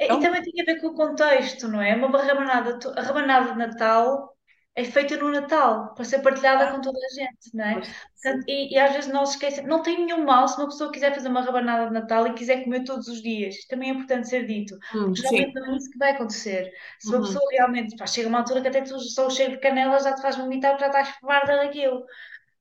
E, 0.00 0.12
e 0.12 0.16
Então, 0.16 0.20
também 0.20 0.42
tem 0.42 0.60
a 0.62 0.64
ver 0.64 0.80
com 0.80 0.88
o 0.88 0.94
contexto, 0.94 1.68
não 1.68 1.80
é? 1.80 1.94
Uma 1.94 2.22
rabanada, 2.22 2.78
a 2.96 3.02
rabanada 3.02 3.52
de 3.52 3.58
Natal 3.58 4.37
é 4.80 4.84
feita 4.84 5.16
no 5.16 5.30
Natal, 5.30 5.94
para 5.94 6.04
ser 6.04 6.20
partilhada 6.20 6.70
com 6.70 6.80
toda 6.80 6.98
a 6.98 7.14
gente, 7.14 7.54
não 7.54 7.64
é? 7.64 7.80
Portanto, 8.22 8.44
e, 8.48 8.74
e 8.74 8.78
às 8.78 8.92
vezes 8.94 9.12
não 9.12 9.26
se 9.26 9.34
esquece, 9.34 9.62
não 9.62 9.82
tem 9.82 10.04
nenhum 10.04 10.24
mal 10.24 10.48
se 10.48 10.56
uma 10.58 10.68
pessoa 10.68 10.90
quiser 10.92 11.14
fazer 11.14 11.28
uma 11.28 11.42
rabanada 11.42 11.86
de 11.88 11.92
Natal 11.94 12.26
e 12.26 12.34
quiser 12.34 12.64
comer 12.64 12.84
todos 12.84 13.08
os 13.08 13.22
dias. 13.22 13.56
Também 13.68 13.90
é 13.90 13.94
importante 13.94 14.28
ser 14.28 14.46
dito, 14.46 14.76
Hum, 14.92 15.14
geralmente 15.14 15.54
não 15.54 15.74
é 15.74 15.76
isso 15.76 15.90
que 15.90 15.98
vai 15.98 16.12
acontecer. 16.12 16.70
Se 17.00 17.12
uma 17.14 17.20
Uhum, 17.20 17.22
pessoa 17.22 17.44
realmente, 17.52 17.96
pá, 17.96 18.06
chega 18.06 18.28
uma 18.28 18.38
altura 18.38 18.62
que 18.62 18.68
até 18.68 18.80
tu, 18.82 18.98
só 19.00 19.26
o 19.26 19.30
cheiro 19.30 19.52
de 19.52 19.60
canela 19.60 19.98
já 20.00 20.14
te 20.14 20.22
faz 20.22 20.36
vomitar 20.36 20.72
porque 20.76 20.84
já 20.84 21.00
estás 21.00 21.16
farta 21.20 21.56
daquilo, 21.56 22.04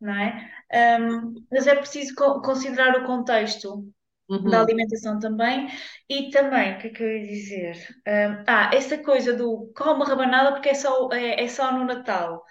não 0.02 0.14
é? 0.16 0.52
Ahm, 0.74 1.46
mas 1.52 1.68
é 1.68 1.76
preciso 1.76 2.16
co- 2.16 2.42
considerar 2.42 2.96
o 3.02 3.06
contexto 3.06 3.86
da 4.30 4.36
uhum. 4.36 4.62
alimentação 4.62 5.20
também. 5.20 5.70
E 6.10 6.30
também, 6.30 6.76
o 6.76 6.80
que 6.80 6.88
é 6.88 6.90
que 6.90 7.04
eu 7.04 7.18
ia 7.18 7.28
dizer? 7.28 7.98
Um, 8.08 8.44
ah, 8.48 8.70
essa 8.74 8.98
coisa 8.98 9.34
do 9.34 9.72
come 9.76 10.04
rabanada 10.04 10.52
porque 10.54 10.70
é 10.70 10.74
só, 10.74 11.10
é, 11.12 11.44
é 11.44 11.48
só 11.48 11.72
no 11.72 11.86
Natal. 11.86 12.44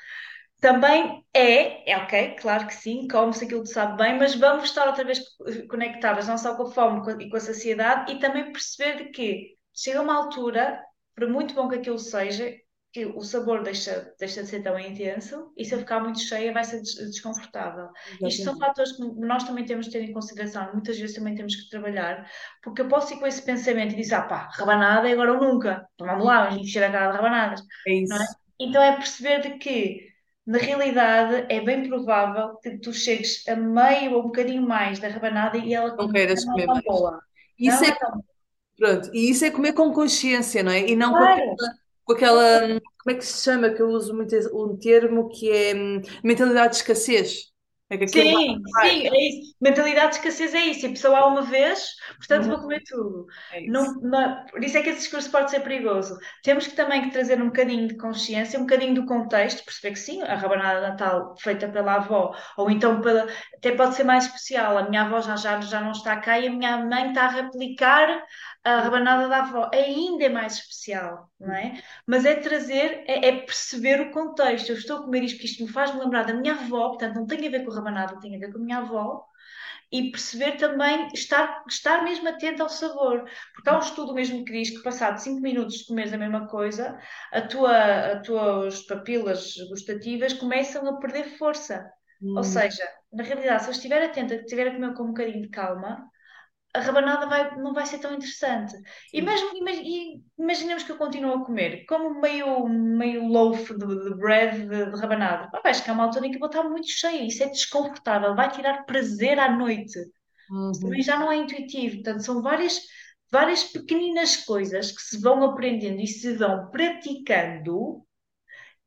Também 0.61 1.25
é, 1.35 1.91
é 1.91 1.97
ok, 1.99 2.37
claro 2.41 2.67
que 2.67 2.75
sim, 2.75 3.07
come-se 3.09 3.45
aquilo 3.45 3.63
que 3.63 3.69
sabe 3.69 4.03
bem, 4.03 4.19
mas 4.19 4.35
vamos 4.35 4.65
estar 4.65 4.87
outra 4.87 5.05
vez 5.05 5.21
conectadas, 5.69 6.27
não 6.27 6.39
só 6.39 6.57
com 6.57 6.65
a 6.65 6.71
fome 6.73 7.25
e 7.25 7.29
com 7.29 7.37
a 7.37 7.41
saciedade, 7.41 8.13
e 8.13 8.19
também 8.19 8.51
perceber 8.53 9.05
de 9.05 9.11
que 9.11 9.55
chega 9.75 10.01
uma 10.01 10.17
altura, 10.17 10.83
por 11.15 11.29
muito 11.29 11.55
bom 11.55 11.69
que 11.69 11.77
aquilo 11.77 11.99
seja, 11.99 12.55
que 12.93 13.05
o 13.07 13.21
sabor 13.23 13.63
deixa, 13.63 14.15
deixa 14.19 14.43
de 14.43 14.49
ser 14.49 14.63
tão 14.63 14.79
intenso, 14.79 15.53
e 15.57 15.65
se 15.65 15.75
eu 15.75 15.79
ficar 15.81 16.01
muito 16.01 16.19
cheia 16.21 16.53
vai 16.53 16.65
ser 16.65 16.81
des- 16.81 16.95
desconfortável. 16.95 17.89
Isto 18.25 18.45
são 18.45 18.59
Exatamente. 18.59 18.59
fatores 18.59 18.93
que 18.93 19.03
nós 19.21 19.45
também 19.45 19.67
temos 19.67 19.87
de 19.87 19.93
ter 19.93 20.03
em 20.03 20.13
consideração, 20.13 20.73
muitas 20.73 20.99
vezes 20.99 21.15
também 21.17 21.35
temos 21.35 21.55
que 21.57 21.69
trabalhar, 21.69 22.31
porque 22.63 22.81
eu 22.83 22.89
posso 22.89 23.13
ir 23.15 23.19
com 23.21 23.27
esse 23.27 23.43
pensamento 23.43 23.93
e 23.93 23.97
dizer, 23.97 24.15
ah 24.17 24.23
pá, 24.23 24.49
rabanada 24.53 25.09
é 25.09 25.13
agora 25.13 25.33
ou 25.35 25.41
nunca, 25.41 25.87
então 25.95 26.07
vamos 26.07 26.25
lá, 26.25 26.47
vamos 26.49 26.63
encher 26.63 26.83
a 26.85 26.91
cara 26.93 27.11
de 27.11 27.17
rabanadas, 27.17 27.61
É 27.87 27.95
não 28.09 28.17
é? 28.23 28.25
isso. 28.25 28.37
Então 28.59 28.83
é 28.83 28.97
perceber 28.97 29.41
de 29.43 29.59
que 29.59 30.07
na 30.47 30.59
realidade, 30.59 31.47
é 31.53 31.61
bem 31.61 31.89
provável 31.89 32.57
que 32.61 32.79
tu 32.79 32.93
chegues 32.93 33.47
a 33.49 33.57
meio 33.57 34.13
ou 34.15 34.21
um 34.21 34.27
bocadinho 34.27 34.63
mais 34.63 34.99
da 35.01 35.09
rabanada 35.09 35.59
e 35.59 35.75
ela 35.75 35.97
Não 35.99 36.09
queiras 36.09 36.45
comer 36.45 36.69
mais. 36.69 36.85
boa. 36.85 37.21
Não 37.65 37.75
Isso 37.75 37.85
é, 37.85 37.89
é 37.93 37.97
pronto, 38.77 39.11
e 39.15 39.31
isso 39.31 39.45
é 39.45 39.51
comer 39.53 39.75
com 39.75 39.93
consciência, 39.93 40.63
não 40.63 40.73
é? 40.73 40.89
E 40.89 40.97
não 40.97 41.17
com 41.17 41.25
aquela, 41.25 41.47
Claro, 41.49 41.67
com 42.07 42.15
aquela, 42.15 42.81
como 42.99 43.17
é 43.17 43.19
que 43.19 43.27
se 43.27 43.45
chama? 43.45 43.71
Que 43.71 43.83
eu 43.83 43.89
uso 43.91 44.15
muito 44.17 44.35
um 44.57 44.79
termo 44.79 45.29
que 45.31 45.51
é 45.51 45.75
hum, 45.77 46.03
mentalidade 46.25 46.73
de 46.73 46.77
escassez. 46.79 47.53
É 47.91 47.99
que 47.99 48.07
Sim, 48.09 48.63
vai. 48.75 48.81
sim, 48.81 49.09
é 49.09 49.29
isso. 49.29 49.55
Mentalidade 49.61 50.11
de 50.13 50.17
escassez 50.19 50.55
é 50.55 50.61
isso. 50.67 50.87
E 50.87 50.89
a 50.89 50.91
pessoa 50.93 51.19
há 51.19 51.27
uma 51.27 51.43
vez, 51.43 51.91
portanto 52.19 52.49
vou 52.49 52.59
Uhum. 52.59 52.61
comer 52.61 52.81
tudo. 52.89 53.27
É 53.51 53.61
isso. 53.67 53.83
Não, 53.83 54.01
não- 54.01 54.45
por 54.47 54.63
isso 54.63 54.79
é 54.79 54.83
que 54.83 54.91
esse 54.91 55.01
discurso 55.01 55.31
pode 55.31 55.51
ser 55.51 55.61
perigoso. 55.61 56.17
Temos 56.45 56.67
que 56.69 56.77
também 56.77 57.03
que 57.03 57.11
trazer 57.11 57.43
um 57.43 57.47
bocadinho 57.47 57.89
de 57.89 57.97
consciência, 57.97 58.59
um 58.59 58.63
bocadinho 58.63 58.95
do 58.95 59.07
contexto, 59.07 59.65
perceber 59.65 59.93
que 59.95 59.99
sim, 59.99 60.23
a 60.23 60.37
rabanada 60.37 60.81
de 60.81 60.89
Natal 60.89 61.35
feita 61.41 61.69
pela 61.69 61.95
avó, 61.97 62.33
ou 62.57 62.71
então 62.71 63.01
pela, 63.01 63.27
até 63.57 63.73
pode 63.73 63.95
ser 63.97 64.05
mais 64.05 64.27
especial. 64.27 64.79
A 64.79 64.89
minha 64.89 65.03
avó 65.03 65.21
já, 65.21 65.35
já, 65.37 65.61
já 65.61 65.81
não 65.81 65.91
está 65.93 66.17
cá 66.17 66.39
e 66.39 66.47
a 66.47 66.51
minha 66.51 66.79
mãe 66.79 67.09
está 67.09 67.25
a 67.27 67.29
replicar 67.29 68.23
a 68.71 68.81
rabanada 68.83 69.29
da 69.29 69.39
avó. 69.39 69.71
Ainda 69.73 70.25
é 70.25 70.29
mais 70.29 70.55
especial, 70.55 71.31
não 71.41 71.55
é? 71.55 71.83
Mas 72.07 72.25
é 72.25 72.35
trazer, 72.37 73.05
é, 73.07 73.29
é 73.29 73.41
perceber 73.43 74.01
o 74.01 74.11
contexto. 74.13 74.71
Eu 74.71 74.77
estou 74.77 74.99
a 74.99 75.03
comer 75.05 75.23
isto 75.25 75.37
porque 75.37 75.47
isto 75.49 75.65
me 75.65 75.71
faz-me 75.73 76.01
lembrar 76.01 76.25
da 76.25 76.35
minha 76.35 76.55
avó, 76.55 76.89
portanto 76.91 77.17
não 77.17 77.27
tem 77.27 77.47
a 77.47 77.51
ver 77.51 77.65
com 77.65 77.71
rabanada, 77.73 78.21
tem 78.21 78.37
a 78.37 78.39
ver 78.39 78.53
com 78.53 78.59
a 78.59 78.63
minha 78.63 78.79
avó. 78.79 79.25
E 79.93 80.11
perceber 80.11 80.57
também, 80.57 81.09
estar, 81.15 81.65
estar 81.69 82.03
mesmo 82.05 82.29
atento 82.29 82.63
ao 82.63 82.69
sabor. 82.69 83.25
Porque 83.55 83.69
há 83.71 83.77
um 83.77 83.81
estudo 83.81 84.15
mesmo 84.15 84.45
que 84.45 84.53
diz 84.53 84.71
que 84.71 84.83
passado 84.83 85.19
5 85.19 85.41
minutos 85.41 85.79
de 85.79 85.87
comeres 85.87 86.13
a 86.13 86.19
mesma 86.19 86.47
coisa, 86.49 86.99
a 87.33 87.41
tua, 87.43 88.13
a 88.13 88.21
tuas 88.21 88.83
papilas 88.83 89.55
gustativas 89.69 90.33
começam 90.35 90.87
a 90.89 90.99
perder 90.99 91.37
força. 91.39 91.89
Ou 92.35 92.43
Hum, 92.43 92.45
seja, 92.45 92.83
na 93.13 93.23
realidade, 93.23 93.63
se 93.63 93.69
eu 93.69 93.73
estiver 93.73 94.03
atenta, 94.03 94.35
estiver 94.35 94.69
a 94.69 94.75
comer 94.75 94.95
com 94.95 95.05
um 95.05 95.09
bocadinho 95.09 95.43
de 95.43 95.49
calma, 95.49 96.09
a 96.77 96.81
rabanada 96.81 97.27
vai, 97.27 97.57
não 97.59 97.73
vai 97.75 97.87
ser 97.87 97.99
tão 97.99 98.15
interessante. 98.15 98.75
E 99.13 99.23
mesmo 99.23 99.57
ima- 99.57 99.71
imaginemos 100.39 100.83
que 100.85 100.93
eu 100.93 100.97
continuo 100.99 101.35
a 101.35 101.45
comer, 101.45 101.85
como 101.87 102.21
meio, 102.21 102.69
meio 102.69 103.27
loaf 103.27 103.71
de, 103.75 103.87
de 103.87 104.15
bread 104.17 104.67
de, 104.69 104.91
de 104.93 105.01
rabanada. 105.01 105.49
Ah, 105.55 105.61
vai 105.63 105.75
chegar 105.75 105.93
uma 105.95 106.05
altura 106.05 106.27
em 106.27 106.31
que 106.31 106.37
eu 106.37 106.41
vou 106.41 106.49
estar 106.49 106.63
muito 106.65 106.89
cheia, 106.89 107.25
isso 107.27 107.43
é 107.43 107.49
desconfortável, 107.49 108.35
vai 108.35 108.51
tirar 108.51 108.85
prazer 108.85 109.39
à 109.39 109.51
noite. 109.51 109.99
Isso 110.71 110.81
também 110.83 111.03
Uhum. 111.03 111.03
já 111.03 111.19
não 111.19 111.31
é 111.33 111.37
intuitivo. 111.37 111.97
Portanto, 111.97 112.23
são 112.25 112.43
várias, 112.43 112.81
várias 113.31 113.65
pequeninas 113.65 114.37
coisas 114.37 114.93
que 114.93 115.03
se 115.03 115.21
vão 115.21 115.45
aprendendo 115.45 116.01
e 116.01 116.07
se 116.07 116.35
vão 116.37 116.71
praticando 116.71 118.06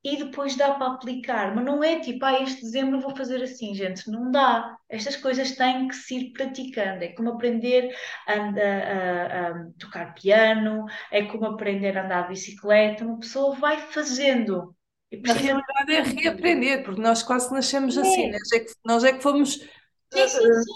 e 0.03 0.17
depois 0.17 0.55
dá 0.55 0.73
para 0.75 0.93
aplicar, 0.93 1.53
mas 1.55 1.65
não 1.65 1.83
é 1.83 1.99
tipo, 1.99 2.23
ah, 2.25 2.41
este 2.41 2.61
dezembro 2.61 3.01
vou 3.01 3.15
fazer 3.15 3.43
assim, 3.43 3.73
gente, 3.75 4.09
não 4.09 4.31
dá. 4.31 4.77
Estas 4.89 5.15
coisas 5.17 5.51
têm 5.55 5.87
que 5.89 5.95
se 5.95 6.15
ir 6.17 6.31
praticando. 6.33 7.03
É 7.03 7.09
como 7.13 7.31
aprender 7.31 7.93
a, 8.27 8.33
a- 8.33 9.49
a 9.49 9.65
tocar 9.79 10.13
piano, 10.15 10.85
é 11.11 11.23
como 11.25 11.45
aprender 11.45 11.97
a 11.97 12.05
andar 12.05 12.23
de 12.23 12.29
bicicleta. 12.29 13.03
Uma 13.05 13.19
pessoa 13.19 13.55
vai 13.55 13.77
fazendo 13.91 14.75
e 15.11 15.17
precisa 15.17 15.55
de 15.55 15.65
realidade 15.87 15.93
é 15.93 16.01
reaprender, 16.01 16.83
porque 16.83 17.01
nós 17.01 17.23
quase 17.23 17.51
nascemos 17.53 17.97
assim, 17.97 18.27
né? 18.29 18.37
É, 18.37 18.39
Nós 18.39 18.51
é 18.53 18.59
que, 18.59 18.73
nós 18.85 19.03
é 19.03 19.13
que 19.13 19.21
fomos 19.23 19.59
sim, 20.11 20.27
sim, 20.27 20.53
eh, 20.53 20.63
sim. 20.63 20.73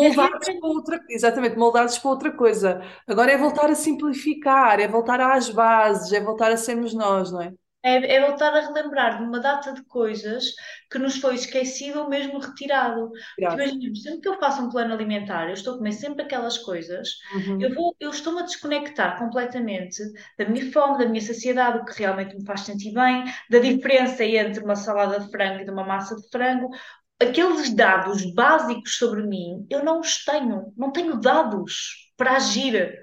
É 0.00 0.08
moldados 0.08 0.50
para 0.60 0.68
reaprender. 0.68 0.68
outra, 0.68 1.00
exatamente, 1.10 1.56
moldados 1.56 1.98
para 1.98 2.10
outra 2.10 2.32
coisa. 2.36 2.80
Agora 3.06 3.32
é 3.32 3.36
voltar 3.38 3.70
a 3.70 3.74
simplificar, 3.74 4.80
é 4.80 4.88
voltar 4.88 5.20
às 5.20 5.48
bases, 5.50 6.12
é 6.12 6.20
voltar 6.20 6.50
a 6.52 6.56
sermos 6.56 6.94
nós, 6.94 7.30
não 7.32 7.42
é? 7.42 7.52
É, 7.88 8.16
é 8.16 8.20
voltar 8.26 8.52
a 8.54 8.60
relembrar 8.60 9.18
de 9.18 9.22
uma 9.24 9.38
data 9.40 9.72
de 9.72 9.84
coisas 9.84 10.44
que 10.90 10.98
nos 10.98 11.18
foi 11.18 11.34
esquecido 11.36 12.00
ou 12.00 12.08
mesmo 12.08 12.38
retirado. 12.40 13.10
Imaginemos, 13.52 14.02
sempre 14.02 14.20
que 14.22 14.28
eu 14.28 14.38
faço 14.40 14.62
um 14.62 14.70
plano 14.70 14.92
alimentar, 14.94 15.46
eu 15.48 15.54
estou 15.54 15.74
a 15.74 15.78
comer 15.78 15.92
sempre 15.92 16.22
aquelas 16.24 16.58
coisas, 16.58 17.08
eu 17.58 17.70
Uhum. 17.70 17.74
vou, 17.74 17.94
eu 18.00 18.10
estou-me 18.10 18.40
a 18.40 18.44
desconectar 18.44 19.18
completamente 19.18 20.02
da 20.38 20.48
minha 20.48 20.70
fome, 20.72 20.98
da 20.98 21.06
minha 21.08 21.20
saciedade, 21.22 21.78
o 21.78 21.84
que 21.84 21.98
realmente 21.98 22.36
me 22.36 22.44
faz 22.44 22.62
sentir 22.62 22.92
bem, 22.92 23.24
da 23.50 23.58
diferença 23.58 24.24
entre 24.24 24.62
uma 24.64 24.76
salada 24.76 25.20
de 25.20 25.30
frango 25.30 25.60
e 25.60 25.64
de 25.64 25.70
uma 25.70 25.84
massa 25.84 26.16
de 26.16 26.28
frango. 26.30 26.68
Aqueles 27.20 27.70
dados 27.74 28.24
básicos 28.34 28.96
sobre 28.98 29.22
mim, 29.22 29.66
eu 29.70 29.82
não 29.84 30.00
os 30.00 30.24
tenho, 30.24 30.72
não 30.76 30.92
tenho 30.92 31.18
dados 31.18 32.10
para 32.16 32.36
agir. 32.36 32.94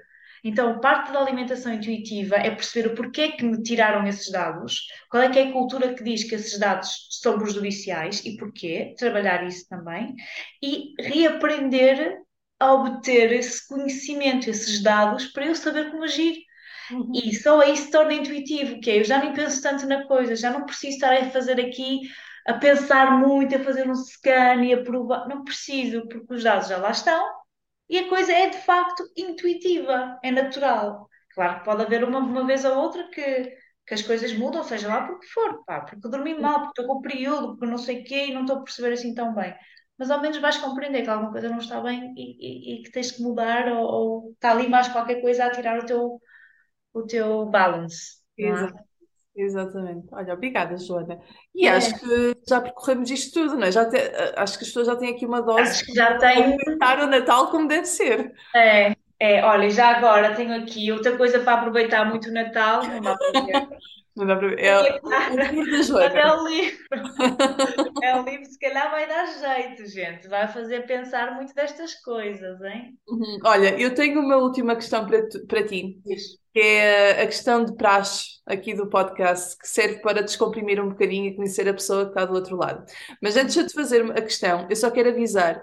Então, 0.44 0.78
parte 0.78 1.10
da 1.10 1.20
alimentação 1.20 1.72
intuitiva 1.72 2.36
é 2.36 2.50
perceber 2.50 2.88
o 2.90 2.94
porquê 2.94 3.32
que 3.32 3.42
me 3.42 3.62
tiraram 3.62 4.06
esses 4.06 4.30
dados, 4.30 4.86
qual 5.10 5.22
é 5.22 5.30
que 5.30 5.38
é 5.38 5.48
a 5.48 5.52
cultura 5.52 5.94
que 5.94 6.04
diz 6.04 6.22
que 6.22 6.34
esses 6.34 6.58
dados 6.58 7.08
são 7.22 7.38
prejudiciais 7.38 8.22
e 8.26 8.36
porquê, 8.36 8.94
trabalhar 8.98 9.42
isso 9.46 9.66
também, 9.66 10.14
e 10.62 10.92
reaprender 11.00 12.18
a 12.60 12.74
obter 12.74 13.32
esse 13.32 13.66
conhecimento, 13.66 14.50
esses 14.50 14.82
dados, 14.82 15.26
para 15.28 15.46
eu 15.46 15.54
saber 15.54 15.90
como 15.90 16.04
agir. 16.04 16.36
Uhum. 16.90 17.12
E 17.14 17.34
só 17.34 17.60
aí 17.60 17.74
se 17.74 17.90
torna 17.90 18.12
intuitivo, 18.12 18.78
que 18.80 18.90
é, 18.90 19.00
eu 19.00 19.04
já 19.04 19.18
nem 19.18 19.32
penso 19.32 19.62
tanto 19.62 19.86
na 19.86 20.06
coisa, 20.06 20.36
já 20.36 20.50
não 20.50 20.66
preciso 20.66 20.94
estar 20.96 21.14
a 21.14 21.30
fazer 21.30 21.58
aqui, 21.58 22.00
a 22.46 22.52
pensar 22.52 23.18
muito, 23.18 23.56
a 23.56 23.60
fazer 23.60 23.88
um 23.88 23.94
scan 23.94 24.62
e 24.62 24.74
a 24.74 24.82
provar, 24.82 25.26
não 25.26 25.42
preciso, 25.42 26.06
porque 26.06 26.34
os 26.34 26.42
dados 26.44 26.68
já 26.68 26.76
lá 26.76 26.90
estão, 26.90 27.24
e 27.88 27.98
a 27.98 28.08
coisa 28.08 28.32
é 28.32 28.48
de 28.50 28.58
facto 28.58 29.04
intuitiva, 29.16 30.18
é 30.22 30.30
natural. 30.30 31.08
Claro 31.34 31.58
que 31.58 31.64
pode 31.64 31.82
haver 31.82 32.04
uma, 32.04 32.18
uma 32.20 32.46
vez 32.46 32.64
ou 32.64 32.76
outra 32.78 33.08
que, 33.10 33.56
que 33.86 33.94
as 33.94 34.02
coisas 34.02 34.32
mudam, 34.32 34.62
seja 34.64 34.88
lá 34.88 35.06
porque 35.06 35.26
for, 35.28 35.64
pá, 35.64 35.80
porque 35.82 36.08
dormi 36.08 36.34
mal, 36.40 36.60
porque 36.62 36.80
estou 36.82 36.86
com 36.94 37.00
o 37.00 37.02
período, 37.02 37.48
porque 37.56 37.66
não 37.66 37.78
sei 37.78 38.00
o 38.02 38.04
quê 38.04 38.26
e 38.26 38.34
não 38.34 38.42
estou 38.42 38.58
a 38.58 38.62
perceber 38.64 38.92
assim 38.94 39.14
tão 39.14 39.34
bem. 39.34 39.54
Mas 39.98 40.10
ao 40.10 40.20
menos 40.20 40.38
vais 40.38 40.56
compreender 40.58 41.02
que 41.02 41.10
alguma 41.10 41.30
coisa 41.32 41.48
não 41.48 41.58
está 41.58 41.80
bem 41.80 42.12
e, 42.16 42.76
e- 42.76 42.80
e 42.80 42.82
que 42.82 42.90
tens 42.90 43.12
que 43.12 43.22
mudar 43.22 43.68
ou, 43.68 43.84
ou 43.84 44.30
está 44.32 44.50
ali 44.52 44.68
mais 44.68 44.88
qualquer 44.88 45.20
coisa 45.20 45.44
a 45.46 45.50
tirar 45.52 45.78
o 45.80 45.86
teu, 45.86 46.20
o 46.94 47.02
teu 47.06 47.46
balance, 47.46 48.18
é? 48.38 48.46
Exato, 48.48 48.84
exatamente. 49.36 50.08
Olha, 50.12 50.34
obrigada, 50.34 50.76
Joana. 50.78 51.20
E 51.54 51.68
acho 51.68 51.88
É, 51.88 52.00
que 52.00 52.36
já 52.48 52.60
percorremos 52.60 53.10
isto 53.10 53.32
tudo, 53.40 53.56
não 53.56 53.66
é? 53.66 53.72
Já 53.72 53.84
te- 53.88 53.96
acho 54.36 54.58
que 54.58 54.64
as 54.64 54.68
pessoas 54.68 54.86
já 54.86 54.96
têm 54.96 55.10
aqui 55.14 55.26
uma 55.26 55.40
dose 55.42 55.74
acho 55.74 55.84
que 55.84 55.92
já 55.94 56.18
para 56.18 56.40
aproveitar 56.40 57.00
o 57.00 57.06
Natal 57.06 57.50
como 57.50 57.68
deve 57.68 57.86
ser. 57.86 58.32
É, 58.54 58.96
É, 59.18 59.44
olha, 59.44 59.70
já 59.70 59.88
agora 59.96 60.34
tenho 60.34 60.54
aqui 60.62 60.90
outra 60.92 61.16
coisa 61.16 61.40
para 61.40 61.54
aproveitar 61.58 62.04
muito 62.04 62.28
o 62.28 62.32
Natal, 62.32 62.88
não 62.88 63.02
dá 63.02 63.16
para 63.16 63.34
ver. 63.40 63.68
Não 64.16 64.26
dá 64.26 64.36
para 64.36 64.48
ver. 64.48 64.58
É 64.60 64.72
minha 65.02 65.50
o 65.50 65.64
livro 65.64 65.70
da 65.70 66.08
mas 66.08 66.14
é 66.14 66.32
o 66.32 66.48
livro. 66.48 66.78
É 68.02 68.20
o 68.20 68.24
livro, 68.24 68.44
se 68.46 68.58
calhar 68.58 68.90
vai 68.90 69.08
dar 69.08 69.26
jeito, 69.26 69.86
gente. 69.86 70.28
Vai 70.28 70.46
fazer 70.48 70.86
pensar 70.86 71.34
muito 71.34 71.54
destas 71.54 71.94
coisas, 71.96 72.60
hein? 72.62 72.96
Uhum. 73.08 73.38
Olha, 73.44 73.78
eu 73.80 73.94
tenho 73.94 74.20
uma 74.20 74.36
última 74.36 74.76
questão 74.76 75.06
para, 75.06 75.28
tu- 75.28 75.44
para 75.46 75.66
ti, 75.66 75.98
que 76.52 76.60
é 76.60 77.22
a 77.22 77.26
questão 77.26 77.64
de 77.64 77.74
praxe 77.76 78.40
aqui 78.46 78.74
do 78.74 78.88
podcast, 78.88 79.56
que 79.58 79.68
serve 79.68 80.00
para 80.00 80.22
descomprimir 80.22 80.80
um 80.80 80.90
bocadinho 80.90 81.26
e 81.26 81.34
conhecer 81.36 81.68
a 81.68 81.74
pessoa 81.74 82.04
que 82.04 82.10
está 82.10 82.24
do 82.24 82.34
outro 82.34 82.56
lado. 82.56 82.84
Mas 83.22 83.36
antes 83.36 83.54
de 83.54 83.66
te 83.66 83.74
fazer 83.74 84.02
a 84.12 84.22
questão, 84.22 84.66
eu 84.70 84.76
só 84.76 84.90
quero 84.90 85.08
avisar, 85.08 85.60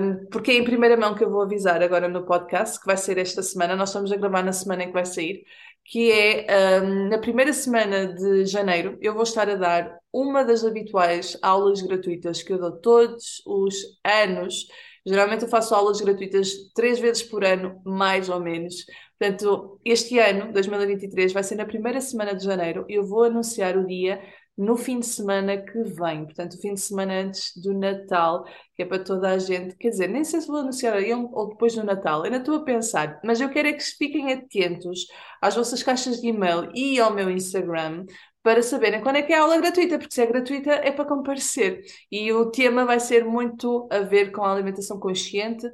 hum, 0.00 0.26
porque 0.30 0.50
é 0.50 0.54
em 0.56 0.64
primeira 0.64 0.96
mão 0.96 1.14
que 1.14 1.24
eu 1.24 1.30
vou 1.30 1.42
avisar 1.42 1.82
agora 1.82 2.08
no 2.08 2.26
podcast, 2.26 2.78
que 2.80 2.86
vai 2.86 2.96
ser 2.96 3.16
esta 3.18 3.42
semana, 3.42 3.76
nós 3.76 3.88
estamos 3.90 4.12
a 4.12 4.16
gravar 4.16 4.42
na 4.42 4.52
semana 4.52 4.82
em 4.82 4.88
que 4.88 4.92
vai 4.92 5.06
sair, 5.06 5.44
que 5.84 6.10
é, 6.12 6.80
hum, 6.82 7.08
na 7.08 7.18
primeira 7.18 7.52
semana 7.52 8.14
de 8.14 8.46
janeiro, 8.46 8.98
eu 9.00 9.14
vou 9.14 9.24
estar 9.24 9.48
a 9.48 9.54
dar 9.56 9.98
uma 10.12 10.44
das 10.44 10.64
habituais 10.64 11.36
aulas 11.42 11.82
gratuitas 11.82 12.42
que 12.42 12.52
eu 12.52 12.58
dou 12.58 12.72
todos 12.80 13.42
os 13.46 13.74
anos. 14.04 14.66
Geralmente 15.04 15.42
eu 15.42 15.48
faço 15.48 15.74
aulas 15.74 16.00
gratuitas 16.00 16.50
três 16.74 16.98
vezes 17.00 17.22
por 17.22 17.44
ano, 17.44 17.80
mais 17.84 18.28
ou 18.28 18.40
menos. 18.40 18.86
Portanto, 19.18 19.80
este 19.84 20.18
ano, 20.18 20.52
2023, 20.52 21.32
vai 21.32 21.42
ser 21.42 21.56
na 21.56 21.64
primeira 21.64 22.00
semana 22.00 22.34
de 22.34 22.44
janeiro 22.44 22.84
eu 22.88 23.04
vou 23.04 23.24
anunciar 23.24 23.76
o 23.76 23.86
dia 23.86 24.20
no 24.56 24.76
fim 24.76 25.00
de 25.00 25.06
semana 25.06 25.56
que 25.56 25.82
vem. 25.82 26.24
Portanto, 26.24 26.54
o 26.54 26.60
fim 26.60 26.74
de 26.74 26.80
semana 26.80 27.14
antes 27.14 27.52
do 27.56 27.72
Natal, 27.72 28.44
que 28.74 28.82
é 28.82 28.86
para 28.86 29.02
toda 29.02 29.30
a 29.30 29.38
gente. 29.38 29.76
Quer 29.76 29.90
dizer, 29.90 30.08
nem 30.08 30.24
sei 30.24 30.40
se 30.40 30.46
vou 30.46 30.58
anunciar 30.58 30.94
aí 30.94 31.12
ou 31.12 31.48
depois 31.48 31.74
do 31.74 31.84
Natal, 31.84 32.22
ainda 32.22 32.38
estou 32.38 32.56
a 32.56 32.64
pensar, 32.64 33.20
mas 33.24 33.40
eu 33.40 33.50
quero 33.50 33.68
é 33.68 33.72
que 33.72 33.82
fiquem 33.82 34.32
atentos 34.32 35.06
às 35.40 35.54
vossas 35.56 35.82
caixas 35.82 36.20
de 36.20 36.28
e-mail 36.28 36.70
e 36.74 37.00
ao 37.00 37.12
meu 37.12 37.30
Instagram. 37.30 38.06
Para 38.42 38.60
saberem 38.60 39.00
quando 39.00 39.16
é 39.16 39.22
que 39.22 39.32
é 39.32 39.38
a 39.38 39.42
aula 39.42 39.56
gratuita, 39.58 39.98
porque 39.98 40.12
se 40.14 40.20
é 40.20 40.26
gratuita 40.26 40.72
é 40.72 40.90
para 40.90 41.04
comparecer. 41.04 41.80
E 42.10 42.32
o 42.32 42.50
tema 42.50 42.84
vai 42.84 42.98
ser 42.98 43.24
muito 43.24 43.88
a 43.90 44.00
ver 44.00 44.32
com 44.32 44.42
a 44.42 44.52
alimentação 44.52 44.98
consciente, 44.98 45.64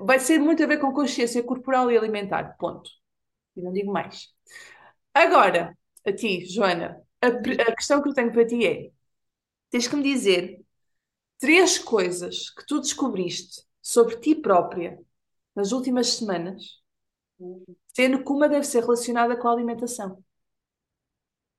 vai 0.00 0.18
ser 0.18 0.38
muito 0.38 0.62
a 0.62 0.66
ver 0.66 0.78
com 0.78 0.92
consciência 0.92 1.42
corporal 1.42 1.90
e 1.90 1.98
alimentar. 1.98 2.56
Ponto. 2.58 2.90
E 3.56 3.62
não 3.62 3.72
digo 3.72 3.92
mais. 3.92 4.28
Agora, 5.12 5.76
a 6.06 6.12
ti, 6.12 6.44
Joana, 6.46 7.00
a, 7.26 7.70
a 7.70 7.76
questão 7.76 8.02
que 8.02 8.08
eu 8.08 8.14
tenho 8.14 8.32
para 8.32 8.46
ti 8.46 8.66
é: 8.66 8.90
tens 9.70 9.88
que 9.88 9.96
me 9.96 10.02
dizer 10.02 10.60
três 11.38 11.78
coisas 11.78 12.50
que 12.50 12.66
tu 12.66 12.80
descobriste 12.80 13.62
sobre 13.82 14.16
ti 14.16 14.34
própria 14.34 14.98
nas 15.54 15.72
últimas 15.72 16.14
semanas, 16.14 16.80
sendo 17.88 18.24
que 18.24 18.32
uma 18.32 18.48
deve 18.48 18.64
ser 18.64 18.80
relacionada 18.80 19.36
com 19.36 19.48
a 19.48 19.52
alimentação. 19.52 20.22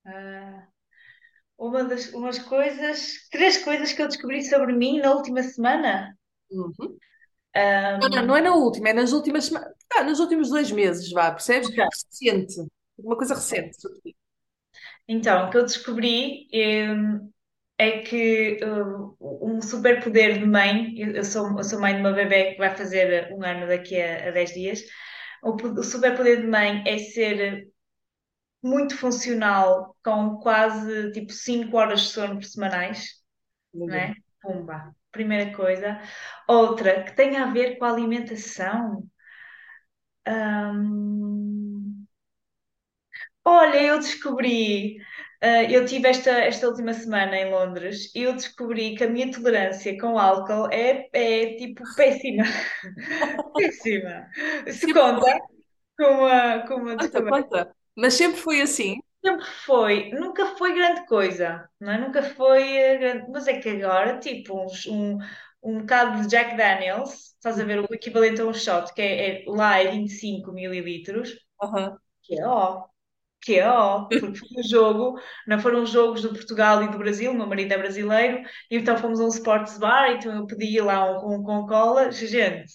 Ah, 0.06 0.68
uma 1.58 1.84
das 1.84 2.14
umas 2.14 2.40
coisas, 2.40 3.28
três 3.32 3.64
coisas 3.64 3.94
que 3.94 4.02
eu 4.02 4.08
descobri 4.08 4.44
sobre 4.44 4.74
mim 4.74 5.00
na 5.00 5.14
última 5.14 5.42
semana. 5.44 6.18
Uhum. 6.52 6.98
Não, 8.02 8.10
não, 8.10 8.26
não 8.28 8.38
é 8.38 8.42
na 8.42 8.54
última, 8.54 8.90
é 8.90 8.94
nas 8.94 9.14
últimas 9.14 9.46
semanas. 9.46 9.74
Ah, 9.94 10.04
nos 10.04 10.20
últimos 10.20 10.50
dois 10.50 10.72
meses, 10.72 11.12
vá, 11.12 11.32
percebes? 11.32 11.70
Recente. 11.70 12.68
Uma 12.98 13.16
coisa 13.16 13.36
recente 13.36 13.80
sobre 13.80 14.00
ti. 14.02 14.16
Então, 15.08 15.48
o 15.48 15.52
que 15.52 15.58
eu 15.58 15.64
descobri 15.66 16.48
ahm, 16.54 17.30
é 17.78 18.00
que 18.02 18.60
ahm, 18.64 19.16
um 19.22 19.62
superpoder 19.62 20.40
de 20.40 20.46
mãe, 20.46 20.94
eu 21.00 21.12
eu 21.18 21.24
sou, 21.26 21.58
eu 21.58 21.64
sou 21.64 21.80
mãe 21.80 21.94
de 21.96 22.02
uma 22.02 22.14
bebé 22.14 22.54
que 22.54 22.58
vai 22.60 22.76
fazer 22.76 23.32
um 23.34 23.44
ano 23.44 23.68
daqui 23.68 24.00
a, 24.02 24.30
a 24.30 24.32
10 24.32 24.54
dias. 24.54 24.82
O, 25.44 25.52
o 25.56 25.84
superpoder 25.84 26.42
de 26.42 26.48
mãe 26.48 26.84
é 26.88 26.98
ser 27.00 27.68
muito 28.64 28.98
funcional, 28.98 29.96
com 30.04 30.38
quase 30.40 31.12
tipo 31.14 31.32
5 31.32 31.78
horas 31.78 32.02
de 32.02 32.08
sono 32.10 32.36
por 32.36 32.46
semanais. 32.46 33.08
Meu 33.74 33.88
não 33.88 33.96
é? 33.96 34.16
Pumba, 34.42 34.96
primeira 35.12 35.56
coisa. 35.56 36.02
Outra 36.48 37.04
que 37.04 37.16
tem 37.16 37.38
a 37.38 37.52
ver 37.52 37.78
com 37.78 37.86
a 37.86 37.92
alimentação. 37.92 39.04
Hum, 40.28 41.65
olha, 43.46 43.82
eu 43.84 44.00
descobri, 44.00 44.98
ah, 45.42 45.64
eu 45.66 45.86
tive 45.86 46.08
esta, 46.10 46.32
esta 46.32 46.68
última 46.68 46.94
semana 46.94 47.36
em 47.38 47.52
Londres 47.52 48.14
e 48.16 48.24
eu 48.24 48.34
descobri 48.34 48.96
que 48.96 49.04
a 49.04 49.10
minha 49.10 49.32
tolerância 49.32 49.98
com 50.00 50.18
álcool 50.20 50.70
é, 50.72 51.10
é 51.14 51.56
tipo 51.58 51.84
péssima. 51.96 52.44
Péssima. 53.56 54.28
Se 54.70 54.88
Sempre 54.88 54.92
conta 54.92 55.40
com 55.98 56.06
uma, 56.06 56.68
com 56.68 56.76
uma 56.76 56.98
Conta, 56.98 57.22
descoberta. 57.22 57.32
conta. 57.32 57.76
Mas 57.96 58.14
sempre 58.16 58.40
foi 58.42 58.62
assim. 58.62 59.00
Sempre 59.26 59.46
foi, 59.66 60.10
nunca 60.12 60.56
foi 60.58 60.74
grande 60.76 61.06
coisa, 61.08 61.68
não 61.80 61.92
é? 61.94 61.98
Nunca 61.98 62.22
foi 62.24 62.62
eh, 62.78 62.98
grande, 62.98 63.32
mas 63.32 63.48
é 63.48 63.60
que 63.60 63.70
agora, 63.70 64.20
tipo, 64.20 64.64
uns- 64.64 64.86
um, 64.86 65.18
um 65.64 65.80
bocado 65.80 66.22
de 66.22 66.28
Jack 66.28 66.56
Daniels, 66.56 67.34
estás 67.34 67.60
a 67.60 67.64
ver 67.66 67.80
o 67.80 67.88
equivalente 67.94 68.42
a 68.42 68.46
um 68.46 68.54
shot, 68.54 68.94
que 68.94 69.02
é, 69.02 69.42
é- 69.44 69.46
lá 69.48 69.80
é 69.80 69.90
25 69.92 70.52
mililitros, 70.52 71.32
Aham. 71.60 72.00
que 72.24 72.40
é 72.40 72.48
ó, 72.48 72.86
que 73.46 73.60
é 73.60 73.68
ó, 73.70 74.06
porque 74.20 74.40
foi 74.40 74.50
um 74.60 74.64
jogo, 74.68 75.20
não 75.48 75.60
foram 75.60 75.84
os 75.84 75.90
jogos 75.92 76.22
do 76.24 76.30
Portugal 76.34 76.84
e 76.84 76.90
do 76.92 76.98
Brasil, 76.98 77.34
meu 77.34 77.48
marido 77.48 77.74
é 77.74 77.78
brasileiro, 77.78 78.40
e 78.72 78.78
então 78.78 78.98
fomos 78.98 79.20
a 79.22 79.26
um 79.26 79.30
sports 79.30 79.78
bar, 79.80 80.12
então 80.14 80.36
eu 80.36 80.48
pedi 80.48 80.82
lá 80.82 81.06
um, 81.26 81.36
um 81.36 81.44
com 81.44 81.68
cola, 81.68 82.12
gente, 82.12 82.74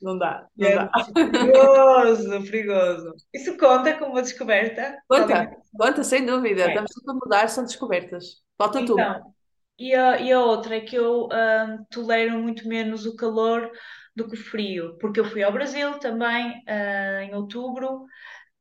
Não 0.00 0.18
dá, 0.18 0.46
não 0.56 0.68
é 0.68 0.72
dá. 0.72 0.90
perigoso, 1.30 2.42
perigoso. 2.50 3.14
Isso 3.32 3.56
conta 3.58 3.98
como 3.98 4.12
uma 4.12 4.22
descoberta 4.22 4.96
Conta, 5.08 5.50
conta, 5.78 6.04
sem 6.04 6.24
dúvida. 6.26 6.68
Estamos 6.68 6.90
tudo 6.92 7.10
a 7.10 7.14
mudar, 7.14 7.48
são 7.48 7.64
descobertas. 7.64 8.42
Falta 8.58 8.84
tu. 8.84 8.92
Então, 8.92 9.34
e 9.78 9.94
a, 9.94 10.20
e 10.20 10.32
a 10.32 10.40
outra 10.40 10.76
é 10.76 10.80
que 10.80 10.96
eu 10.96 11.28
ahm, 11.32 11.84
tolero 11.90 12.38
muito 12.38 12.68
menos 12.68 13.06
o 13.06 13.16
calor 13.16 13.70
do 14.16 14.28
que 14.28 14.34
o 14.34 14.44
frio, 14.44 14.96
porque 15.00 15.20
eu 15.20 15.24
fui 15.24 15.42
ao 15.42 15.52
Brasil 15.52 15.98
também, 15.98 16.62
ah, 16.68 17.22
em 17.24 17.34
outubro, 17.34 18.04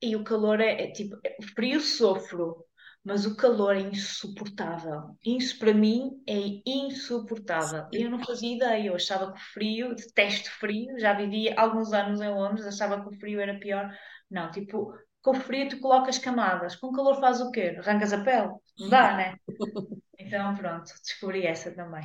e 0.09 0.15
o 0.15 0.23
calor 0.23 0.59
é, 0.61 0.83
é 0.85 0.91
tipo, 0.91 1.17
é- 1.25 1.35
o 1.39 1.43
frio 1.43 1.79
sofro, 1.81 2.65
mas 3.03 3.25
o 3.25 3.35
calor 3.35 3.75
é 3.75 3.81
insuportável. 3.81 5.17
Isso 5.25 5.57
para 5.59 5.73
mim 5.73 6.11
é 6.27 6.61
insuportável. 6.65 7.85
Eu 7.91 8.09
não 8.09 8.19
fazia 8.23 8.55
ideia, 8.55 8.87
eu 8.87 8.95
achava 8.95 9.31
que 9.33 9.39
o 9.39 9.43
frio, 9.53 9.95
detesto 9.95 10.49
frio, 10.51 10.97
já 10.99 11.13
vivi 11.13 11.51
alguns 11.57 11.93
anos 11.93 12.21
em 12.21 12.29
Londres, 12.29 12.65
achava 12.65 13.01
que 13.01 13.09
o 13.15 13.19
frio 13.19 13.39
era 13.41 13.59
pior. 13.59 13.93
Não, 14.31 14.49
tipo, 14.51 14.93
com 15.21 15.31
o 15.31 15.33
frio 15.35 15.69
tu 15.69 15.79
colocas 15.79 16.17
camadas, 16.17 16.75
com 16.75 16.91
calor 16.93 17.19
faz 17.19 17.41
o 17.41 17.51
quê? 17.51 17.75
Arrancas 17.79 18.13
a 18.13 18.23
pele? 18.23 18.49
Não 18.77 18.89
dá, 18.89 19.15
né? 19.17 19.35
Então, 20.19 20.55
pronto, 20.55 20.91
descobri 21.03 21.45
essa 21.47 21.71
também. 21.71 22.03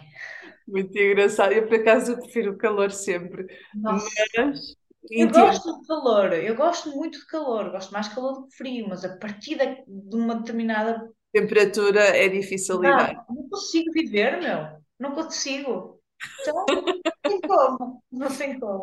Muito 0.67 0.97
engraçado. 0.99 1.53
Eu, 1.53 1.67
por 1.67 1.77
acaso, 1.81 2.13
eu 2.13 2.19
prefiro 2.21 2.53
o 2.53 2.59
calor 2.59 2.91
sempre. 2.93 3.47
Nossa, 3.73 4.27
Mas 4.37 4.77
eu 5.11 5.31
gosto 5.31 5.81
de 5.81 5.87
calor, 5.87 6.33
eu 6.33 6.55
gosto 6.55 6.91
muito 6.91 7.19
de 7.19 7.27
calor, 7.27 7.71
gosto 7.71 7.93
mais 7.93 8.09
de 8.09 8.15
calor 8.15 8.33
do 8.35 8.47
que 8.47 8.57
frio, 8.57 8.87
mas 8.89 9.05
a 9.05 9.17
partir 9.17 9.57
de 9.57 10.17
uma 10.17 10.37
determinada. 10.37 11.09
Temperatura 11.33 12.01
é 12.01 12.29
difícil 12.29 12.77
lidar. 12.77 13.25
Não, 13.29 13.37
não 13.37 13.49
consigo 13.49 13.93
viver, 13.93 14.41
meu. 14.41 14.79
Não 14.99 15.13
consigo. 15.15 15.99
Então, 16.41 16.65
não 16.67 17.13
tem 17.23 17.41
como. 17.41 18.03
Não 18.11 18.29
tem 18.29 18.59
como. 18.59 18.83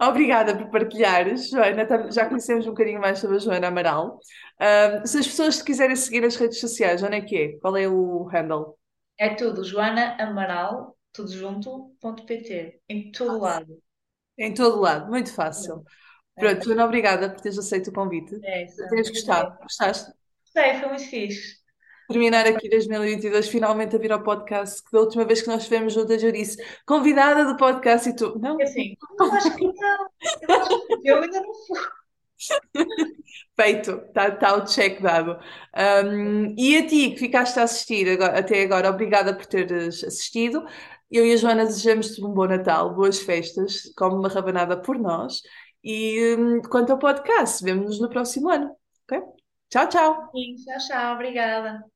Obrigada 0.00 0.56
por 0.56 0.70
partilhares, 0.70 1.48
Joana. 1.48 2.10
Já 2.10 2.26
conhecemos 2.28 2.66
um 2.66 2.70
bocadinho 2.70 3.00
mais 3.00 3.18
sobre 3.18 3.36
a 3.36 3.38
Joana 3.38 3.68
Amaral. 3.68 4.20
Ahm, 4.60 5.06
se 5.06 5.18
as 5.18 5.26
pessoas 5.26 5.58
te 5.58 5.64
quiserem 5.64 5.96
seguir 5.96 6.20
nas 6.20 6.36
redes 6.36 6.60
sociais, 6.60 7.02
onde 7.02 7.16
é 7.16 7.20
que 7.20 7.36
é? 7.36 7.58
Qual 7.58 7.76
é 7.76 7.88
o 7.88 8.24
handle? 8.24 8.76
É 9.18 9.34
tudo, 9.34 9.64
Joana 9.64 10.16
Amaral, 10.20 10.96
tudo 11.12 11.32
junto, 11.32 11.94
ponto 12.00 12.26
PT, 12.26 12.80
em 12.88 13.10
todo 13.10 13.40
lado. 13.40 13.78
Em 14.38 14.52
todo 14.54 14.80
lado, 14.80 15.08
muito 15.10 15.32
fácil. 15.32 15.84
É, 16.36 16.40
Pronto, 16.40 16.64
Joana, 16.64 16.84
obrigada 16.84 17.30
por 17.30 17.40
teres 17.40 17.58
aceito 17.58 17.88
o 17.88 17.92
convite. 17.92 18.34
é 18.44 18.64
Por 18.66 18.84
essa. 18.84 18.88
teres 18.88 19.08
gostado. 19.10 19.58
Gostaste? 19.62 20.12
Sei, 20.44 20.74
foi 20.78 20.88
muito 20.88 21.04
fixe. 21.04 21.56
Terminar 22.08 22.46
aqui 22.46 22.68
2022, 22.68 23.48
finalmente 23.48 23.96
a 23.96 23.98
vir 23.98 24.12
ao 24.12 24.22
podcast, 24.22 24.80
que 24.82 24.92
da 24.92 25.00
última 25.00 25.24
vez 25.24 25.42
que 25.42 25.48
nós 25.48 25.62
estivemos 25.62 25.92
juntas 25.92 26.22
eu 26.22 26.30
disse 26.30 26.56
convidada 26.86 27.44
do 27.44 27.56
podcast 27.56 28.08
e 28.08 28.14
tu, 28.14 28.38
não? 28.38 28.60
É 28.60 28.64
Assim, 28.64 28.94
eu 29.18 29.32
acho 29.32 29.56
que 29.56 29.64
não. 29.64 30.08
Eu 30.48 30.54
acho 30.54 30.86
que 30.86 31.08
eu 31.08 31.22
ainda 31.22 31.40
não 31.40 31.52
fui. 31.66 31.80
Feito, 33.56 33.90
está 34.06 34.30
tá 34.30 34.36
tá 34.36 34.56
o 34.56 34.64
check 34.66 35.00
dado. 35.00 35.38
Um, 36.06 36.54
e 36.56 36.76
a 36.76 36.86
ti 36.86 37.10
que 37.10 37.16
ficaste 37.18 37.58
a 37.58 37.62
assistir 37.64 38.08
agora- 38.08 38.38
até 38.38 38.62
agora, 38.62 38.90
obrigada 38.90 39.34
por 39.34 39.46
teres 39.46 40.04
assistido. 40.04 40.64
Eu 41.10 41.24
e 41.26 41.32
a 41.32 41.36
Joana 41.36 41.64
desejamos-te 41.64 42.22
um 42.24 42.32
bom 42.32 42.46
Natal, 42.46 42.94
boas 42.94 43.20
festas, 43.20 43.92
come 43.96 44.16
uma 44.16 44.28
rabanada 44.28 44.80
por 44.80 44.98
nós. 44.98 45.40
E 45.84 46.36
quanto 46.70 46.92
ao 46.92 46.98
podcast, 46.98 47.62
vemo-nos 47.64 48.00
no 48.00 48.08
próximo 48.10 48.48
ano. 48.50 48.74
ok? 49.04 49.20
Tchau, 49.68 49.88
tchau. 49.88 50.32
Sim, 50.32 50.54
Tchau, 50.56 50.78
tchau, 50.86 51.14
obrigada. 51.14 51.95